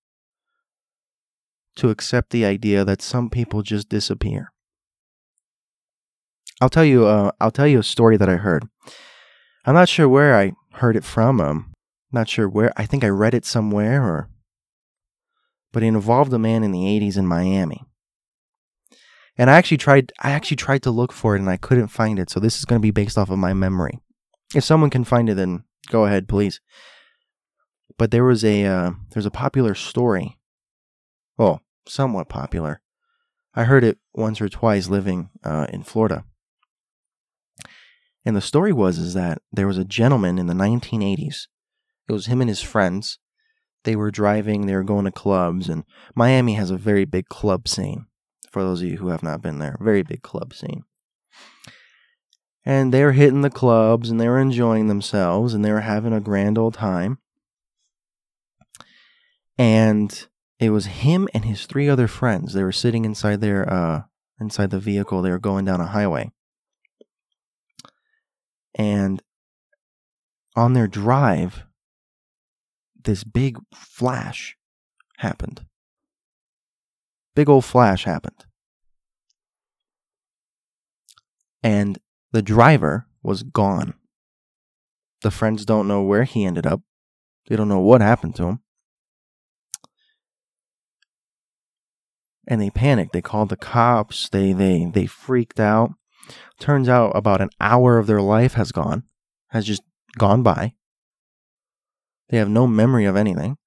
to 1.77 1.89
accept 1.89 2.31
the 2.31 2.45
idea 2.45 2.83
that 2.85 3.01
some 3.01 3.29
people 3.29 3.61
just 3.61 3.89
disappear. 3.89 4.51
I'll 6.59 6.69
tell 6.69 6.85
you. 6.85 7.05
Uh, 7.05 7.31
I'll 7.39 7.51
tell 7.51 7.67
you 7.67 7.79
a 7.79 7.83
story 7.83 8.17
that 8.17 8.29
I 8.29 8.35
heard. 8.35 8.67
I'm 9.65 9.75
not 9.75 9.89
sure 9.89 10.09
where 10.09 10.37
I 10.37 10.53
heard 10.73 10.95
it 10.95 11.03
from. 11.03 11.39
Um, 11.39 11.73
not 12.11 12.29
sure 12.29 12.49
where. 12.49 12.71
I 12.75 12.85
think 12.85 13.03
I 13.03 13.09
read 13.09 13.33
it 13.33 13.45
somewhere, 13.45 14.03
or. 14.03 14.29
But 15.71 15.83
it 15.83 15.87
involved 15.87 16.33
a 16.33 16.39
man 16.39 16.63
in 16.63 16.71
the 16.71 16.83
'80s 16.83 17.17
in 17.17 17.27
Miami. 17.27 17.83
And 19.37 19.49
I 19.49 19.57
actually 19.57 19.77
tried. 19.77 20.11
I 20.19 20.31
actually 20.31 20.57
tried 20.57 20.81
to 20.83 20.91
look 20.91 21.13
for 21.13 21.35
it, 21.35 21.39
and 21.39 21.49
I 21.49 21.57
couldn't 21.57 21.89
find 21.89 22.17
it. 22.17 22.29
So 22.29 22.39
this 22.39 22.57
is 22.57 22.65
going 22.65 22.81
to 22.81 22.85
be 22.85 22.91
based 22.91 23.17
off 23.17 23.29
of 23.29 23.37
my 23.37 23.53
memory. 23.53 23.99
If 24.55 24.63
someone 24.63 24.89
can 24.89 25.03
find 25.03 25.29
it, 25.29 25.35
then 25.35 25.63
Go 25.89 26.05
ahead, 26.05 26.27
please. 26.27 26.59
But 27.97 28.11
there 28.11 28.23
was 28.23 28.43
a 28.43 28.65
uh, 28.65 28.91
there's 29.11 29.25
a 29.25 29.31
popular 29.31 29.73
story. 29.73 30.37
Well, 31.37 31.61
somewhat 31.87 32.29
popular. 32.29 32.81
I 33.55 33.63
heard 33.63 33.83
it 33.83 33.97
once 34.13 34.39
or 34.39 34.49
twice 34.49 34.87
living 34.87 35.29
uh, 35.43 35.67
in 35.69 35.83
Florida. 35.83 36.25
And 38.25 38.35
the 38.35 38.41
story 38.41 38.73
was 38.73 38.97
is 38.97 39.13
that 39.13 39.41
there 39.51 39.67
was 39.67 39.77
a 39.77 39.85
gentleman 39.85 40.37
in 40.37 40.47
the 40.47 40.53
1980s. 40.53 41.47
It 42.07 42.11
was 42.11 42.27
him 42.27 42.41
and 42.41 42.49
his 42.49 42.61
friends. 42.61 43.19
They 43.83 43.95
were 43.95 44.11
driving, 44.11 44.65
they 44.65 44.75
were 44.75 44.83
going 44.83 45.05
to 45.05 45.11
clubs, 45.11 45.69
and 45.69 45.83
Miami 46.13 46.55
has 46.55 46.71
a 46.71 46.77
very 46.77 47.05
big 47.05 47.29
club 47.29 47.67
scene. 47.67 48.07
For 48.51 48.63
those 48.63 48.81
of 48.81 48.87
you 48.87 48.97
who 48.97 49.09
have 49.09 49.23
not 49.23 49.41
been 49.41 49.59
there, 49.59 49.77
very 49.79 50.03
big 50.03 50.23
club 50.23 50.53
scene 50.53 50.83
and 52.67 52.93
they 52.93 53.01
were 53.01 53.13
hitting 53.13 53.43
the 53.43 53.49
clubs 53.49 54.09
and 54.09 54.19
they 54.19 54.27
were 54.27 54.41
enjoying 54.41 54.87
themselves 54.87 55.53
and 55.53 55.63
they 55.63 55.71
were 55.71 55.79
having 55.79 56.11
a 56.11 56.19
grand 56.19 56.57
old 56.57 56.73
time. 56.73 57.17
And 59.57 60.27
it 60.59 60.71
was 60.71 60.85
him 60.87 61.27
and 61.33 61.45
his 61.45 61.65
three 61.65 61.87
other 61.87 62.07
friends. 62.07 62.53
They 62.53 62.63
were 62.63 62.71
sitting 62.71 63.05
inside 63.05 63.41
their 63.41 63.71
uh 63.71 64.03
inside 64.39 64.69
the 64.71 64.79
vehicle. 64.79 65.21
They 65.21 65.31
were 65.31 65.39
going 65.39 65.65
down 65.65 65.81
a 65.81 65.87
highway. 65.87 66.31
And 68.75 69.21
on 70.55 70.73
their 70.73 70.87
drive, 70.87 71.63
this 73.03 73.23
big 73.23 73.57
flash 73.73 74.55
happened. 75.17 75.65
Big 77.35 77.49
old 77.49 77.65
flash 77.65 78.05
happened. 78.05 78.45
And 81.63 81.99
the 82.31 82.41
driver 82.41 83.07
was 83.23 83.43
gone. 83.43 83.93
The 85.21 85.31
friends 85.31 85.65
don't 85.65 85.87
know 85.87 86.03
where 86.03 86.23
he 86.23 86.45
ended 86.45 86.65
up. 86.65 86.81
They 87.47 87.55
don't 87.55 87.69
know 87.69 87.79
what 87.79 88.01
happened 88.01 88.35
to 88.35 88.45
him. 88.45 88.59
and 92.47 92.61
they 92.61 92.69
panicked. 92.69 93.13
They 93.13 93.21
called 93.21 93.49
the 93.49 93.57
cops. 93.57 94.29
They 94.29 94.53
they 94.53 94.85
they 94.85 95.05
freaked 95.05 95.59
out. 95.59 95.91
Turns 96.59 96.89
out 96.89 97.11
about 97.15 97.41
an 97.41 97.49
hour 97.59 97.97
of 97.97 98.07
their 98.07 98.21
life 98.21 98.53
has 98.53 98.71
gone, 98.71 99.03
has 99.49 99.65
just 99.65 99.83
gone 100.17 100.41
by. 100.43 100.73
They 102.29 102.37
have 102.37 102.49
no 102.49 102.67
memory 102.67 103.05
of 103.05 103.15
anything. 103.15 103.57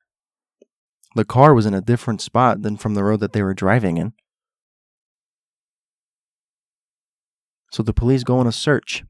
The 1.14 1.24
car 1.24 1.54
was 1.54 1.66
in 1.66 1.74
a 1.74 1.80
different 1.80 2.20
spot 2.20 2.62
than 2.62 2.76
from 2.76 2.94
the 2.94 3.04
road 3.04 3.20
that 3.20 3.32
they 3.32 3.42
were 3.42 3.54
driving 3.54 3.96
in. 3.96 4.12
So 7.72 7.82
the 7.82 7.94
police 7.94 8.24
go 8.24 8.38
on 8.38 8.46
a 8.46 8.52
search. 8.52 9.04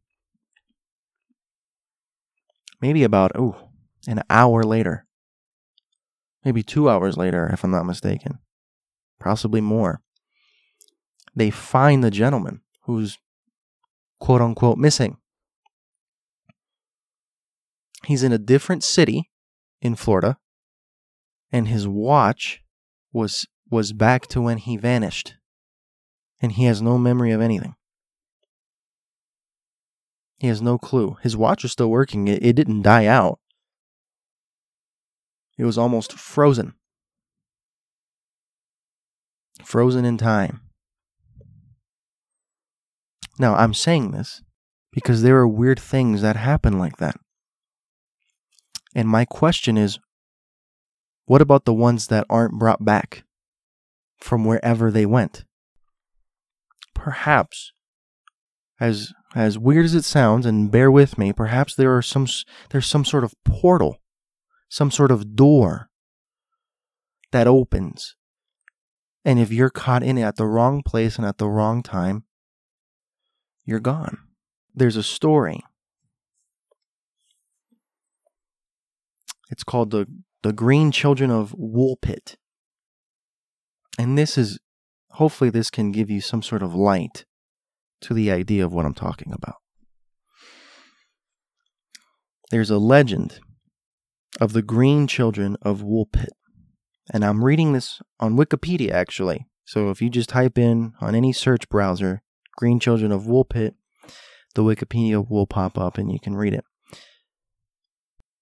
Maybe 2.80 3.02
about, 3.02 3.32
oh, 3.34 3.56
an 4.06 4.22
hour 4.30 4.62
later. 4.62 5.06
Maybe 6.44 6.62
two 6.62 6.88
hours 6.88 7.16
later, 7.16 7.50
if 7.52 7.64
I'm 7.64 7.70
not 7.70 7.84
mistaken. 7.84 8.38
Possibly 9.20 9.60
more. 9.60 10.00
They 11.36 11.50
find 11.50 12.02
the 12.02 12.10
gentleman 12.10 12.62
who's 12.82 13.18
quote 14.18 14.40
unquote 14.40 14.78
missing. 14.78 15.18
He's 18.06 18.22
in 18.22 18.32
a 18.32 18.38
different 18.38 18.82
city 18.82 19.30
in 19.80 19.94
Florida, 19.94 20.38
and 21.52 21.68
his 21.68 21.86
watch 21.86 22.62
was 23.12 23.46
was 23.70 23.92
back 23.92 24.26
to 24.28 24.40
when 24.40 24.58
he 24.58 24.76
vanished. 24.76 25.34
And 26.42 26.52
he 26.52 26.64
has 26.64 26.80
no 26.80 26.96
memory 26.96 27.32
of 27.32 27.42
anything. 27.42 27.74
He 30.38 30.46
has 30.46 30.62
no 30.62 30.78
clue. 30.78 31.18
His 31.22 31.36
watch 31.36 31.64
is 31.64 31.72
still 31.72 31.90
working. 31.90 32.26
It, 32.26 32.42
it 32.42 32.56
didn't 32.56 32.80
die 32.80 33.04
out. 33.04 33.38
It 35.58 35.64
was 35.64 35.76
almost 35.76 36.14
frozen. 36.14 36.74
Frozen 39.64 40.04
in 40.04 40.18
time. 40.18 40.60
Now, 43.38 43.54
I'm 43.54 43.74
saying 43.74 44.10
this 44.10 44.42
because 44.92 45.22
there 45.22 45.38
are 45.38 45.48
weird 45.48 45.80
things 45.80 46.22
that 46.22 46.36
happen 46.36 46.78
like 46.78 46.98
that. 46.98 47.16
And 48.94 49.08
my 49.08 49.24
question 49.24 49.78
is 49.78 49.98
what 51.26 51.40
about 51.40 51.64
the 51.64 51.72
ones 51.72 52.08
that 52.08 52.26
aren't 52.28 52.58
brought 52.58 52.84
back 52.84 53.22
from 54.18 54.44
wherever 54.44 54.90
they 54.90 55.06
went? 55.06 55.44
Perhaps, 56.94 57.72
as 58.80 59.12
as 59.34 59.56
weird 59.56 59.84
as 59.84 59.94
it 59.94 60.04
sounds, 60.04 60.44
and 60.44 60.72
bear 60.72 60.90
with 60.90 61.16
me, 61.16 61.32
perhaps 61.32 61.74
there 61.76 61.96
are 61.96 62.02
some 62.02 62.26
there's 62.70 62.86
some 62.86 63.04
sort 63.04 63.22
of 63.22 63.34
portal, 63.44 63.98
some 64.68 64.90
sort 64.90 65.12
of 65.12 65.36
door 65.36 65.88
that 67.30 67.46
opens. 67.46 68.16
And 69.24 69.38
if 69.38 69.52
you're 69.52 69.70
caught 69.70 70.02
in 70.02 70.18
it 70.18 70.22
at 70.22 70.36
the 70.36 70.46
wrong 70.46 70.82
place 70.82 71.16
and 71.16 71.26
at 71.26 71.38
the 71.38 71.48
wrong 71.48 71.82
time, 71.82 72.24
you're 73.64 73.80
gone. 73.80 74.18
There's 74.74 74.96
a 74.96 75.02
story. 75.02 75.60
It's 79.50 79.64
called 79.64 79.90
the 79.90 80.06
the 80.42 80.52
Green 80.52 80.90
Children 80.90 81.30
of 81.30 81.54
Woolpit. 81.58 82.36
And 83.98 84.16
this 84.16 84.38
is 84.38 84.58
hopefully 85.10 85.50
this 85.50 85.70
can 85.70 85.92
give 85.92 86.10
you 86.10 86.20
some 86.20 86.42
sort 86.42 86.62
of 86.62 86.74
light 86.74 87.26
to 88.00 88.14
the 88.14 88.30
idea 88.30 88.64
of 88.64 88.72
what 88.72 88.86
I'm 88.86 88.94
talking 88.94 89.32
about. 89.32 89.56
There's 92.50 92.70
a 92.70 92.78
legend 92.78 93.40
of 94.40 94.52
the 94.54 94.62
green 94.62 95.06
children 95.06 95.56
of 95.62 95.82
Woolpit. 95.82 96.30
And 97.12 97.24
I'm 97.24 97.44
reading 97.44 97.72
this 97.72 98.00
on 98.18 98.36
Wikipedia 98.36 98.90
actually. 98.90 99.46
So 99.64 99.90
if 99.90 100.02
you 100.02 100.10
just 100.10 100.28
type 100.28 100.58
in 100.58 100.94
on 101.00 101.14
any 101.14 101.32
search 101.32 101.68
browser, 101.68 102.22
Green 102.56 102.80
Children 102.80 103.12
of 103.12 103.22
Woolpit, 103.22 103.74
the 104.54 104.62
Wikipedia 104.62 105.28
will 105.28 105.46
pop 105.46 105.78
up 105.78 105.96
and 105.96 106.12
you 106.12 106.18
can 106.20 106.36
read 106.36 106.54
it. 106.54 106.64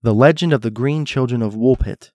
The 0.02 0.14
legend 0.14 0.52
of 0.52 0.62
the 0.62 0.70
Green 0.70 1.04
Children 1.04 1.42
of 1.42 1.54
Woolpit 1.54 2.10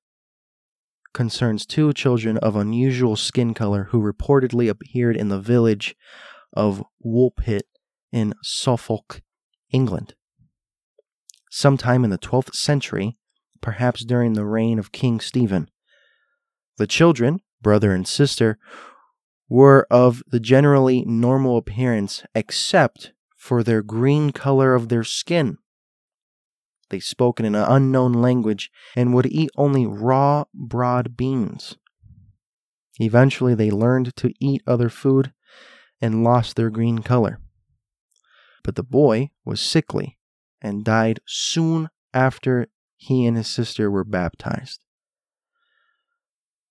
concerns 1.13 1.65
two 1.65 1.93
children 1.93 2.37
of 2.37 2.55
unusual 2.55 3.15
skin 3.15 3.53
color 3.53 3.85
who 3.91 4.01
reportedly 4.01 4.69
appeared 4.69 5.15
in 5.15 5.29
the 5.29 5.39
village 5.39 5.95
of 6.53 6.83
Woolpit 7.05 7.63
in 8.11 8.33
Suffolk, 8.41 9.21
England. 9.71 10.15
Sometime 11.51 12.03
in 12.03 12.09
the 12.09 12.17
12th 12.17 12.55
century, 12.55 13.17
perhaps 13.61 14.03
during 14.03 14.33
the 14.33 14.45
reign 14.45 14.79
of 14.79 14.91
King 14.91 15.19
Stephen. 15.19 15.69
The 16.77 16.87
children, 16.87 17.41
brother 17.61 17.93
and 17.93 18.07
sister, 18.07 18.57
were 19.47 19.85
of 19.91 20.23
the 20.27 20.39
generally 20.39 21.03
normal 21.05 21.57
appearance 21.57 22.23
except 22.33 23.13
for 23.37 23.63
their 23.63 23.81
green 23.81 24.31
color 24.31 24.73
of 24.73 24.89
their 24.89 25.03
skin. 25.03 25.57
They 26.89 26.99
spoke 26.99 27.39
in 27.39 27.45
an 27.45 27.55
unknown 27.55 28.13
language 28.13 28.71
and 28.95 29.13
would 29.13 29.25
eat 29.25 29.49
only 29.55 29.85
raw, 29.85 30.45
broad 30.53 31.17
beans. 31.17 31.77
Eventually, 32.99 33.55
they 33.55 33.71
learned 33.71 34.15
to 34.17 34.33
eat 34.39 34.61
other 34.67 34.89
food 34.89 35.33
and 36.01 36.23
lost 36.23 36.55
their 36.55 36.69
green 36.69 36.99
color. 36.99 37.39
But 38.63 38.75
the 38.75 38.83
boy 38.83 39.31
was 39.43 39.59
sickly 39.59 40.17
and 40.61 40.85
died 40.85 41.19
soon 41.25 41.89
after 42.13 42.67
he 42.95 43.25
and 43.25 43.35
his 43.35 43.47
sister 43.47 43.89
were 43.89 44.03
baptized. 44.03 44.82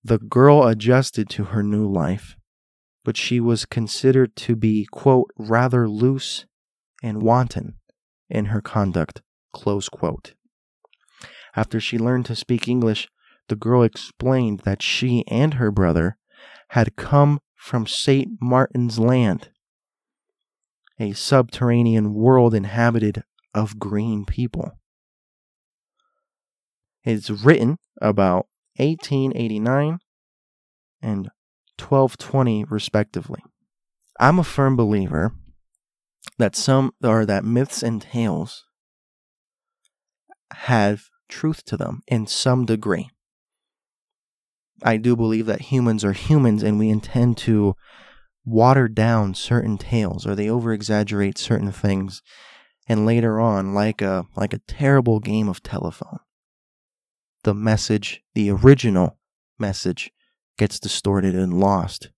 The 0.03 0.19
girl 0.19 0.67
adjusted 0.67 1.29
to 1.29 1.45
her 1.45 1.63
new 1.63 1.89
life, 1.89 2.35
but 3.05 3.15
she 3.15 3.39
was 3.39 3.65
considered 3.65 4.35
to 4.37 4.55
be, 4.55 4.85
quote, 4.91 5.31
rather 5.37 5.87
loose 5.87 6.45
and 7.01 7.21
wanton 7.21 7.75
in 8.29 8.45
her 8.45 8.61
conduct 8.61 9.21
Close 9.53 9.87
quote. 9.87 10.33
After 11.55 11.79
she 11.79 11.99
learned 11.99 12.25
to 12.25 12.35
speak 12.35 12.67
English, 12.67 13.07
the 13.47 13.55
girl 13.55 13.83
explained 13.83 14.61
that 14.61 14.81
she 14.81 15.23
and 15.27 15.55
her 15.55 15.71
brother 15.71 16.17
had 16.69 16.95
come 16.95 17.39
from 17.55 17.85
St. 17.85 18.31
Martin's 18.41 18.97
Land, 18.97 19.51
a 20.99 21.13
subterranean 21.13 22.13
world 22.13 22.55
inhabited 22.55 23.23
of 23.53 23.79
green 23.79 24.25
people. 24.25 24.71
It's 27.03 27.29
written 27.29 27.77
about 28.01 28.47
1889 28.77 29.99
and 31.01 31.29
1220 31.77 32.65
respectively. 32.65 33.41
I'm 34.19 34.39
a 34.39 34.43
firm 34.43 34.75
believer 34.75 35.33
that 36.37 36.55
some 36.55 36.91
or 37.03 37.25
that 37.25 37.43
myths 37.43 37.83
and 37.83 38.01
tales 38.01 38.63
have 40.53 41.03
truth 41.29 41.65
to 41.65 41.77
them 41.77 42.01
in 42.07 42.27
some 42.27 42.65
degree. 42.65 43.09
I 44.81 44.97
do 44.97 45.15
believe 45.15 45.45
that 45.45 45.61
humans 45.61 46.03
are 46.03 46.13
humans 46.13 46.63
and 46.63 46.77
we 46.77 46.89
intend 46.89 47.37
to 47.39 47.75
water 48.45 48.87
down 48.87 49.33
certain 49.33 49.77
tales 49.77 50.27
or 50.27 50.35
they 50.35 50.49
over 50.49 50.73
exaggerate 50.73 51.37
certain 51.37 51.71
things 51.71 52.21
and 52.87 53.05
later 53.05 53.39
on 53.39 53.73
like 53.73 54.01
a 54.01 54.25
like 54.35 54.53
a 54.53 54.59
terrible 54.67 55.19
game 55.19 55.47
of 55.47 55.63
telephone 55.63 56.19
the 57.43 57.53
message 57.53 58.21
the 58.35 58.49
original 58.49 59.17
message 59.59 60.11
gets 60.57 60.79
distorted 60.79 61.35
and 61.35 61.59
lost 61.59 62.09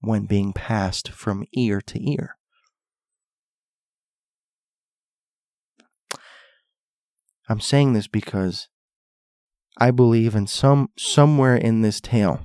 when 0.00 0.24
being 0.24 0.52
passed 0.52 1.10
from 1.10 1.44
ear 1.52 1.80
to 1.80 2.10
ear 2.10 2.36
I'm 7.48 7.60
saying 7.60 7.94
this 7.94 8.06
because 8.06 8.68
I 9.76 9.90
believe 9.90 10.36
in 10.36 10.46
some 10.46 10.90
somewhere 10.96 11.56
in 11.56 11.80
this 11.82 12.00
tale 12.00 12.40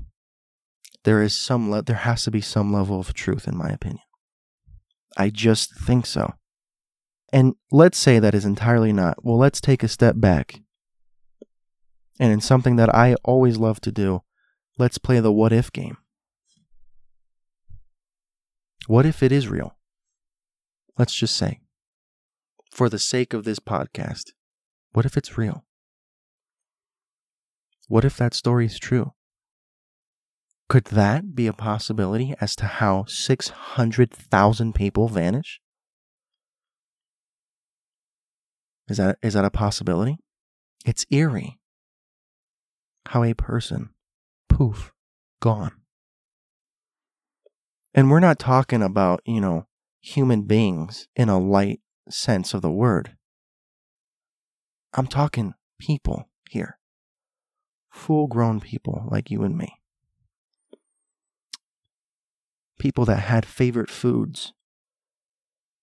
there 1.03 1.21
is 1.21 1.37
some 1.37 1.69
le- 1.69 1.83
there 1.83 1.97
has 1.97 2.23
to 2.23 2.31
be 2.31 2.41
some 2.41 2.73
level 2.73 2.99
of 2.99 3.13
truth 3.13 3.47
in 3.47 3.55
my 3.55 3.69
opinion. 3.69 4.01
I 5.15 5.29
just 5.29 5.73
think 5.79 6.05
so. 6.07 6.33
And 7.31 7.53
let's 7.71 7.97
say 7.97 8.19
that 8.19 8.35
is 8.35 8.45
entirely 8.45 8.91
not. 8.91 9.23
Well, 9.23 9.37
let's 9.37 9.61
take 9.61 9.83
a 9.83 9.87
step 9.87 10.15
back. 10.17 10.61
And 12.19 12.31
in 12.31 12.41
something 12.41 12.77
that 12.77 12.93
I 12.93 13.15
always 13.23 13.57
love 13.57 13.81
to 13.81 13.91
do, 13.91 14.21
let's 14.77 14.97
play 14.97 15.19
the 15.19 15.31
what 15.31 15.51
if 15.51 15.71
game. 15.71 15.97
What 18.87 19.05
if 19.05 19.23
it 19.23 19.31
is 19.31 19.47
real? 19.47 19.75
Let's 20.97 21.15
just 21.15 21.35
say, 21.35 21.59
for 22.71 22.87
the 22.87 22.99
sake 22.99 23.33
of 23.33 23.43
this 23.43 23.59
podcast, 23.59 24.31
what 24.93 25.05
if 25.05 25.17
it's 25.17 25.37
real? 25.37 25.65
What 27.87 28.05
if 28.05 28.15
that 28.17 28.33
story 28.33 28.65
is 28.65 28.79
true? 28.79 29.13
Could 30.69 30.85
that 30.85 31.35
be 31.35 31.47
a 31.47 31.53
possibility 31.53 32.33
as 32.39 32.55
to 32.57 32.65
how 32.65 33.05
600,000 33.07 34.73
people 34.73 35.07
vanish? 35.07 35.61
Is 38.87 38.97
that, 38.97 39.17
is 39.21 39.33
that 39.33 39.45
a 39.45 39.51
possibility? 39.51 40.17
It's 40.85 41.05
eerie. 41.11 41.59
How 43.07 43.23
a 43.23 43.33
person, 43.33 43.89
poof, 44.49 44.91
gone. 45.39 45.73
And 47.93 48.09
we're 48.09 48.19
not 48.19 48.39
talking 48.39 48.81
about, 48.81 49.21
you 49.25 49.39
know, 49.39 49.67
human 50.01 50.43
beings 50.43 51.07
in 51.15 51.29
a 51.29 51.39
light 51.39 51.81
sense 52.09 52.53
of 52.53 52.61
the 52.61 52.71
word. 52.71 53.15
I'm 54.93 55.07
talking 55.07 55.53
people 55.79 56.29
here. 56.49 56.77
Full 57.89 58.27
grown 58.27 58.59
people 58.59 59.07
like 59.09 59.31
you 59.31 59.43
and 59.43 59.57
me. 59.57 59.81
People 62.77 63.05
that 63.05 63.21
had 63.21 63.45
favorite 63.45 63.89
foods. 63.89 64.53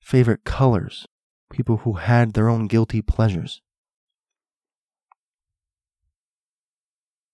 favorite 0.02 0.44
colors, 0.44 1.06
people 1.50 1.78
who 1.78 1.94
had 1.94 2.34
their 2.34 2.48
own 2.48 2.66
guilty 2.66 3.00
pleasures, 3.00 3.62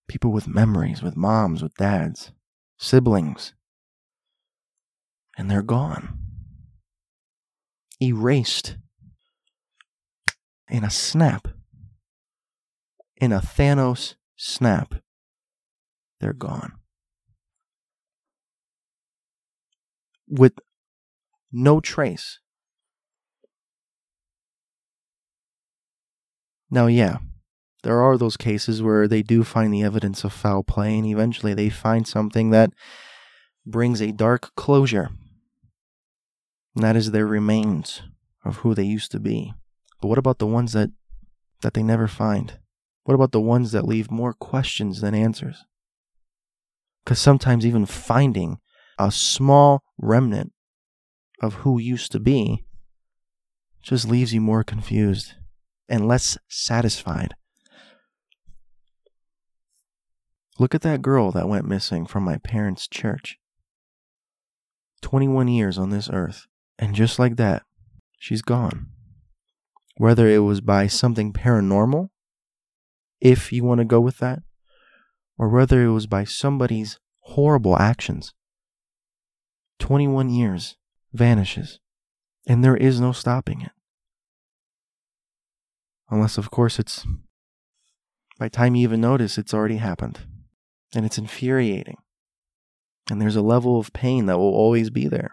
people 0.09 0.33
with 0.33 0.49
memories, 0.49 1.03
with 1.03 1.17
moms, 1.17 1.63
with 1.63 1.75
dads, 1.75 2.33
siblings, 2.79 3.55
and 5.37 5.51
they're 5.51 5.63
gone. 5.63 6.19
Erased 8.03 8.77
in 10.69 10.85
a 10.85 10.91
snap. 10.91 11.49
In 13.17 13.33
a 13.33 13.41
Thanos 13.41 14.15
snap, 14.37 14.95
they're 16.21 16.33
gone. 16.33 16.73
With 20.29 20.55
no 21.51 21.81
trace. 21.81 22.39
Now, 26.71 26.87
yeah, 26.87 27.19
there 27.89 28.03
are 28.03 28.19
those 28.19 28.37
cases 28.37 28.83
where 28.83 29.09
they 29.09 29.23
do 29.23 29.43
find 29.43 29.73
the 29.73 29.83
evidence 29.83 30.23
of 30.23 30.31
foul 30.31 30.63
play, 30.63 30.99
and 30.99 31.07
eventually 31.07 31.55
they 31.55 31.71
find 31.71 32.07
something 32.07 32.51
that 32.51 32.71
brings 33.65 34.03
a 34.03 34.13
dark 34.13 34.55
closure. 34.57 35.09
And 36.75 36.85
that 36.85 36.97
is 36.97 37.13
their 37.13 37.27
remains 37.27 38.03
of 38.45 38.57
who 38.57 38.75
they 38.75 38.85
used 38.85 39.11
to 39.13 39.19
be. 39.19 39.55
But 40.03 40.09
what 40.09 40.19
about 40.19 40.39
the 40.39 40.47
ones 40.47 40.75
that 40.75 40.91
that 41.63 41.73
they 41.73 41.83
never 41.83 42.07
find? 42.07 42.59
What 43.05 43.15
about 43.15 43.33
the 43.33 43.41
ones 43.41 43.73
that 43.73 43.89
leave 43.89 44.11
more 44.11 44.35
questions 44.35 45.01
than 45.01 45.15
answers? 45.15 45.65
Because 47.03 47.19
sometimes 47.19 47.65
even 47.65 47.87
finding 47.87 48.59
a 48.99 49.11
small 49.11 49.83
remnant 49.97 50.53
of 51.41 51.55
who 51.65 51.79
used 51.79 52.13
to 52.13 52.21
be 52.21 52.67
just 53.81 54.07
leaves 54.07 54.35
you 54.35 54.43
more 54.43 54.63
confused 54.63 55.37
and 55.89 56.07
less 56.07 56.37
satisfied. 56.49 57.35
Look 60.59 60.75
at 60.75 60.83
that 60.83 61.03
girl 61.03 61.31
that 61.33 61.49
went 61.49 61.69
missing 61.69 62.07
from 62.07 62.25
my 62.25 62.39
parents' 62.39 62.89
church. 62.89 63.39
21 65.03 65.49
years 65.49 65.79
on 65.79 65.91
this 65.91 66.11
earth, 66.13 66.47
and 66.79 66.95
just 66.95 67.19
like 67.19 67.37
that, 67.37 67.63
she's 68.19 68.43
gone 68.43 68.89
whether 69.99 70.29
it 70.29 70.39
was 70.39 70.61
by 70.61 70.87
something 70.87 71.33
paranormal, 71.33 72.09
if 73.21 73.53
you 73.53 73.65
want 73.65 73.81
to 73.81 73.85
go 73.85 74.01
with 74.01 74.19
that, 74.19 74.39
or 75.37 75.49
whether 75.49 75.83
it 75.83 75.91
was 75.91 76.07
by 76.07 76.23
somebody's 76.25 76.99
horrible 77.23 77.77
actions. 77.77 78.33
21 79.81 80.31
years 80.31 80.77
vanishes, 81.13 81.81
and 82.47 82.65
there 82.65 82.77
is 82.77 83.01
no 83.01 83.11
stopping 83.11 83.61
it. 83.61 83.73
Unless, 86.11 86.39
of 86.39 86.51
course, 86.51 86.79
it's 86.79 87.05
by 88.39 88.49
time 88.49 88.77
you 88.77 88.85
even 88.85 89.01
notice, 89.01 89.37
it's 89.37 89.53
already 89.53 89.77
happened. 89.77 90.21
And 90.95 91.05
it's 91.05 91.19
infuriating. 91.19 91.99
And 93.11 93.21
there's 93.21 93.37
a 93.37 93.43
level 93.43 93.79
of 93.79 93.93
pain 93.93 94.27
that 94.27 94.39
will 94.39 94.55
always 94.55 94.91
be 94.91 95.07
there. 95.09 95.31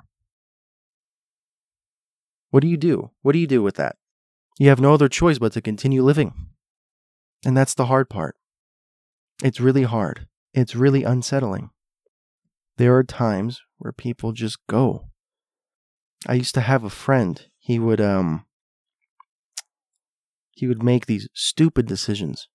What 2.51 2.61
do 2.61 2.67
you 2.67 2.77
do? 2.77 3.11
What 3.21 3.33
do 3.33 3.39
you 3.39 3.47
do 3.47 3.61
with 3.61 3.75
that? 3.75 3.97
You 4.57 4.69
have 4.69 4.79
no 4.79 4.93
other 4.93 5.09
choice 5.09 5.39
but 5.39 5.51
to 5.53 5.61
continue 5.61 6.01
living. 6.01 6.33
And 7.45 7.55
that's 7.55 7.73
the 7.73 7.87
hard 7.87 8.09
part. 8.09 8.35
It's 9.43 9.59
really 9.59 9.83
hard. 9.83 10.27
It's 10.53 10.75
really 10.75 11.03
unsettling. 11.03 11.71
There 12.77 12.95
are 12.95 13.03
times 13.03 13.61
where 13.77 13.91
people 13.91 14.31
just 14.31 14.57
go. 14.67 15.09
I 16.27 16.33
used 16.33 16.55
to 16.55 16.61
have 16.61 16.83
a 16.83 16.89
friend. 16.89 17.45
He 17.59 17.77
would 17.77 18.01
um 18.01 18.45
he 20.51 20.67
would 20.67 20.81
make 20.81 21.05
these 21.05 21.27
stupid 21.33 21.85
decisions. 21.85 22.47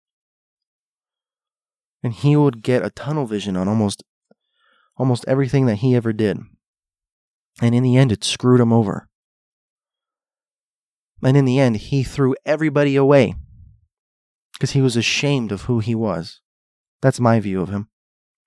And 2.03 2.13
he 2.13 2.37
would 2.37 2.63
get 2.63 2.85
a 2.85 2.91
tunnel 2.91 3.27
vision 3.27 3.57
on 3.57 3.69
almost 3.69 4.03
almost 4.97 5.25
everything 5.27 5.67
that 5.67 5.77
he 5.77 5.95
ever 5.95 6.13
did. 6.13 6.39
And 7.61 7.75
in 7.75 7.83
the 7.83 7.97
end 7.97 8.13
it 8.13 8.25
screwed 8.25 8.61
him 8.61 8.73
over. 8.73 9.11
And 11.23 11.37
in 11.37 11.45
the 11.45 11.59
end, 11.59 11.77
he 11.77 12.03
threw 12.03 12.35
everybody 12.47 12.97
away 12.97 13.35
because 14.55 14.71
he 14.73 14.81
was 14.81 14.97
ashamed 14.97 15.53
of 15.53 15.63
who 15.63 15.81
he 15.81 15.95
was. 15.95 16.41
That's 17.03 17.21
my 17.21 17.41
view 17.41 17.61
of 17.61 17.69
him. 17.69 17.89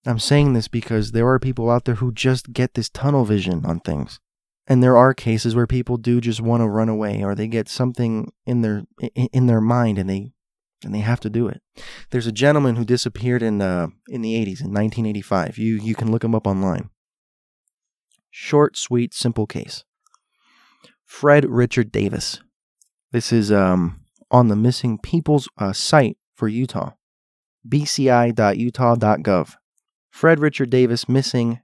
I'm 0.06 0.20
saying 0.20 0.54
this 0.54 0.68
because 0.68 1.12
there 1.12 1.28
are 1.28 1.40
people 1.40 1.70
out 1.70 1.86
there 1.86 1.96
who 1.96 2.12
just 2.12 2.52
get 2.52 2.74
this 2.74 2.90
tunnel 2.90 3.26
vision 3.26 3.66
on 3.66 3.80
things. 3.80 4.20
And 4.68 4.82
there 4.82 4.98
are 4.98 5.14
cases 5.14 5.56
where 5.56 5.68
people 5.68 5.98
do 5.98 6.22
just 6.22 6.42
want 6.42 6.62
to 6.62 6.68
run 6.68 6.90
away 6.90 7.24
or 7.24 7.36
they 7.36 7.48
get 7.48 7.68
something 7.68 8.32
in 8.46 8.62
their 8.62 8.84
in 9.14 9.48
their 9.48 9.62
mind 9.62 9.98
and 9.98 10.10
they 10.10 10.32
and 10.84 10.94
they 10.94 11.00
have 11.00 11.20
to 11.22 11.30
do 11.30 11.48
it. 11.48 11.62
There's 12.12 12.28
a 12.28 12.32
gentleman 12.32 12.76
who 12.76 12.86
disappeared 12.86 13.42
in 13.42 13.62
uh, 13.62 13.88
in 14.08 14.22
the 14.22 14.34
80s 14.34 14.62
in 14.62 14.74
1985. 14.74 15.58
You 15.58 15.76
you 15.76 15.96
can 15.96 16.12
look 16.12 16.24
him 16.24 16.36
up 16.36 16.48
online. 16.48 16.90
Short, 18.30 18.78
sweet, 18.78 19.14
simple 19.14 19.46
case. 19.46 19.84
Fred 21.06 21.46
Richard 21.46 21.92
Davis. 21.92 22.40
This 23.12 23.32
is 23.32 23.52
um, 23.52 24.02
on 24.32 24.48
the 24.48 24.56
missing 24.56 24.98
people's 24.98 25.48
uh, 25.60 25.74
site 25.74 26.18
for 26.34 26.48
Utah, 26.48 26.94
bci.utah.gov. 27.68 29.56
Fred 30.10 30.40
Richard 30.40 30.70
Davis 30.70 31.08
missing 31.08 31.60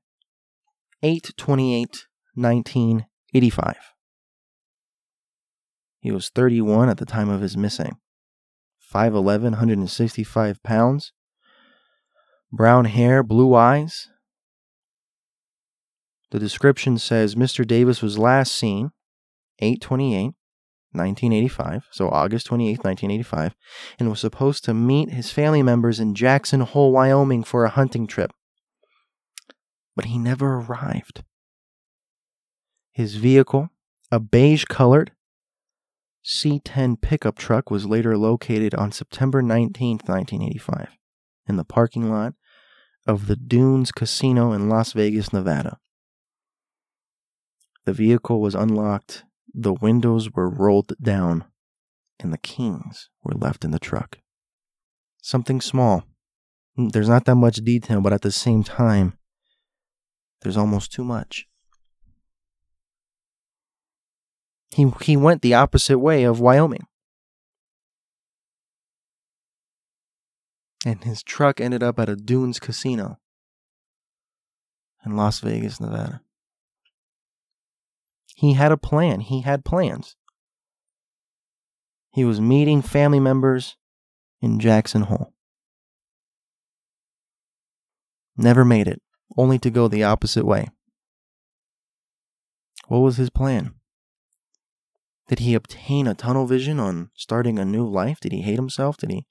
8 1.01 1.31
28 1.37 2.07
1985. 2.35 3.77
He 6.01 6.11
was 6.11 6.29
31 6.29 6.89
at 6.89 6.97
the 6.97 7.05
time 7.05 7.29
of 7.29 7.41
his 7.41 7.57
missing. 7.57 7.97
5'11, 8.93 9.41
165 9.43 10.63
pounds. 10.63 11.13
Brown 12.51 12.85
hair, 12.85 13.21
blue 13.23 13.53
eyes. 13.53 14.07
The 16.31 16.39
description 16.39 16.97
says 16.97 17.35
Mr. 17.35 17.65
Davis 17.65 18.01
was 18.01 18.17
last 18.17 18.53
seen 18.55 18.91
828 19.59 20.33
1985, 20.91 21.87
so 21.91 22.09
August 22.09 22.47
28, 22.47 22.83
1985, 22.83 23.55
and 23.99 24.09
was 24.09 24.19
supposed 24.19 24.65
to 24.65 24.73
meet 24.73 25.11
his 25.11 25.31
family 25.31 25.61
members 25.61 25.99
in 25.99 26.15
Jackson 26.15 26.61
Hole, 26.61 26.91
Wyoming 26.91 27.43
for 27.43 27.63
a 27.63 27.69
hunting 27.69 28.07
trip. 28.07 28.31
But 29.95 30.05
he 30.05 30.17
never 30.17 30.55
arrived. 30.55 31.23
His 32.91 33.15
vehicle, 33.17 33.69
a 34.11 34.19
beige 34.19 34.65
colored 34.65 35.11
C10 36.25 37.01
pickup 37.01 37.37
truck, 37.37 37.71
was 37.71 37.85
later 37.85 38.17
located 38.17 38.75
on 38.75 38.91
September 38.91 39.41
19, 39.41 39.99
1985, 40.05 40.97
in 41.47 41.55
the 41.55 41.63
parking 41.63 42.09
lot 42.09 42.33
of 43.07 43.27
the 43.27 43.35
Dunes 43.35 43.91
Casino 43.91 44.51
in 44.51 44.69
Las 44.69 44.93
Vegas, 44.93 45.33
Nevada. 45.33 45.79
The 47.85 47.93
vehicle 47.93 48.41
was 48.41 48.55
unlocked 48.55 49.23
the 49.53 49.73
windows 49.73 50.31
were 50.31 50.49
rolled 50.49 50.93
down, 51.01 51.45
and 52.19 52.31
the 52.31 52.37
keys 52.37 53.09
were 53.23 53.33
left 53.33 53.65
in 53.65 53.71
the 53.71 53.79
truck. 53.79 54.19
Something 55.21 55.61
small. 55.61 56.03
There's 56.77 57.09
not 57.09 57.25
that 57.25 57.35
much 57.35 57.57
detail, 57.57 58.01
but 58.01 58.13
at 58.13 58.21
the 58.21 58.31
same 58.31 58.63
time, 58.63 59.17
there's 60.41 60.57
almost 60.57 60.91
too 60.91 61.03
much. 61.03 61.47
He, 64.79 64.89
he 65.01 65.17
went 65.17 65.41
the 65.41 65.55
opposite 65.55 65.99
way 65.99 66.23
of 66.23 66.39
Wyoming. 66.39 66.87
And 70.85 71.03
his 71.03 71.21
truck 71.21 71.59
ended 71.59 71.83
up 71.83 71.99
at 71.99 72.07
a 72.07 72.15
Dunes 72.15 72.61
casino 72.61 73.19
in 75.05 75.17
Las 75.17 75.41
Vegas, 75.41 75.81
Nevada. 75.81 76.21
He 78.37 78.53
had 78.53 78.71
a 78.71 78.77
plan. 78.77 79.19
He 79.19 79.41
had 79.41 79.65
plans. 79.65 80.15
He 82.13 82.23
was 82.23 82.39
meeting 82.39 82.81
family 82.81 83.19
members 83.19 83.75
in 84.41 84.61
Jackson 84.61 85.01
Hole. 85.01 85.33
Never 88.37 88.63
made 88.63 88.87
it, 88.87 89.01
only 89.35 89.59
to 89.59 89.69
go 89.69 89.89
the 89.89 90.05
opposite 90.05 90.45
way. 90.45 90.69
What 92.87 92.99
was 92.99 93.17
his 93.17 93.29
plan? 93.29 93.73
Did 95.29 95.39
he 95.39 95.53
obtain 95.53 96.07
a 96.07 96.15
tunnel 96.15 96.47
vision 96.47 96.79
on 96.79 97.11
starting 97.13 97.59
a 97.59 97.63
new 97.63 97.87
life? 97.87 98.19
Did 98.19 98.31
he 98.31 98.41
hate 98.41 98.55
himself? 98.55 98.97
Did 98.97 99.11
he? 99.11 99.27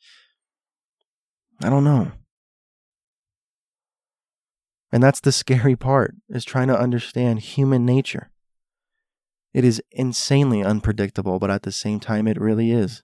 I 1.61 1.69
don't 1.69 1.83
know. 1.83 2.13
And 4.93 5.03
that's 5.03 5.19
the 5.19 5.33
scary 5.33 5.75
part, 5.75 6.15
is 6.29 6.45
trying 6.45 6.69
to 6.69 6.79
understand 6.79 7.41
human 7.41 7.85
nature. 7.85 8.31
It 9.53 9.65
is 9.65 9.83
insanely 9.91 10.63
unpredictable, 10.63 11.41
but 11.41 11.51
at 11.51 11.65
the 11.65 11.73
same 11.73 11.99
time, 11.99 12.29
it 12.29 12.41
really 12.41 12.71
is. 12.71 13.03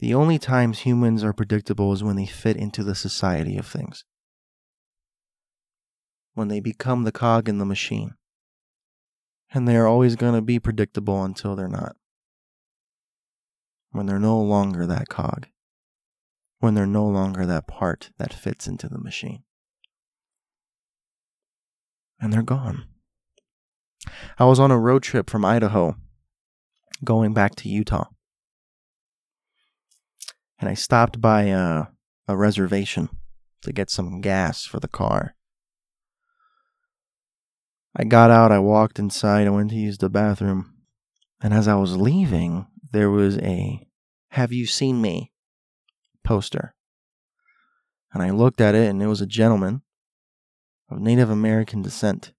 The 0.00 0.12
only 0.12 0.40
times 0.40 0.80
humans 0.80 1.22
are 1.22 1.32
predictable 1.32 1.92
is 1.92 2.02
when 2.02 2.16
they 2.16 2.26
fit 2.26 2.56
into 2.56 2.82
the 2.82 2.96
society 2.96 3.56
of 3.56 3.66
things, 3.66 4.04
when 6.34 6.48
they 6.48 6.58
become 6.58 7.04
the 7.04 7.12
cog 7.12 7.48
in 7.48 7.58
the 7.58 7.64
machine. 7.64 8.17
And 9.52 9.66
they 9.66 9.76
are 9.76 9.86
always 9.86 10.16
going 10.16 10.34
to 10.34 10.42
be 10.42 10.58
predictable 10.58 11.24
until 11.24 11.56
they're 11.56 11.68
not. 11.68 11.96
When 13.90 14.06
they're 14.06 14.18
no 14.18 14.40
longer 14.40 14.86
that 14.86 15.08
cog. 15.08 15.46
When 16.60 16.74
they're 16.74 16.86
no 16.86 17.06
longer 17.06 17.46
that 17.46 17.66
part 17.66 18.10
that 18.18 18.34
fits 18.34 18.66
into 18.66 18.88
the 18.88 18.98
machine. 18.98 19.44
And 22.20 22.32
they're 22.32 22.42
gone. 22.42 22.84
I 24.38 24.44
was 24.44 24.60
on 24.60 24.70
a 24.70 24.78
road 24.78 25.02
trip 25.02 25.30
from 25.30 25.44
Idaho 25.44 25.96
going 27.04 27.32
back 27.32 27.54
to 27.56 27.68
Utah. 27.68 28.08
And 30.58 30.68
I 30.68 30.74
stopped 30.74 31.20
by 31.20 31.44
a, 31.44 31.86
a 32.26 32.36
reservation 32.36 33.08
to 33.62 33.72
get 33.72 33.90
some 33.90 34.20
gas 34.20 34.64
for 34.64 34.80
the 34.80 34.88
car. 34.88 35.34
I 37.98 38.04
got 38.04 38.30
out, 38.30 38.52
I 38.52 38.60
walked 38.60 39.00
inside, 39.00 39.46
I 39.48 39.50
went 39.50 39.70
to 39.70 39.76
use 39.76 39.98
the 39.98 40.08
bathroom. 40.08 40.74
And 41.42 41.52
as 41.52 41.66
I 41.66 41.74
was 41.74 41.96
leaving, 41.96 42.66
there 42.92 43.10
was 43.10 43.38
a 43.38 43.86
Have 44.30 44.52
you 44.52 44.66
seen 44.66 45.02
me 45.02 45.32
poster. 46.28 46.74
And 48.12 48.22
I 48.22 48.30
looked 48.30 48.60
at 48.60 48.74
it, 48.74 48.88
and 48.88 49.02
it 49.02 49.06
was 49.06 49.22
a 49.22 49.26
gentleman 49.26 49.80
of 50.90 51.00
Native 51.00 51.30
American 51.30 51.80
descent 51.80 52.32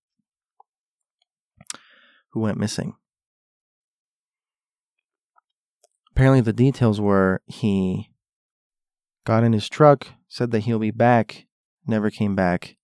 who 2.32 2.40
went 2.40 2.60
missing. 2.60 2.96
Apparently, 6.12 6.42
the 6.42 6.54
details 6.54 7.02
were 7.02 7.42
he 7.48 8.12
got 9.26 9.44
in 9.44 9.54
his 9.54 9.68
truck, 9.68 10.08
said 10.28 10.52
that 10.52 10.62
he'll 10.62 10.80
be 10.80 10.92
back, 10.92 11.48
never 11.88 12.12
came 12.12 12.36
back. 12.36 12.78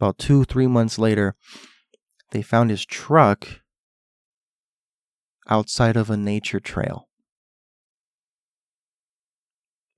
About 0.00 0.18
two, 0.18 0.44
three 0.44 0.66
months 0.66 0.98
later, 0.98 1.36
they 2.30 2.42
found 2.42 2.70
his 2.70 2.84
truck 2.84 3.62
outside 5.48 5.96
of 5.96 6.10
a 6.10 6.16
nature 6.16 6.60
trail 6.60 7.08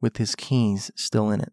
with 0.00 0.16
his 0.16 0.34
keys 0.34 0.90
still 0.96 1.30
in 1.30 1.40
it. 1.40 1.52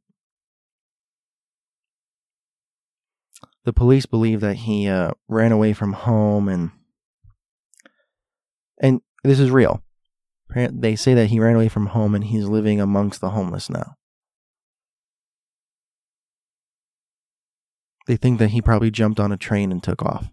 The 3.65 3.73
police 3.73 4.05
believe 4.05 4.39
that 4.41 4.55
he 4.55 4.88
uh, 4.88 5.11
ran 5.28 5.51
away 5.51 5.73
from 5.73 5.93
home 5.93 6.47
and 6.47 6.71
and 8.80 9.01
this 9.23 9.39
is 9.39 9.51
real. 9.51 9.84
They 10.55 10.95
say 10.95 11.13
that 11.15 11.28
he 11.28 11.39
ran 11.39 11.55
away 11.55 11.67
from 11.67 11.88
home 11.88 12.15
and 12.15 12.23
he's 12.23 12.45
living 12.45 12.80
amongst 12.80 13.19
the 13.19 13.32
homeless 13.32 13.69
now. 13.69 13.95
They 18.07 18.15
think 18.15 18.39
that 18.39 18.51
he 18.51 18.61
probably 18.61 18.89
jumped 18.89 19.19
on 19.19 19.34
a 19.34 19.38
train 19.38 19.71
and 19.71 19.84
took 19.84 20.01
off. 20.01 20.30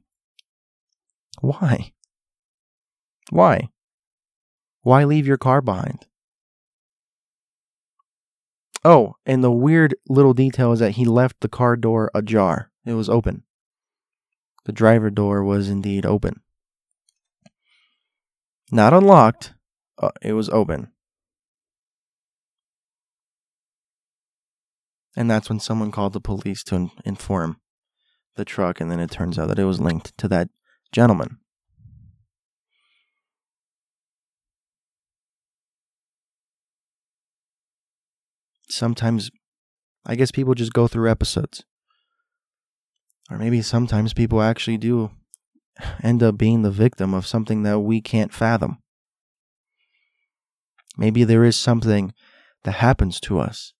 Why? 1.41 1.93
Why? 3.31 3.69
Why 4.83 5.05
leave 5.05 5.27
your 5.27 5.39
car 5.39 5.61
behind? 5.61 6.07
Oh, 8.85 9.15
and 9.25 9.43
the 9.43 9.51
weird 9.51 9.95
little 10.09 10.35
detail 10.35 10.73
is 10.73 10.81
that 10.81 10.93
he 10.93 11.07
left 11.07 11.41
the 11.41 11.49
car 11.49 11.75
door 11.77 12.11
ajar. 12.15 12.71
It 12.85 12.93
was 12.93 13.09
open. 13.09 13.45
The 14.67 14.73
driver 14.73 15.11
door 15.11 15.43
was 15.43 15.71
indeed 15.71 16.05
open. 16.05 16.41
Not 18.71 18.93
unlocked, 18.93 19.55
uh, 19.99 20.11
it 20.21 20.33
was 20.35 20.49
open. 20.51 20.89
And 25.17 25.31
that's 25.31 25.49
when 25.49 25.61
someone 25.61 25.93
called 25.93 26.13
the 26.13 26.21
police 26.21 26.63
to 26.65 26.75
in- 26.75 26.91
inform 27.05 27.61
the 28.37 28.45
truck, 28.45 28.81
and 28.81 28.91
then 28.91 29.01
it 29.01 29.11
turns 29.11 29.39
out 29.39 29.49
that 29.49 29.59
it 29.59 29.65
was 29.65 29.81
linked 29.81 30.17
to 30.19 30.29
that 30.29 30.49
gentleman. 30.95 31.39
Sometimes, 38.69 39.31
I 40.07 40.15
guess 40.15 40.31
people 40.31 40.55
just 40.55 40.73
go 40.73 40.87
through 40.87 41.11
episodes. 41.11 41.65
Or 43.31 43.39
maybe 43.39 43.61
sometimes 43.61 44.15
people 44.15 44.41
actually 44.41 44.77
do 44.77 45.11
end 46.03 46.23
up 46.23 46.39
being 46.39 46.63
the 46.63 46.71
victim 46.71 47.13
of 47.13 47.27
something 47.27 47.65
that 47.65 47.81
we 47.81 48.01
can't 48.01 48.33
fathom. 48.33 48.79
Maybe 50.97 51.25
there 51.25 51.45
is 51.45 51.57
something 51.57 52.15
that 52.63 52.73
happens 52.73 53.19
to 53.21 53.41
us. 53.41 53.73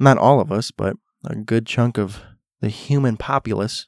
Not 0.00 0.18
all 0.18 0.40
of 0.40 0.50
us, 0.50 0.72
but 0.72 0.96
a 1.24 1.36
good 1.36 1.66
chunk 1.66 1.96
of 1.96 2.22
the 2.60 2.68
human 2.68 3.16
populace 3.16 3.86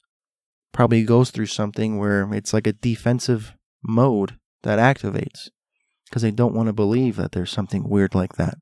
probably 0.73 1.05
goes 1.05 1.31
through 1.31 1.47
something 1.47 1.99
where 1.99 2.33
it's 2.33 2.53
like 2.53 2.66
a 2.66 2.73
defensive 2.73 3.55
mode 3.83 4.37
that 4.62 4.79
activates 4.79 5.51
because 6.07 6.23
they 6.23 6.31
don't 6.31 6.55
want 6.55 6.66
to 6.66 6.73
believe 6.73 7.16
that 7.16 7.33
there's 7.33 7.51
something 7.51 7.89
weird 7.89 8.14
like 8.14 8.35
that. 8.35 8.59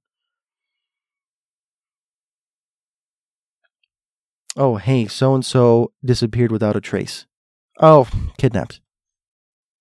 Oh, 4.57 4.77
hey, 4.77 5.07
so 5.07 5.35
and 5.35 5.45
so 5.45 5.93
disappeared 6.05 6.51
without 6.51 6.77
a 6.77 6.81
trace. 6.81 7.27
Oh, 7.81 8.09
kidnapped. 8.37 8.81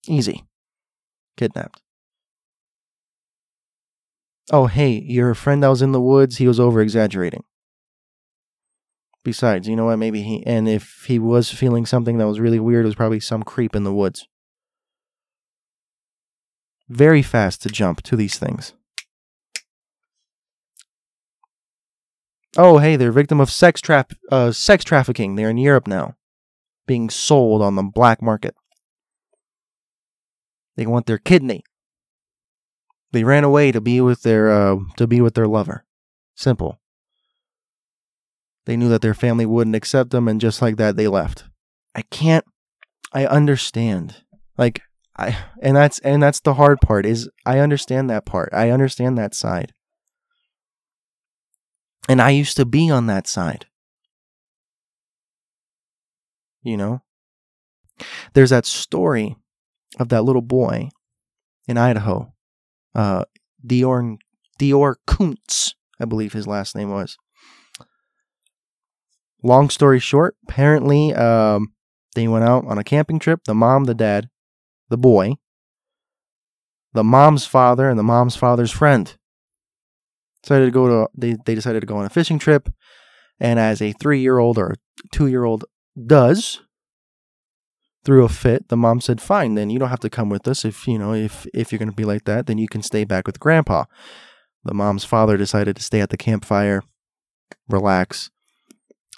Easy. 0.07 0.45
Kidnapped. 1.38 1.82
Oh, 4.51 4.67
hey, 4.67 4.99
your 5.01 5.34
friend 5.36 5.61
that 5.61 5.67
was 5.67 5.82
in 5.82 5.91
the 5.91 6.01
woods, 6.01 6.38
he 6.38 6.47
was 6.47 6.59
over 6.59 6.82
exaggerating. 6.82 7.43
Besides, 9.24 9.67
you 9.67 9.76
know 9.76 9.86
what? 9.86 9.97
Maybe 9.97 10.22
he, 10.22 10.45
and 10.45 10.67
if 10.67 11.05
he 11.07 11.20
was 11.20 11.51
feeling 11.51 11.86
something 11.86 12.17
that 12.17 12.28
was 12.28 12.39
really 12.39 12.59
weird, 12.59 12.86
it 12.86 12.88
was 12.88 12.95
probably 12.95 13.20
some 13.20 13.43
creep 13.43 13.76
in 13.76 13.84
the 13.84 13.93
woods. 13.93 14.28
Very 16.88 17.22
fast 17.22 17.61
to 17.63 17.70
jump 17.70 18.01
to 18.03 18.15
these 18.15 18.39
things. 18.39 18.74
Oh, 22.57 22.80
hey, 22.80 22.95
they're 22.95 23.11
victim 23.11 23.39
of 23.39 23.51
sex 23.51 23.80
trap, 23.80 24.13
uh, 24.32 24.51
sex 24.51 24.84
trafficking. 24.84 25.36
They're 25.36 25.51
in 25.51 25.57
Europe 25.57 25.88
now, 25.88 26.15
being 26.88 27.09
sold 27.09 27.61
on 27.61 27.76
the 27.76 27.84
black 27.84 28.22
market. 28.22 28.55
They 30.76 30.88
want 30.88 31.05
their 31.05 31.20
kidney. 31.20 31.63
They 33.11 33.24
ran 33.24 33.43
away 33.43 33.72
to 33.72 33.82
be 33.82 34.01
with 34.01 34.24
their 34.24 34.49
uh, 34.49 34.78
to 34.97 35.05
be 35.05 35.22
with 35.22 35.36
their 35.36 35.47
lover. 35.47 35.86
Simple. 36.36 36.80
They 38.66 38.78
knew 38.78 38.89
that 38.89 39.01
their 39.01 39.14
family 39.14 39.45
wouldn't 39.45 39.76
accept 39.76 40.12
them, 40.12 40.28
and 40.28 40.39
just 40.39 40.62
like 40.62 40.78
that, 40.78 40.95
they 40.95 41.07
left. 41.07 41.45
I 41.95 42.03
can't. 42.03 42.45
I 43.12 43.26
understand. 43.26 44.24
Like 44.57 44.82
I, 45.18 45.38
and 45.62 45.76
that's 45.76 45.99
and 45.99 46.22
that's 46.22 46.39
the 46.39 46.53
hard 46.53 46.80
part. 46.82 47.05
Is 47.05 47.30
I 47.45 47.60
understand 47.60 48.10
that 48.10 48.26
part. 48.26 48.49
I 48.53 48.70
understand 48.70 49.18
that 49.18 49.34
side. 49.34 49.74
And 52.07 52.22
I 52.22 52.32
used 52.32 52.57
to 52.57 52.66
be 52.66 52.89
on 52.89 53.05
that 53.05 53.28
side. 53.28 53.68
You 56.64 56.78
know? 56.78 57.01
There's 58.34 58.49
that 58.49 58.66
story 58.66 59.36
of 59.99 60.10
that 60.10 60.24
little 60.24 60.41
boy 60.41 60.89
in 61.68 61.78
Idaho, 61.78 62.34
uh, 62.95 63.26
DeOrr, 63.66 64.18
DeOrr 64.60 64.95
Kunz, 65.07 65.74
I 65.99 66.05
believe 66.05 66.34
his 66.34 66.47
last 66.47 66.76
name 66.76 66.89
was. 66.89 67.18
Long 69.41 69.69
story 69.69 69.99
short, 69.99 70.35
apparently 70.47 71.13
um, 71.13 71.73
they 72.15 72.27
went 72.27 72.43
out 72.43 72.65
on 72.65 72.77
a 72.77 72.83
camping 72.83 73.19
trip. 73.19 73.41
The 73.45 73.53
mom, 73.53 73.85
the 73.85 73.95
dad, 73.95 74.29
the 74.89 74.97
boy, 74.97 75.35
the 76.93 77.03
mom's 77.03 77.45
father, 77.45 77.89
and 77.89 77.97
the 77.97 78.03
mom's 78.03 78.35
father's 78.35 78.71
friend 78.71 79.15
decided 80.43 80.65
to 80.65 80.71
go 80.71 80.87
to 80.87 81.09
they, 81.15 81.35
they 81.45 81.55
decided 81.55 81.81
to 81.81 81.87
go 81.87 81.97
on 81.97 82.05
a 82.05 82.09
fishing 82.09 82.39
trip 82.39 82.69
and 83.39 83.59
as 83.59 83.81
a 83.81 83.91
three 83.93 84.19
year 84.19 84.37
old 84.37 84.57
or 84.57 84.75
two 85.11 85.27
year 85.27 85.43
old 85.43 85.65
does 86.05 86.61
through 88.05 88.23
a 88.23 88.29
fit 88.29 88.69
the 88.69 88.77
mom 88.77 89.01
said 89.01 89.21
fine 89.21 89.55
then 89.55 89.69
you 89.69 89.77
don't 89.77 89.89
have 89.89 89.99
to 89.99 90.09
come 90.09 90.29
with 90.29 90.47
us 90.47 90.63
if 90.63 90.87
you 90.87 90.97
know 90.97 91.13
if 91.13 91.45
if 91.53 91.71
you're 91.71 91.79
going 91.79 91.89
to 91.89 91.95
be 91.95 92.05
like 92.05 92.23
that 92.23 92.47
then 92.47 92.57
you 92.57 92.67
can 92.67 92.81
stay 92.81 93.03
back 93.03 93.27
with 93.27 93.39
grandpa 93.39 93.83
the 94.63 94.73
mom's 94.73 95.03
father 95.03 95.37
decided 95.37 95.75
to 95.75 95.83
stay 95.83 95.99
at 95.99 96.09
the 96.09 96.17
campfire 96.17 96.81
relax 97.67 98.29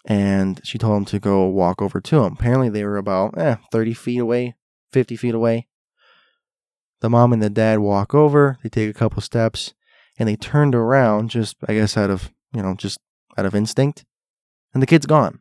and 0.05 0.61
she 0.63 0.77
told 0.77 0.97
him 0.97 1.05
to 1.05 1.19
go 1.19 1.45
walk 1.45 1.81
over 1.81 2.01
to 2.01 2.23
him 2.23 2.33
apparently 2.33 2.69
they 2.69 2.83
were 2.83 2.97
about 2.97 3.37
eh, 3.37 3.55
30 3.71 3.93
feet 3.93 4.19
away 4.19 4.55
50 4.91 5.15
feet 5.15 5.35
away 5.35 5.67
the 7.01 7.09
mom 7.09 7.33
and 7.33 7.41
the 7.41 7.49
dad 7.49 7.79
walk 7.79 8.13
over 8.13 8.57
they 8.63 8.69
take 8.69 8.89
a 8.89 8.97
couple 8.97 9.21
steps 9.21 9.73
and 10.21 10.27
they 10.27 10.35
turned 10.35 10.75
around 10.75 11.31
just 11.31 11.57
I 11.67 11.73
guess 11.73 11.97
out 11.97 12.11
of, 12.11 12.31
you 12.53 12.61
know, 12.61 12.75
just 12.75 12.99
out 13.37 13.45
of 13.47 13.55
instinct. 13.55 14.05
And 14.71 14.81
the 14.81 14.87
kid's 14.87 15.07
gone. 15.07 15.39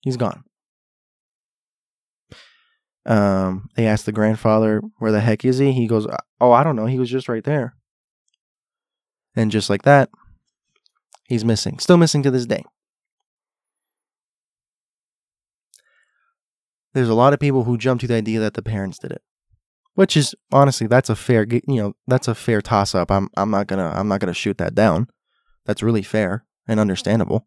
He's 0.00 0.16
gone. 0.16 0.44
Um, 3.04 3.68
they 3.76 3.86
asked 3.86 4.06
the 4.06 4.12
grandfather, 4.12 4.80
"Where 4.98 5.12
the 5.12 5.20
heck 5.20 5.44
is 5.44 5.58
he?" 5.58 5.72
He 5.72 5.86
goes, 5.86 6.06
"Oh, 6.40 6.52
I 6.52 6.64
don't 6.64 6.76
know. 6.76 6.86
He 6.86 6.98
was 6.98 7.10
just 7.10 7.28
right 7.28 7.44
there." 7.44 7.76
And 9.36 9.50
just 9.50 9.68
like 9.68 9.82
that, 9.82 10.08
he's 11.32 11.44
missing. 11.44 11.78
Still 11.78 11.96
missing 11.96 12.22
to 12.22 12.30
this 12.30 12.46
day. 12.46 12.64
there's 16.94 17.08
a 17.08 17.14
lot 17.14 17.32
of 17.32 17.40
people 17.40 17.64
who 17.64 17.78
jump 17.78 18.00
to 18.00 18.06
the 18.06 18.14
idea 18.14 18.40
that 18.40 18.54
the 18.54 18.62
parents 18.62 18.98
did 18.98 19.12
it, 19.12 19.22
which 19.94 20.16
is 20.16 20.34
honestly 20.52 20.86
that's 20.86 21.10
a 21.10 21.16
fair 21.16 21.46
you 21.48 21.62
know 21.66 21.94
that's 22.06 22.28
a 22.28 22.34
fair 22.34 22.60
toss 22.60 22.94
up. 22.94 23.10
I'm 23.10 23.28
I'm 23.36 23.50
not 23.50 23.66
gonna 23.66 23.92
I'm 23.94 24.08
not 24.08 24.20
gonna 24.20 24.34
shoot 24.34 24.58
that 24.58 24.74
down. 24.74 25.08
That's 25.64 25.82
really 25.82 26.02
fair 26.02 26.44
and 26.66 26.78
understandable. 26.78 27.46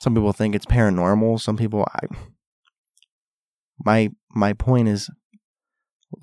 Some 0.00 0.14
people 0.14 0.32
think 0.32 0.54
it's 0.54 0.66
paranormal. 0.66 1.40
Some 1.40 1.56
people 1.56 1.86
I 1.92 2.06
my 3.84 4.10
my 4.30 4.52
point 4.52 4.88
is 4.88 5.10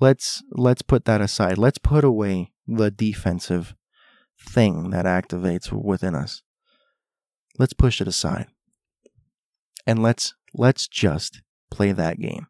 let's 0.00 0.42
let's 0.50 0.82
put 0.82 1.04
that 1.04 1.20
aside. 1.20 1.58
Let's 1.58 1.78
put 1.78 2.04
away 2.04 2.52
the 2.66 2.90
defensive 2.90 3.74
thing 4.38 4.90
that 4.90 5.04
activates 5.04 5.72
within 5.72 6.14
us. 6.14 6.42
Let's 7.58 7.72
push 7.72 8.00
it 8.00 8.08
aside. 8.08 8.46
And 9.86 10.02
let's 10.02 10.34
let's 10.52 10.88
just 10.88 11.42
play 11.70 11.92
that 11.92 12.18
game. 12.18 12.46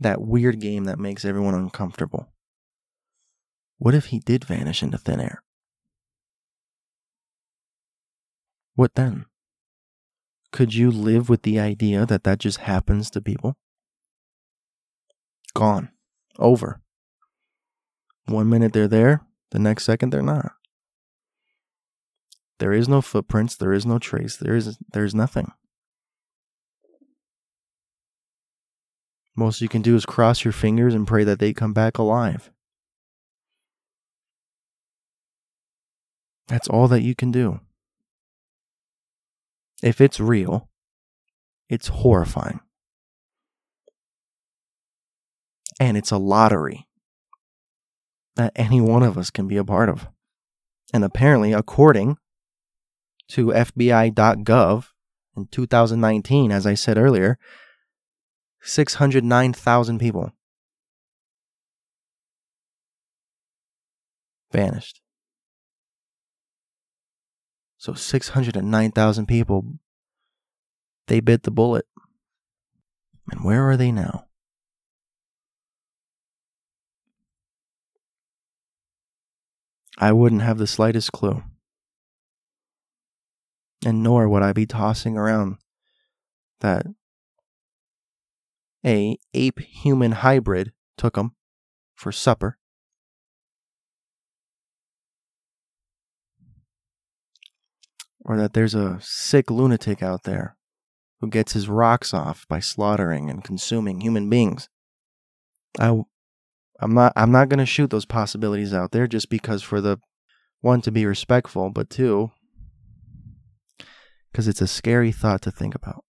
That 0.00 0.20
weird 0.20 0.60
game 0.60 0.84
that 0.84 0.98
makes 0.98 1.24
everyone 1.24 1.54
uncomfortable. 1.54 2.32
What 3.78 3.94
if 3.94 4.06
he 4.06 4.18
did 4.18 4.44
vanish 4.44 4.82
into 4.82 4.98
thin 4.98 5.20
air? 5.20 5.42
What 8.74 8.94
then? 8.94 9.26
Could 10.52 10.74
you 10.74 10.90
live 10.90 11.28
with 11.28 11.42
the 11.42 11.60
idea 11.60 12.06
that 12.06 12.24
that 12.24 12.38
just 12.38 12.58
happens 12.58 13.10
to 13.10 13.20
people? 13.20 13.56
Gone. 15.54 15.90
Over. 16.38 16.80
One 18.26 18.48
minute 18.48 18.72
they're 18.72 18.88
there, 18.88 19.22
the 19.50 19.58
next 19.58 19.84
second 19.84 20.10
they're 20.10 20.22
not. 20.22 20.52
There 22.58 22.72
is 22.72 22.88
no 22.88 23.00
footprints, 23.00 23.56
there 23.56 23.72
is 23.72 23.86
no 23.86 23.98
trace, 23.98 24.36
there 24.36 24.56
is 24.56 24.78
there's 24.92 25.14
nothing. 25.14 25.52
Most 29.36 29.60
you 29.60 29.68
can 29.68 29.82
do 29.82 29.94
is 29.94 30.04
cross 30.04 30.44
your 30.44 30.52
fingers 30.52 30.94
and 30.94 31.06
pray 31.06 31.22
that 31.22 31.38
they 31.38 31.52
come 31.52 31.72
back 31.72 31.98
alive. 31.98 32.50
That's 36.48 36.66
all 36.66 36.88
that 36.88 37.02
you 37.02 37.14
can 37.14 37.30
do. 37.30 37.60
If 39.80 40.00
it's 40.00 40.18
real, 40.18 40.68
it's 41.68 41.86
horrifying. 41.86 42.58
And 45.78 45.96
it's 45.96 46.10
a 46.10 46.18
lottery 46.18 46.87
that 48.38 48.52
any 48.54 48.80
one 48.80 49.02
of 49.02 49.18
us 49.18 49.30
can 49.30 49.48
be 49.48 49.56
a 49.56 49.64
part 49.64 49.88
of. 49.88 50.08
And 50.94 51.04
apparently, 51.04 51.52
according 51.52 52.16
to 53.30 53.48
FBI.gov 53.48 54.86
in 55.36 55.46
2019, 55.48 56.52
as 56.52 56.64
I 56.64 56.74
said 56.74 56.96
earlier, 56.96 57.36
609,000 58.62 59.98
people 59.98 60.32
vanished. 64.52 65.00
So 67.76 67.92
609,000 67.92 69.26
people, 69.26 69.64
they 71.08 71.18
bit 71.18 71.42
the 71.42 71.50
bullet. 71.50 71.86
And 73.30 73.44
where 73.44 73.68
are 73.68 73.76
they 73.76 73.90
now? 73.90 74.27
I 80.00 80.12
wouldn't 80.12 80.42
have 80.42 80.58
the 80.58 80.66
slightest 80.68 81.10
clue. 81.10 81.42
And 83.84 84.02
nor 84.02 84.28
would 84.28 84.42
I 84.42 84.52
be 84.52 84.64
tossing 84.64 85.16
around 85.16 85.56
that 86.60 86.86
a 88.84 89.18
ape 89.34 89.58
human 89.58 90.12
hybrid 90.12 90.72
took 90.96 91.18
for 91.96 92.12
supper. 92.12 92.58
Or 98.24 98.36
that 98.36 98.52
there's 98.52 98.74
a 98.74 98.98
sick 99.00 99.50
lunatic 99.50 100.02
out 100.02 100.22
there 100.22 100.56
who 101.20 101.28
gets 101.28 101.54
his 101.54 101.68
rocks 101.68 102.14
off 102.14 102.46
by 102.46 102.60
slaughtering 102.60 103.28
and 103.30 103.42
consuming 103.42 104.00
human 104.00 104.30
beings. 104.30 104.68
I 105.78 106.02
I'm 106.80 106.94
not 106.94 107.12
I'm 107.16 107.32
not 107.32 107.48
going 107.48 107.58
to 107.58 107.66
shoot 107.66 107.90
those 107.90 108.04
possibilities 108.04 108.72
out 108.72 108.92
there 108.92 109.06
just 109.06 109.30
because 109.30 109.62
for 109.62 109.80
the 109.80 109.98
one 110.60 110.80
to 110.82 110.92
be 110.92 111.06
respectful, 111.06 111.70
but 111.70 111.90
two 111.90 112.30
cuz 114.32 114.46
it's 114.46 114.60
a 114.60 114.66
scary 114.66 115.12
thought 115.12 115.42
to 115.42 115.50
think 115.50 115.74
about. 115.74 116.04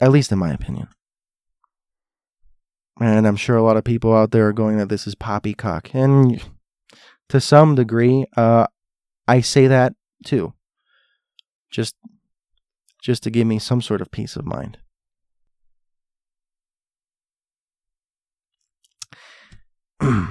At 0.00 0.10
least 0.10 0.32
in 0.32 0.38
my 0.38 0.52
opinion. 0.52 0.88
And 2.98 3.26
I'm 3.26 3.36
sure 3.36 3.56
a 3.56 3.62
lot 3.62 3.76
of 3.76 3.84
people 3.84 4.14
out 4.14 4.30
there 4.30 4.48
are 4.48 4.52
going 4.52 4.78
that 4.78 4.88
this 4.88 5.06
is 5.06 5.14
poppycock. 5.14 5.94
And 5.94 6.42
to 7.28 7.40
some 7.40 7.74
degree, 7.74 8.26
uh, 8.36 8.66
I 9.28 9.40
say 9.40 9.66
that 9.66 9.94
too. 10.24 10.54
Just 11.70 11.94
just 13.02 13.22
to 13.22 13.30
give 13.30 13.46
me 13.46 13.58
some 13.58 13.82
sort 13.82 14.00
of 14.00 14.10
peace 14.10 14.36
of 14.36 14.44
mind. 14.44 14.78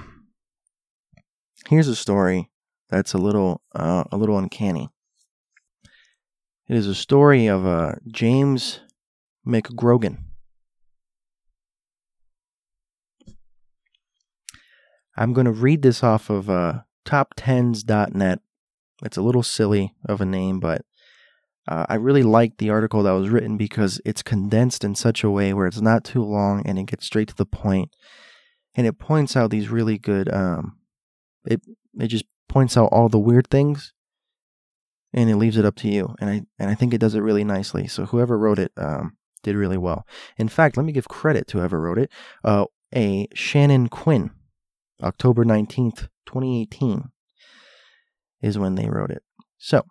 Here's 1.70 1.88
a 1.88 1.96
story 1.96 2.50
that's 2.90 3.14
a 3.14 3.18
little 3.18 3.62
uh, 3.74 4.04
a 4.12 4.18
little 4.18 4.38
uncanny. 4.38 4.90
It 6.68 6.76
is 6.76 6.88
a 6.88 6.96
story 6.96 7.48
of 7.48 7.66
uh, 7.66 7.94
James 8.08 8.80
McGrogan. 9.48 10.18
I'm 15.18 15.34
going 15.34 15.46
to 15.46 15.52
read 15.52 15.82
this 15.82 16.04
off 16.04 16.30
of 16.30 16.50
uh, 16.50 16.82
top10s.net. 17.06 18.40
It's 19.04 19.18
a 19.18 19.22
little 19.22 19.44
silly 19.44 19.94
of 20.08 20.22
a 20.22 20.26
name, 20.26 20.60
but 20.60 20.82
uh, 21.68 21.86
I 21.88 21.96
really 21.96 22.24
like 22.24 22.58
the 22.58 22.70
article 22.70 23.04
that 23.04 23.12
was 23.12 23.30
written 23.30 23.58
because 23.58 24.02
it's 24.06 24.24
condensed 24.24 24.84
in 24.84 24.96
such 24.96 25.24
a 25.24 25.30
way 25.30 25.54
where 25.54 25.68
it's 25.68 25.82
not 25.82 26.04
too 26.04 26.24
long 26.24 26.66
and 26.66 26.78
it 26.78 26.88
gets 26.88 27.06
straight 27.06 27.28
to 27.30 27.36
the 27.36 27.46
point, 27.46 27.90
and 28.76 28.86
it 28.86 29.00
points 29.00 29.36
out 29.36 29.50
these 29.50 29.70
really 29.70 29.98
good. 29.98 30.34
Um, 30.34 30.78
it 31.46 31.62
it 32.00 32.08
just 32.08 32.26
points 32.50 32.78
out 32.78 32.90
all 32.92 33.10
the 33.10 33.20
weird 33.20 33.50
things, 33.50 33.94
and 35.14 35.30
it 35.30 35.38
leaves 35.38 35.58
it 35.58 35.66
up 35.66 35.76
to 35.78 35.88
you. 35.88 36.16
And 36.20 36.30
I 36.30 36.42
and 36.60 36.70
I 36.70 36.76
think 36.76 36.94
it 36.94 37.00
does 37.00 37.16
it 37.16 37.22
really 37.22 37.44
nicely. 37.44 37.88
So 37.88 38.06
whoever 38.06 38.38
wrote 38.38 38.60
it 38.60 38.72
um, 38.78 39.18
did 39.44 39.56
really 39.56 39.78
well. 39.78 40.06
In 40.38 40.50
fact, 40.50 40.78
let 40.78 40.86
me 40.86 40.92
give 40.92 41.08
credit 41.08 41.48
to 41.48 41.60
whoever 41.60 41.80
wrote 41.80 42.00
it. 42.00 42.12
Uh, 42.44 42.66
a 42.94 43.28
Shannon 43.34 43.90
Quinn 43.90 44.32
October 45.02 45.44
19th, 45.44 46.08
2018 46.26 47.10
is 48.42 48.58
when 48.58 48.76
they 48.76 48.90
wrote 48.90 49.12
it. 49.12 49.24
So, 49.58 49.84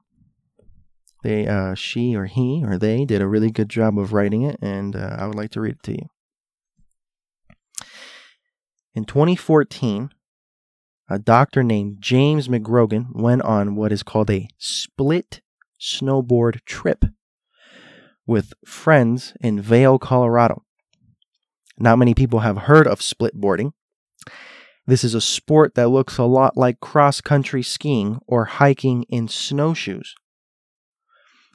they 1.23 1.47
uh, 1.47 1.75
she 1.75 2.15
or 2.15 2.27
he 2.27 2.63
or 2.65 2.79
they 2.79 3.05
did 3.05 3.23
a 3.23 3.29
really 3.29 3.51
good 3.51 3.69
job 3.69 3.99
of 3.99 4.13
writing 4.13 4.43
it 4.43 4.59
and 4.61 4.95
uh, 4.95 5.17
I 5.19 5.27
would 5.27 5.37
like 5.37 5.51
to 5.53 5.61
read 5.61 5.77
it 5.77 5.83
to 5.85 5.93
you. 5.93 6.07
In 8.95 9.05
2014, 9.05 10.11
a 11.09 11.19
doctor 11.19 11.63
named 11.63 11.99
James 12.01 12.49
McGrogan 12.49 13.15
went 13.15 13.43
on 13.43 13.77
what 13.77 13.93
is 13.93 14.03
called 14.03 14.31
a 14.31 14.49
split 14.59 15.41
snowboard 15.81 16.65
trip 16.65 17.05
with 18.27 18.53
friends 18.65 19.35
in 19.41 19.61
Vail, 19.61 19.99
Colorado. 19.99 20.63
Not 21.77 21.99
many 21.99 22.15
people 22.15 22.41
have 22.41 22.59
heard 22.59 22.87
of 22.87 23.03
split 23.03 23.35
boarding, 23.35 23.75
this 24.87 25.03
is 25.03 25.15
a 25.15 25.21
sport 25.21 25.75
that 25.75 25.89
looks 25.89 26.19
a 26.19 26.25
lot 26.25 26.57
like 26.57 26.81
cross 26.81 27.23
country 27.23 27.63
skiing 27.63 28.21
or 28.27 28.45
hiking 28.45 29.05
in 29.05 29.29
snowshoes. 29.29 30.15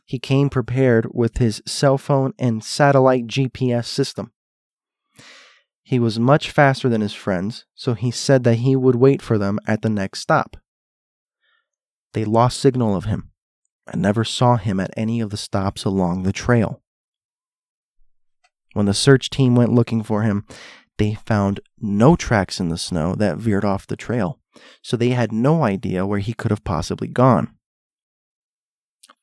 He 0.06 0.18
came 0.18 0.50
prepared 0.50 1.08
with 1.14 1.38
his 1.38 1.62
cell 1.68 2.00
phone 2.00 2.34
and 2.40 2.64
satellite 2.64 3.28
GPS 3.28 3.86
system. 3.86 4.32
He 5.90 5.98
was 5.98 6.20
much 6.20 6.52
faster 6.52 6.88
than 6.88 7.02
his 7.02 7.16
friends, 7.16 7.66
so 7.74 7.96
he 7.96 8.12
said 8.12 8.44
that 8.44 8.60
he 8.60 8.76
would 8.76 8.94
wait 8.94 9.24
for 9.24 9.40
them 9.40 9.58
at 9.66 9.82
the 9.82 9.90
next 9.90 10.20
stop. 10.20 10.56
They 12.14 12.24
lost 12.24 12.60
signal 12.60 12.96
of 12.96 13.06
him 13.06 13.32
and 13.92 14.00
never 14.00 14.24
saw 14.24 14.58
him 14.58 14.80
at 14.80 14.94
any 14.96 15.20
of 15.20 15.32
the 15.32 15.36
stops 15.36 15.86
along 15.86 16.22
the 16.22 16.32
trail. 16.32 16.84
When 18.74 18.86
the 18.86 18.94
search 18.94 19.32
team 19.32 19.56
went 19.56 19.74
looking 19.74 20.04
for 20.04 20.22
him, 20.22 20.46
they 21.00 21.16
found 21.16 21.60
no 21.80 22.16
tracks 22.16 22.60
in 22.60 22.70
the 22.70 22.78
snow 22.78 23.16
that 23.16 23.40
veered 23.40 23.66
off 23.66 23.88
the 23.88 23.96
trail, 23.96 24.40
so 24.84 24.96
they 24.96 25.10
had 25.10 25.32
no 25.32 25.64
idea 25.64 26.06
where 26.06 26.20
he 26.20 26.36
could 26.36 26.52
have 26.52 26.64
possibly 26.64 27.08
gone. 27.08 27.56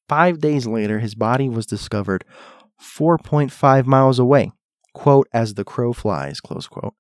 Five 0.09 0.41
days 0.41 0.67
later, 0.67 0.99
his 0.99 1.15
body 1.15 1.49
was 1.49 1.65
discovered 1.65 2.25
4.5 2.83 3.87
miles 3.87 4.19
away, 4.19 4.51
quote, 4.97 5.29
as 5.31 5.55
the 5.55 5.65
crow 5.65 5.93
flies, 5.93 6.41
close 6.41 6.67
quote, 6.67 6.95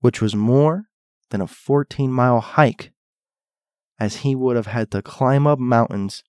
which 0.00 0.22
was 0.22 0.34
more 0.34 0.84
than 1.28 1.42
a 1.42 1.46
14 1.46 2.10
mile 2.10 2.40
hike, 2.40 2.90
as 3.98 4.16
he 4.24 4.34
would 4.34 4.56
have 4.56 4.66
had 4.66 4.90
to 4.90 5.02
climb 5.02 5.46
up 5.46 5.58
mountains 5.58 6.24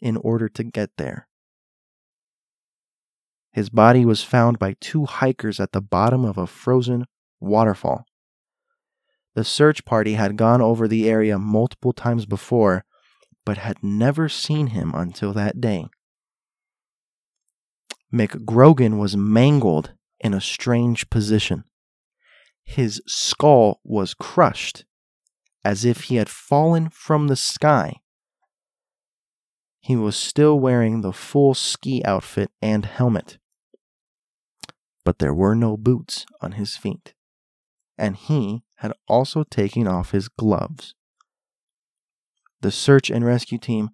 in 0.00 0.16
order 0.16 0.48
to 0.48 0.62
get 0.62 0.90
there. 0.96 1.26
his 3.58 3.70
body 3.70 4.04
was 4.04 4.22
found 4.22 4.56
by 4.58 4.76
two 4.80 5.04
hikers 5.04 5.58
at 5.58 5.72
the 5.72 5.80
bottom 5.80 6.24
of 6.24 6.38
a 6.38 6.46
frozen 6.46 7.04
waterfall. 7.40 8.04
The 9.34 9.42
search 9.42 9.84
party 9.84 10.14
had 10.14 10.36
gone 10.36 10.62
over 10.62 10.86
the 10.86 11.10
area 11.10 11.38
multiple 11.38 11.92
times 11.92 12.24
before, 12.26 12.84
but 13.44 13.58
had 13.58 13.82
never 13.82 14.28
seen 14.28 14.68
him 14.68 14.92
until 14.94 15.32
that 15.32 15.60
day. 15.60 15.86
McGrogan 18.12 18.98
was 18.98 19.16
mangled 19.16 19.94
in 20.20 20.34
a 20.34 20.40
strange 20.40 21.10
position. 21.10 21.64
His 22.62 23.00
skull 23.06 23.80
was 23.84 24.14
crushed 24.14 24.84
as 25.64 25.84
if 25.84 26.04
he 26.04 26.16
had 26.16 26.28
fallen 26.28 26.88
from 26.90 27.28
the 27.28 27.36
sky. 27.36 27.96
He 29.80 29.96
was 29.96 30.16
still 30.16 30.58
wearing 30.58 31.00
the 31.00 31.12
full 31.12 31.54
ski 31.54 32.02
outfit 32.04 32.50
and 32.60 32.84
helmet. 32.84 33.38
But 35.04 35.18
there 35.18 35.34
were 35.34 35.54
no 35.54 35.76
boots 35.76 36.26
on 36.42 36.52
his 36.52 36.76
feet, 36.76 37.14
and 37.96 38.16
he 38.16 38.64
had 38.76 38.92
also 39.06 39.44
taken 39.44 39.86
off 39.86 40.10
his 40.10 40.28
gloves. 40.28 40.94
The 42.60 42.70
search 42.70 43.08
and 43.08 43.24
rescue 43.24 43.58
team 43.58 43.90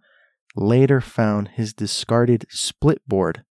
later 0.57 1.01
found 1.01 1.49
his 1.49 1.73
discarded 1.73 2.47
split 2.51 3.07
board, 3.07 3.45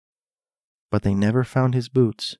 but 0.91 1.03
they 1.03 1.13
never 1.13 1.43
found 1.43 1.73
his 1.73 1.89
boots. 1.89 2.37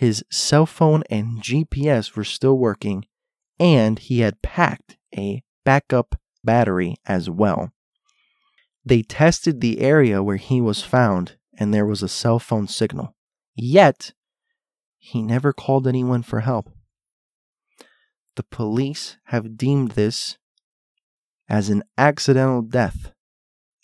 His 0.00 0.24
cell 0.30 0.64
phone 0.64 1.02
and 1.10 1.42
GPS 1.42 2.16
were 2.16 2.24
still 2.24 2.56
working, 2.56 3.04
and 3.58 3.98
he 3.98 4.20
had 4.20 4.40
packed 4.40 4.96
a 5.14 5.42
backup 5.62 6.18
battery 6.42 6.96
as 7.04 7.28
well. 7.28 7.74
They 8.82 9.02
tested 9.02 9.60
the 9.60 9.80
area 9.80 10.22
where 10.22 10.38
he 10.38 10.58
was 10.58 10.80
found, 10.80 11.36
and 11.58 11.74
there 11.74 11.84
was 11.84 12.02
a 12.02 12.08
cell 12.08 12.38
phone 12.38 12.66
signal. 12.66 13.14
Yet, 13.54 14.14
he 14.96 15.20
never 15.20 15.52
called 15.52 15.86
anyone 15.86 16.22
for 16.22 16.40
help. 16.40 16.70
The 18.36 18.44
police 18.44 19.18
have 19.24 19.58
deemed 19.58 19.90
this 19.90 20.38
as 21.46 21.68
an 21.68 21.82
accidental 21.98 22.62
death 22.62 23.12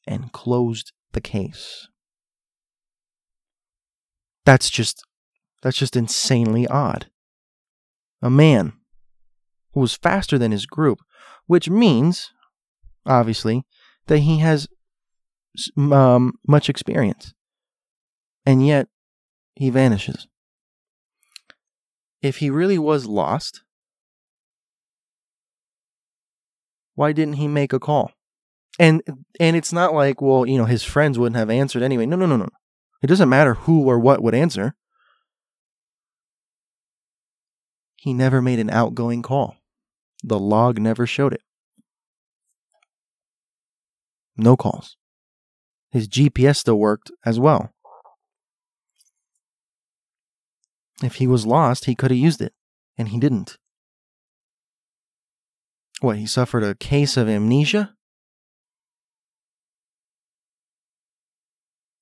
and 0.07 0.33
closed 0.33 0.93
the 1.13 1.21
case. 1.21 1.89
That's 4.47 4.71
just 4.71 5.05
that's 5.63 5.77
just 5.77 5.97
insanely 5.97 6.67
odd. 6.67 7.07
A 8.23 8.31
man 8.31 8.73
who 9.73 9.81
was 9.81 9.95
faster 9.95 10.39
than 10.39 10.53
his 10.53 10.67
group, 10.67 11.01
which 11.47 11.69
means 11.69 12.31
obviously 13.05 13.65
that 14.07 14.19
he 14.19 14.39
has 14.39 14.69
um, 15.77 16.35
much 16.47 16.69
experience. 16.69 17.33
And 18.45 18.67
yet 18.67 18.89
he 19.55 19.71
vanishes. 19.71 20.27
If 22.23 22.39
he 22.39 22.51
really 22.51 22.79
was 22.79 23.07
lost, 23.07 23.63
why 26.95 27.13
didn't 27.13 27.35
he 27.35 27.49
make 27.49 27.73
a 27.73 27.79
call? 27.79 28.13
And 28.79 29.03
and 29.41 29.57
it's 29.57 29.73
not 29.73 29.95
like, 29.95 30.21
well, 30.21 30.47
you 30.47 30.59
know, 30.59 30.65
his 30.65 30.83
friends 30.83 31.19
wouldn't 31.19 31.37
have 31.37 31.51
answered 31.51 31.83
anyway. 31.83 32.07
No, 32.07 32.17
no, 32.17 32.27
no, 32.27 32.37
no. 32.37 32.49
It 33.03 33.07
doesn't 33.07 33.29
matter 33.29 33.55
who 33.55 33.85
or 33.85 33.99
what 33.99 34.23
would 34.23 34.35
answer. 34.35 34.75
He 38.07 38.15
never 38.15 38.41
made 38.41 38.61
an 38.61 38.71
outgoing 38.71 39.21
call. 39.21 39.57
The 40.23 40.39
log 40.39 40.79
never 40.79 41.09
showed 41.09 41.33
it. 41.33 41.43
No 44.37 44.57
calls. 44.57 44.97
His 45.91 46.07
GPS 46.07 46.59
still 46.59 46.79
worked 46.79 47.11
as 47.25 47.41
well. 47.41 47.73
If 51.03 51.17
he 51.17 51.27
was 51.27 51.47
lost, 51.47 51.87
he 51.87 51.97
could 51.97 52.13
have 52.13 52.19
used 52.19 52.41
it, 52.41 52.53
and 52.97 53.09
he 53.09 53.19
didn't. 53.19 53.59
What, 56.01 56.19
he 56.19 56.27
suffered 56.27 56.63
a 56.63 56.77
case 56.77 57.17
of 57.17 57.29
amnesia? 57.29 57.97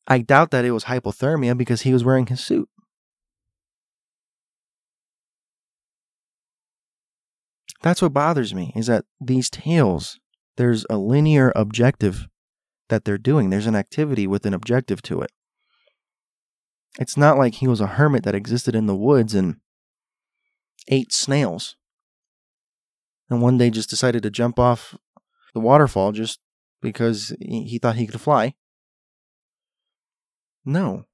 I 0.07 0.19
doubt 0.19 0.51
that 0.51 0.67
it 0.67 0.73
was 0.73 0.85
hypothermia 0.85 1.57
because 1.57 1.81
he 1.81 1.95
was 1.95 2.05
wearing 2.05 2.27
his 2.27 2.45
suit. 2.45 2.69
That's 7.85 8.03
what 8.03 8.13
bothers 8.13 8.53
me 8.55 8.73
is 8.75 8.89
that 8.89 9.05
these 9.21 9.49
tales, 9.49 10.19
there's 10.57 10.85
a 10.91 10.97
linear 10.97 11.53
objective 11.55 12.27
that 12.89 13.05
they're 13.05 13.19
doing. 13.19 13.51
There's 13.51 13.69
an 13.69 13.77
activity 13.77 14.27
with 14.27 14.45
an 14.47 14.55
objective 14.55 15.03
to 15.03 15.21
it. 15.21 15.31
It's 16.99 17.17
not 17.17 17.39
like 17.39 17.57
he 17.57 17.69
was 17.69 17.81
a 17.81 17.87
hermit 17.87 18.25
that 18.25 18.35
existed 18.35 18.75
in 18.75 18.87
the 18.87 18.97
woods 18.97 19.35
and 19.35 19.57
ate 20.89 21.13
snails 21.13 21.77
and 23.31 23.43
one 23.43 23.59
day 23.59 23.71
just 23.71 23.91
decided 23.91 24.23
to 24.23 24.31
jump 24.31 24.59
off 24.59 24.97
the 25.55 25.61
waterfall 25.61 26.13
just 26.13 26.41
because 26.81 27.35
he 27.41 27.79
thought 27.79 27.97
he 27.97 28.07
could 28.07 28.21
fly. 28.21 28.55
No. 30.65 31.05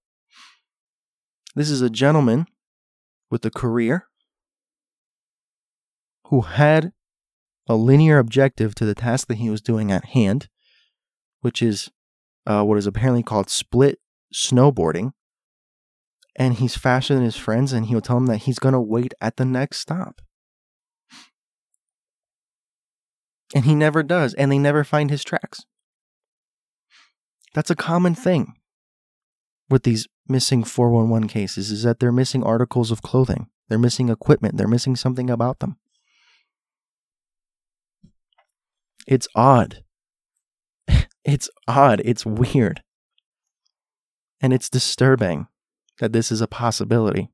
This 1.54 1.70
is 1.70 1.82
a 1.82 1.90
gentleman 1.90 2.46
with 3.30 3.44
a 3.44 3.50
career 3.50 4.09
who 6.30 6.42
had 6.42 6.92
a 7.68 7.74
linear 7.74 8.18
objective 8.18 8.74
to 8.76 8.84
the 8.84 8.94
task 8.94 9.26
that 9.26 9.38
he 9.38 9.50
was 9.50 9.60
doing 9.60 9.92
at 9.92 10.06
hand, 10.06 10.48
which 11.40 11.60
is 11.60 11.90
uh, 12.46 12.62
what 12.62 12.78
is 12.78 12.86
apparently 12.86 13.22
called 13.22 13.50
split 13.50 13.98
snowboarding. 14.32 15.12
And 16.36 16.54
he's 16.54 16.76
faster 16.76 17.14
than 17.14 17.24
his 17.24 17.36
friends, 17.36 17.72
and 17.72 17.86
he'll 17.86 18.00
tell 18.00 18.16
them 18.16 18.26
that 18.26 18.38
he's 18.38 18.60
going 18.60 18.72
to 18.72 18.80
wait 18.80 19.12
at 19.20 19.36
the 19.36 19.44
next 19.44 19.78
stop. 19.78 20.20
And 23.52 23.64
he 23.64 23.74
never 23.74 24.04
does, 24.04 24.32
and 24.34 24.50
they 24.50 24.58
never 24.58 24.84
find 24.84 25.10
his 25.10 25.24
tracks. 25.24 25.64
That's 27.54 27.70
a 27.70 27.76
common 27.76 28.14
thing 28.14 28.54
with 29.68 29.82
these 29.82 30.06
missing 30.28 30.62
411 30.62 31.28
cases 31.28 31.72
is 31.72 31.82
that 31.82 31.98
they're 31.98 32.12
missing 32.12 32.44
articles 32.44 32.92
of 32.92 33.02
clothing. 33.02 33.48
They're 33.68 33.78
missing 33.78 34.08
equipment. 34.08 34.56
They're 34.56 34.68
missing 34.68 34.94
something 34.94 35.28
about 35.28 35.58
them. 35.58 35.76
It's 39.07 39.28
odd. 39.34 39.82
It's 41.22 41.51
odd. 41.68 42.01
It's 42.03 42.24
weird. 42.24 42.82
And 44.40 44.55
it's 44.55 44.70
disturbing 44.70 45.48
that 45.98 46.14
this 46.14 46.32
is 46.32 46.40
a 46.40 46.46
possibility. 46.46 47.28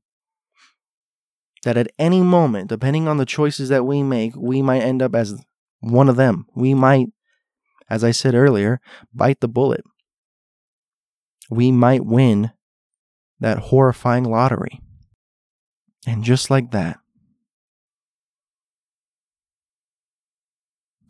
That 1.63 1.77
at 1.77 1.87
any 1.97 2.21
moment, 2.21 2.67
depending 2.67 3.07
on 3.07 3.15
the 3.15 3.25
choices 3.25 3.69
that 3.69 3.85
we 3.85 4.03
make, 4.03 4.35
we 4.35 4.61
might 4.61 4.81
end 4.81 5.01
up 5.01 5.15
as 5.15 5.41
one 5.79 6.09
of 6.09 6.17
them. 6.17 6.45
We 6.53 6.73
might, 6.73 7.07
as 7.89 8.03
I 8.03 8.11
said 8.11 8.35
earlier, 8.35 8.81
bite 9.13 9.39
the 9.39 9.47
bullet. 9.47 9.83
We 11.49 11.71
might 11.71 12.05
win 12.05 12.51
that 13.39 13.57
horrifying 13.57 14.25
lottery. 14.25 14.81
And 16.05 16.23
just 16.23 16.49
like 16.49 16.71
that, 16.71 16.99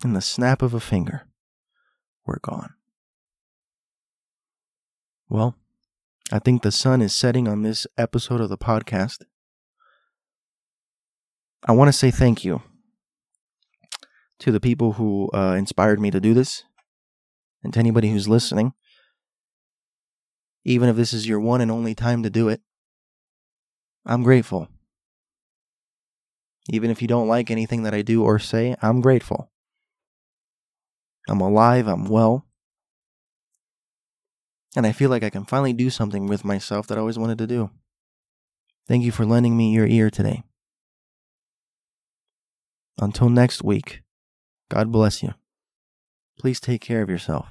in 0.03 0.13
the 0.13 0.21
snap 0.21 0.61
of 0.61 0.73
a 0.73 0.79
finger, 0.79 1.27
we're 2.25 2.39
gone. 2.39 2.73
Well, 5.29 5.55
I 6.31 6.39
think 6.39 6.61
the 6.61 6.71
sun 6.71 7.01
is 7.01 7.15
setting 7.15 7.47
on 7.47 7.61
this 7.61 7.87
episode 7.97 8.41
of 8.41 8.49
the 8.49 8.57
podcast. 8.57 9.23
I 11.65 11.71
want 11.71 11.89
to 11.89 11.93
say 11.93 12.11
thank 12.11 12.45
you 12.45 12.61
to 14.39 14.51
the 14.51 14.59
people 14.59 14.93
who 14.93 15.29
uh, 15.33 15.55
inspired 15.57 15.99
me 15.99 16.11
to 16.11 16.19
do 16.19 16.33
this, 16.33 16.63
and 17.63 17.73
to 17.73 17.79
anybody 17.79 18.11
who's 18.11 18.29
listening. 18.29 18.73
Even 20.63 20.89
if 20.89 20.95
this 20.95 21.13
is 21.13 21.27
your 21.27 21.39
one 21.39 21.61
and 21.61 21.71
only 21.71 21.95
time 21.95 22.23
to 22.23 22.29
do 22.29 22.49
it, 22.49 22.61
I'm 24.05 24.23
grateful. 24.23 24.67
Even 26.69 26.91
if 26.91 27.01
you 27.01 27.07
don't 27.07 27.27
like 27.27 27.49
anything 27.49 27.83
that 27.83 27.93
I 27.93 28.01
do 28.01 28.23
or 28.23 28.37
say, 28.37 28.75
I'm 28.81 29.01
grateful. 29.01 29.49
I'm 31.27 31.41
alive, 31.41 31.87
I'm 31.87 32.05
well. 32.05 32.45
And 34.75 34.85
I 34.85 34.91
feel 34.91 35.09
like 35.09 35.23
I 35.23 35.29
can 35.29 35.45
finally 35.45 35.73
do 35.73 35.89
something 35.89 36.27
with 36.27 36.45
myself 36.45 36.87
that 36.87 36.97
I 36.97 37.01
always 37.01 37.17
wanted 37.17 37.37
to 37.39 37.47
do. 37.47 37.71
Thank 38.87 39.03
you 39.03 39.11
for 39.11 39.25
lending 39.25 39.57
me 39.57 39.73
your 39.73 39.87
ear 39.87 40.09
today. 40.09 40.43
Until 42.99 43.29
next 43.29 43.63
week. 43.63 44.01
God 44.69 44.91
bless 44.91 45.23
you. 45.23 45.33
Please 46.39 46.59
take 46.59 46.81
care 46.81 47.01
of 47.01 47.09
yourself. 47.09 47.47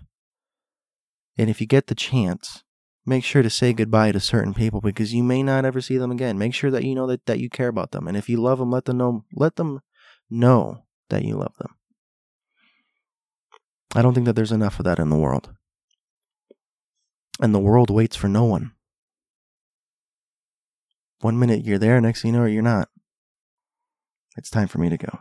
And 1.39 1.51
if 1.51 1.61
you 1.61 1.67
get 1.67 1.87
the 1.87 1.95
chance, 1.95 2.63
make 3.05 3.25
sure 3.25 3.43
to 3.43 3.51
say 3.51 3.73
goodbye 3.73 4.13
to 4.13 4.21
certain 4.21 4.55
people 4.55 4.81
because 4.81 5.15
you 5.15 5.23
may 5.23 5.43
not 5.43 5.65
ever 5.65 5.81
see 5.81 5.99
them 5.99 6.11
again. 6.11 6.39
Make 6.39 6.55
sure 6.55 6.71
that 6.71 6.85
you 6.85 6.95
know 6.95 7.07
that, 7.07 7.27
that 7.27 7.41
you 7.41 7.49
care 7.49 7.69
about 7.69 7.93
them. 7.93 8.09
And 8.09 8.17
if 8.17 8.29
you 8.29 8.39
love 8.39 8.59
them, 8.59 8.71
let 8.71 8.85
them 8.85 8.99
know 8.99 9.25
let 9.35 9.57
them 9.57 9.81
know 10.31 10.85
that 11.11 11.25
you 11.25 11.37
love 11.37 11.55
them. 11.59 11.76
I 13.95 14.03
don't 14.03 14.15
think 14.15 14.27
that 14.27 14.35
there's 14.35 14.53
enough 14.53 14.79
of 14.79 14.85
that 14.85 14.99
in 14.99 15.11
the 15.11 15.17
world. 15.17 15.51
And 17.41 17.55
the 17.55 17.61
world 17.61 17.91
waits 17.91 18.17
for 18.17 18.29
no 18.29 18.45
one. 18.45 18.73
one 21.21 21.39
minute 21.39 21.65
you're 21.65 21.79
there, 21.79 22.01
next 22.01 22.23
thing 22.23 22.33
you 22.35 22.41
know, 22.41 22.47
you're 22.47 22.63
not. 22.63 22.89
It's 24.37 24.51
time 24.51 24.69
for 24.69 24.79
me 24.79 24.89
to 24.91 24.97
go. 24.97 25.19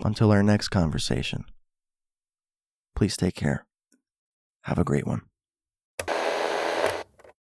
Until 0.00 0.30
our 0.30 0.42
next 0.42 0.68
conversation, 0.68 1.44
please 2.94 3.16
take 3.16 3.34
care. 3.34 3.66
Have 4.62 4.78
a 4.78 4.84
great 4.84 5.06
one. 5.06 5.22